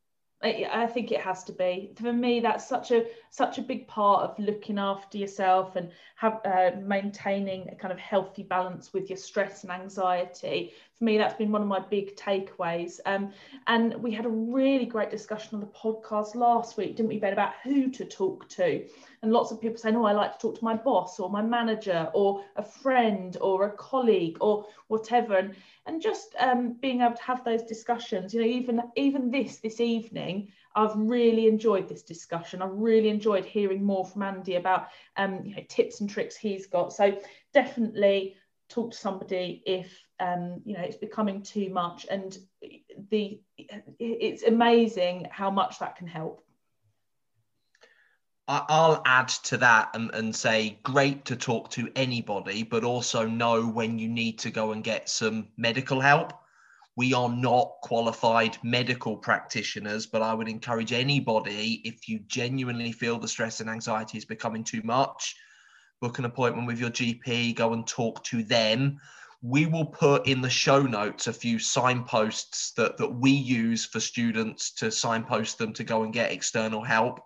I 0.42 0.86
think 0.88 1.12
it 1.12 1.20
has 1.20 1.44
to 1.44 1.52
be 1.52 1.92
for 1.96 2.12
me. 2.12 2.40
That's 2.40 2.68
such 2.68 2.90
a 2.90 3.06
such 3.30 3.58
a 3.58 3.62
big 3.62 3.86
part 3.86 4.22
of 4.28 4.38
looking 4.38 4.76
after 4.78 5.16
yourself 5.16 5.76
and 5.76 5.90
have 6.16 6.40
uh, 6.44 6.72
maintaining 6.80 7.68
a 7.68 7.76
kind 7.76 7.92
of 7.92 7.98
healthy 7.98 8.42
balance 8.42 8.92
with 8.92 9.08
your 9.08 9.16
stress 9.16 9.62
and 9.62 9.72
anxiety. 9.72 10.72
for 10.98 11.04
me, 11.04 11.16
that's 11.16 11.34
been 11.34 11.52
one 11.52 11.62
of 11.62 11.68
my 11.68 11.78
big 11.78 12.16
takeaways. 12.16 12.98
Um, 13.06 13.32
and 13.68 13.94
we 14.02 14.10
had 14.10 14.26
a 14.26 14.30
really 14.30 14.86
great 14.86 15.10
discussion 15.10 15.54
on 15.54 15.60
the 15.60 15.66
podcast 15.66 16.34
last 16.34 16.76
week, 16.76 16.96
didn't 16.96 17.08
we, 17.08 17.18
Ben, 17.18 17.32
about 17.32 17.52
who 17.62 17.90
to 17.90 18.04
talk 18.04 18.48
to? 18.50 18.84
And 19.22 19.32
lots 19.32 19.52
of 19.52 19.60
people 19.60 19.76
saying, 19.76 19.94
oh, 19.94 20.04
I 20.04 20.12
like 20.12 20.32
to 20.32 20.38
talk 20.38 20.58
to 20.58 20.64
my 20.64 20.74
boss 20.74 21.20
or 21.20 21.30
my 21.30 21.42
manager 21.42 22.10
or 22.12 22.44
a 22.56 22.62
friend 22.62 23.36
or 23.40 23.66
a 23.66 23.70
colleague 23.70 24.36
or 24.40 24.66
whatever. 24.88 25.36
And, 25.36 25.54
and 25.86 26.02
just 26.02 26.34
um, 26.40 26.72
being 26.80 27.02
able 27.02 27.14
to 27.14 27.22
have 27.22 27.44
those 27.44 27.62
discussions, 27.62 28.34
you 28.34 28.40
know, 28.40 28.46
even, 28.46 28.82
even 28.96 29.30
this, 29.30 29.58
this 29.58 29.80
evening, 29.80 30.48
I've 30.74 30.96
really 30.96 31.46
enjoyed 31.46 31.88
this 31.88 32.02
discussion. 32.02 32.62
I've 32.62 32.72
really 32.72 33.10
enjoyed 33.10 33.44
hearing 33.44 33.84
more 33.84 34.04
from 34.04 34.22
Andy 34.22 34.56
about 34.56 34.88
um, 35.16 35.44
you 35.44 35.54
know, 35.54 35.62
tips 35.68 36.00
and 36.00 36.10
tricks 36.10 36.34
he's 36.34 36.66
got. 36.66 36.92
So 36.92 37.16
definitely 37.54 38.36
talk 38.68 38.90
to 38.90 38.96
somebody 38.96 39.62
if 39.66 40.02
um, 40.18 40.62
you 40.64 40.74
know 40.74 40.82
it's 40.82 40.96
becoming 40.96 41.42
too 41.42 41.68
much 41.68 42.06
and 42.10 42.38
the 43.10 43.40
it's 43.98 44.44
amazing 44.44 45.26
how 45.30 45.50
much 45.50 45.78
that 45.80 45.96
can 45.96 46.06
help 46.06 46.44
I'll 48.48 49.02
add 49.06 49.28
to 49.28 49.56
that 49.58 49.90
and, 49.94 50.10
and 50.14 50.34
say 50.34 50.78
great 50.82 51.24
to 51.26 51.36
talk 51.36 51.70
to 51.70 51.90
anybody, 51.94 52.64
but 52.64 52.82
also 52.82 53.26
know 53.26 53.66
when 53.66 53.98
you 53.98 54.08
need 54.08 54.40
to 54.40 54.50
go 54.50 54.72
and 54.72 54.82
get 54.82 55.08
some 55.08 55.48
medical 55.56 56.00
help. 56.00 56.32
We 56.96 57.14
are 57.14 57.28
not 57.28 57.72
qualified 57.82 58.58
medical 58.62 59.16
practitioners, 59.16 60.06
but 60.06 60.22
I 60.22 60.34
would 60.34 60.48
encourage 60.48 60.92
anybody 60.92 61.80
if 61.84 62.08
you 62.08 62.18
genuinely 62.26 62.92
feel 62.92 63.18
the 63.18 63.28
stress 63.28 63.60
and 63.60 63.70
anxiety 63.70 64.18
is 64.18 64.24
becoming 64.24 64.64
too 64.64 64.82
much, 64.82 65.36
book 66.00 66.18
an 66.18 66.24
appointment 66.24 66.66
with 66.66 66.80
your 66.80 66.90
GP, 66.90 67.54
go 67.54 67.72
and 67.72 67.86
talk 67.86 68.22
to 68.24 68.42
them. 68.42 69.00
We 69.40 69.66
will 69.66 69.86
put 69.86 70.26
in 70.26 70.42
the 70.42 70.50
show 70.50 70.82
notes 70.82 71.28
a 71.28 71.32
few 71.32 71.58
signposts 71.58 72.72
that, 72.72 72.98
that 72.98 73.08
we 73.08 73.30
use 73.30 73.86
for 73.86 74.00
students 74.00 74.72
to 74.74 74.90
signpost 74.90 75.58
them 75.58 75.72
to 75.74 75.84
go 75.84 76.02
and 76.02 76.12
get 76.12 76.32
external 76.32 76.82
help. 76.82 77.20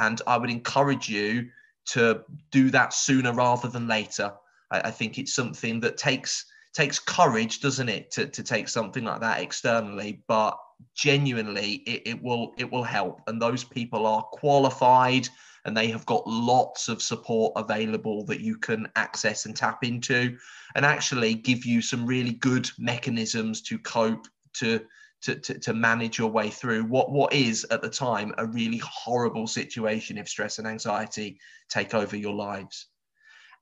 And 0.00 0.20
I 0.26 0.36
would 0.36 0.50
encourage 0.50 1.08
you 1.08 1.48
to 1.90 2.22
do 2.50 2.70
that 2.70 2.92
sooner 2.92 3.32
rather 3.32 3.68
than 3.68 3.86
later. 3.86 4.32
I, 4.70 4.80
I 4.80 4.90
think 4.90 5.18
it's 5.18 5.34
something 5.34 5.80
that 5.80 5.96
takes 5.96 6.46
takes 6.72 6.98
courage, 6.98 7.60
doesn't 7.60 7.88
it, 7.88 8.12
to, 8.12 8.26
to 8.26 8.42
take 8.42 8.68
something 8.68 9.04
like 9.04 9.20
that 9.20 9.40
externally, 9.40 10.22
but 10.28 10.56
genuinely 10.94 11.82
it, 11.86 12.02
it 12.06 12.22
will 12.22 12.54
it 12.58 12.70
will 12.70 12.84
help. 12.84 13.20
And 13.26 13.40
those 13.40 13.64
people 13.64 14.06
are 14.06 14.22
qualified 14.22 15.28
and 15.64 15.76
they 15.76 15.88
have 15.88 16.06
got 16.06 16.26
lots 16.26 16.88
of 16.88 17.02
support 17.02 17.52
available 17.56 18.24
that 18.24 18.40
you 18.40 18.56
can 18.56 18.88
access 18.96 19.44
and 19.46 19.54
tap 19.54 19.84
into 19.84 20.36
and 20.74 20.86
actually 20.86 21.34
give 21.34 21.66
you 21.66 21.82
some 21.82 22.06
really 22.06 22.32
good 22.32 22.70
mechanisms 22.78 23.60
to 23.62 23.78
cope 23.78 24.26
to 24.54 24.80
to, 25.22 25.34
to, 25.36 25.58
to 25.58 25.74
manage 25.74 26.18
your 26.18 26.30
way 26.30 26.50
through 26.50 26.84
what 26.84 27.10
what 27.10 27.32
is 27.32 27.66
at 27.70 27.82
the 27.82 27.88
time 27.88 28.34
a 28.38 28.46
really 28.46 28.78
horrible 28.78 29.46
situation 29.46 30.18
if 30.18 30.28
stress 30.28 30.58
and 30.58 30.66
anxiety 30.66 31.38
take 31.68 31.94
over 31.94 32.16
your 32.16 32.34
lives. 32.34 32.86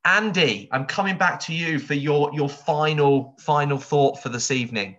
Andy 0.05 0.69
i'm 0.73 0.87
coming 0.87 1.19
back 1.19 1.41
to 1.41 1.53
you 1.53 1.79
for 1.79 1.95
your 1.95 2.31
your 2.33 2.49
final 2.49 3.37
final 3.41 3.79
thought 3.79 4.23
for 4.23 4.29
this 4.29 4.51
evening. 4.51 4.97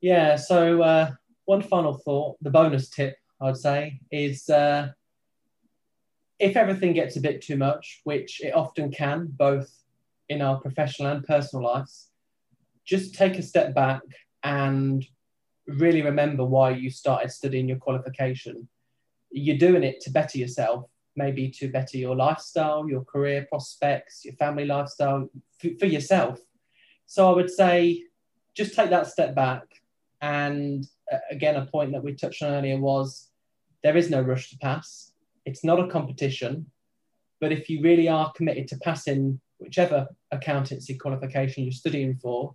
Yeah 0.00 0.36
so 0.36 0.82
uh, 0.82 1.10
one 1.46 1.62
final 1.62 1.94
thought 1.94 2.36
the 2.42 2.50
bonus 2.50 2.90
tip 2.90 3.16
i'd 3.40 3.56
say 3.56 3.98
is 4.10 4.48
uh, 4.50 4.88
if 6.40 6.56
everything 6.56 6.94
gets 6.94 7.16
a 7.16 7.20
bit 7.20 7.42
too 7.42 7.56
much, 7.56 8.00
which 8.04 8.40
it 8.42 8.54
often 8.54 8.90
can, 8.90 9.28
both 9.30 9.70
in 10.30 10.40
our 10.40 10.58
professional 10.58 11.12
and 11.12 11.24
personal 11.24 11.66
lives, 11.66 12.08
just 12.84 13.14
take 13.14 13.36
a 13.36 13.42
step 13.42 13.74
back 13.74 14.00
and 14.42 15.04
really 15.66 16.02
remember 16.02 16.44
why 16.44 16.70
you 16.70 16.90
started 16.90 17.30
studying 17.30 17.68
your 17.68 17.78
qualification. 17.78 18.68
You're 19.30 19.58
doing 19.58 19.84
it 19.84 20.00
to 20.02 20.10
better 20.10 20.38
yourself, 20.38 20.86
maybe 21.16 21.50
to 21.58 21.68
better 21.68 21.96
your 21.96 22.16
lifestyle, 22.16 22.88
your 22.88 23.04
career 23.04 23.46
prospects, 23.48 24.24
your 24.24 24.34
family 24.34 24.64
lifestyle 24.64 25.28
for, 25.58 25.70
for 25.78 25.86
yourself. 25.86 26.40
So 27.06 27.30
I 27.30 27.34
would 27.34 27.50
say 27.50 28.04
just 28.54 28.74
take 28.74 28.90
that 28.90 29.06
step 29.06 29.34
back. 29.34 29.62
And 30.20 30.86
uh, 31.12 31.18
again, 31.30 31.56
a 31.56 31.66
point 31.66 31.92
that 31.92 32.02
we 32.02 32.14
touched 32.14 32.42
on 32.42 32.52
earlier 32.52 32.78
was 32.78 33.30
there 33.82 33.96
is 33.96 34.10
no 34.10 34.20
rush 34.20 34.50
to 34.50 34.58
pass 34.58 35.10
it's 35.44 35.64
not 35.64 35.80
a 35.80 35.88
competition, 35.88 36.66
but 37.40 37.52
if 37.52 37.68
you 37.68 37.82
really 37.82 38.08
are 38.08 38.32
committed 38.32 38.68
to 38.68 38.78
passing 38.78 39.40
whichever 39.58 40.08
accountancy 40.30 40.96
qualification 40.96 41.64
you're 41.64 41.72
studying 41.72 42.16
for, 42.16 42.54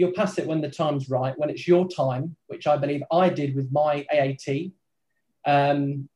you'll 0.00 0.12
pass 0.12 0.38
it 0.38 0.46
when 0.46 0.62
the 0.62 0.70
time's 0.70 1.10
right, 1.10 1.38
when 1.38 1.50
it's 1.50 1.68
your 1.68 1.86
time, 1.86 2.34
which 2.46 2.66
I 2.66 2.78
believe 2.78 3.02
I 3.12 3.28
did 3.28 3.54
with 3.54 3.70
my 3.70 4.06
AAT. 4.10 4.72
Um, 5.44 6.08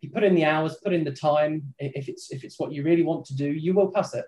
you 0.00 0.08
put 0.08 0.24
in 0.24 0.34
the 0.34 0.46
hours, 0.46 0.78
put 0.82 0.94
in 0.94 1.04
the 1.04 1.12
time. 1.12 1.74
If 1.78 2.08
it's 2.08 2.32
if 2.32 2.44
it's 2.44 2.58
what 2.58 2.72
you 2.72 2.82
really 2.82 3.02
want 3.02 3.26
to 3.26 3.36
do, 3.36 3.44
you 3.44 3.74
will 3.74 3.92
pass 3.92 4.14
it. 4.14 4.24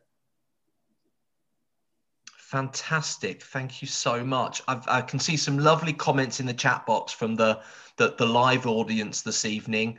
Fantastic. 2.36 3.42
Thank 3.42 3.80
you 3.80 3.88
so 3.88 4.22
much. 4.22 4.60
I've, 4.68 4.86
i 4.86 5.00
can 5.00 5.18
see 5.18 5.38
some 5.38 5.58
lovely 5.58 5.94
comments 5.94 6.38
in 6.38 6.44
the 6.44 6.52
chat 6.52 6.84
box 6.84 7.10
from 7.10 7.34
the, 7.34 7.62
the, 7.96 8.14
the 8.18 8.26
live 8.26 8.66
audience 8.66 9.22
this 9.22 9.46
evening. 9.46 9.98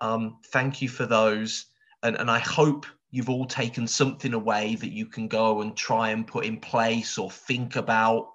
Um, 0.00 0.38
thank 0.46 0.82
you 0.82 0.88
for 0.88 1.06
those. 1.06 1.66
And, 2.02 2.16
and 2.16 2.28
I 2.28 2.40
hope 2.40 2.84
you've 3.14 3.30
all 3.30 3.46
taken 3.46 3.86
something 3.86 4.34
away 4.34 4.74
that 4.74 4.90
you 4.90 5.06
can 5.06 5.28
go 5.28 5.60
and 5.60 5.76
try 5.76 6.08
and 6.08 6.26
put 6.26 6.44
in 6.44 6.58
place 6.58 7.16
or 7.16 7.30
think 7.30 7.76
about. 7.76 8.32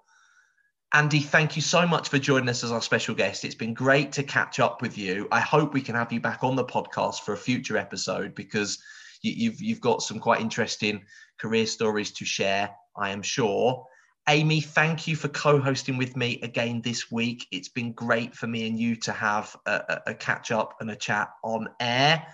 Andy, 0.94 1.20
thank 1.20 1.58
you 1.58 1.62
so 1.62 1.86
much 1.86 2.08
for 2.08 2.18
joining 2.18 2.48
us 2.48 2.64
as 2.64 2.72
our 2.72 2.82
special 2.82 3.14
guest. 3.14 3.44
It's 3.44 3.56
been 3.56 3.74
great 3.74 4.14
to 4.14 4.24
catch 4.24 4.62
up 4.62 4.82
with 4.82 4.98
you. 4.98 5.28
I 5.34 5.42
hope 5.42 5.74
we 5.74 5.82
can 5.82 5.96
have 5.96 6.14
you 6.14 6.22
back 6.22 6.46
on 6.46 6.56
the 6.56 6.64
podcast 6.64 7.20
for 7.20 7.34
a 7.34 7.38
future 7.38 7.76
episode 7.76 8.34
because 8.36 8.82
you, 9.22 9.34
you've 9.34 9.62
you've 9.62 9.82
got 9.82 10.02
some 10.02 10.18
quite 10.18 10.40
interesting 10.40 11.04
career 11.42 11.66
stories 11.66 12.12
to 12.14 12.24
share. 12.24 12.74
I 12.96 13.10
am 13.10 13.22
sure. 13.22 13.86
Amy, 14.30 14.62
thank 14.62 15.10
you 15.10 15.18
for 15.18 15.28
co 15.28 15.60
hosting 15.60 15.98
with 15.98 16.16
me 16.16 16.40
again 16.42 16.82
this 16.82 17.12
week. 17.12 17.46
It's 17.52 17.68
been 17.68 17.92
great 17.92 18.34
for 18.34 18.48
me 18.48 18.66
and 18.66 18.80
you 18.80 18.96
to 18.96 19.12
have 19.12 19.54
a, 19.66 20.00
a, 20.08 20.14
catch 20.14 20.52
up 20.52 20.78
and 20.80 20.90
a 20.90 20.96
chat 20.96 21.32
on 21.44 21.68
air. 21.82 22.26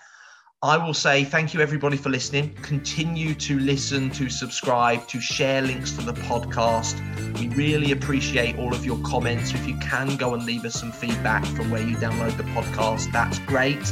I 0.62 0.78
will 0.78 0.93
say 0.93 1.24
thank 1.24 1.53
you, 1.53 1.60
everybody, 1.60 1.97
for 1.97 2.10
listening. 2.10 2.56
Continue 2.62 3.36
to 3.36 3.60
listen, 3.60 4.10
to 4.12 4.30
subscribe, 4.30 5.08
to 5.10 5.20
share 5.22 5.62
links 5.62 5.91
to 5.91 6.01
the 6.01 6.14
podcast. 6.14 6.99
We 7.39 7.49
really 7.49 7.91
appreciate 7.91 8.58
all 8.58 8.74
of 8.74 8.86
your 8.86 8.97
comments. 8.99 9.53
If 9.53 9.68
you 9.68 9.78
can 9.78 10.16
go 10.16 10.34
and 10.34 10.43
leave 10.45 10.66
us 10.66 10.74
some 10.80 10.91
feedback 10.91 11.45
from 11.45 11.70
where 11.70 11.84
you 11.84 11.95
download 11.97 12.36
the 12.38 12.43
podcast, 12.43 13.12
that's 13.12 13.39
great. 13.39 13.88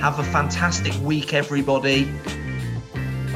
Have 0.00 0.18
a 0.18 0.24
fantastic 0.24 0.94
week, 1.02 1.34
everybody 1.34 2.08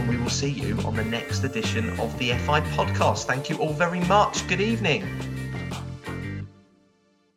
and 0.07 0.09
we 0.09 0.17
will 0.23 0.31
see 0.31 0.51
you 0.51 0.79
on 0.81 0.95
the 0.95 1.05
next 1.05 1.43
edition 1.45 1.89
of 1.99 2.17
the 2.19 2.33
FI 2.33 2.61
podcast. 2.61 3.25
Thank 3.25 3.49
you 3.49 3.57
all 3.57 3.73
very 3.73 4.01
much. 4.01 4.47
Good 4.47 4.61
evening. 4.61 5.36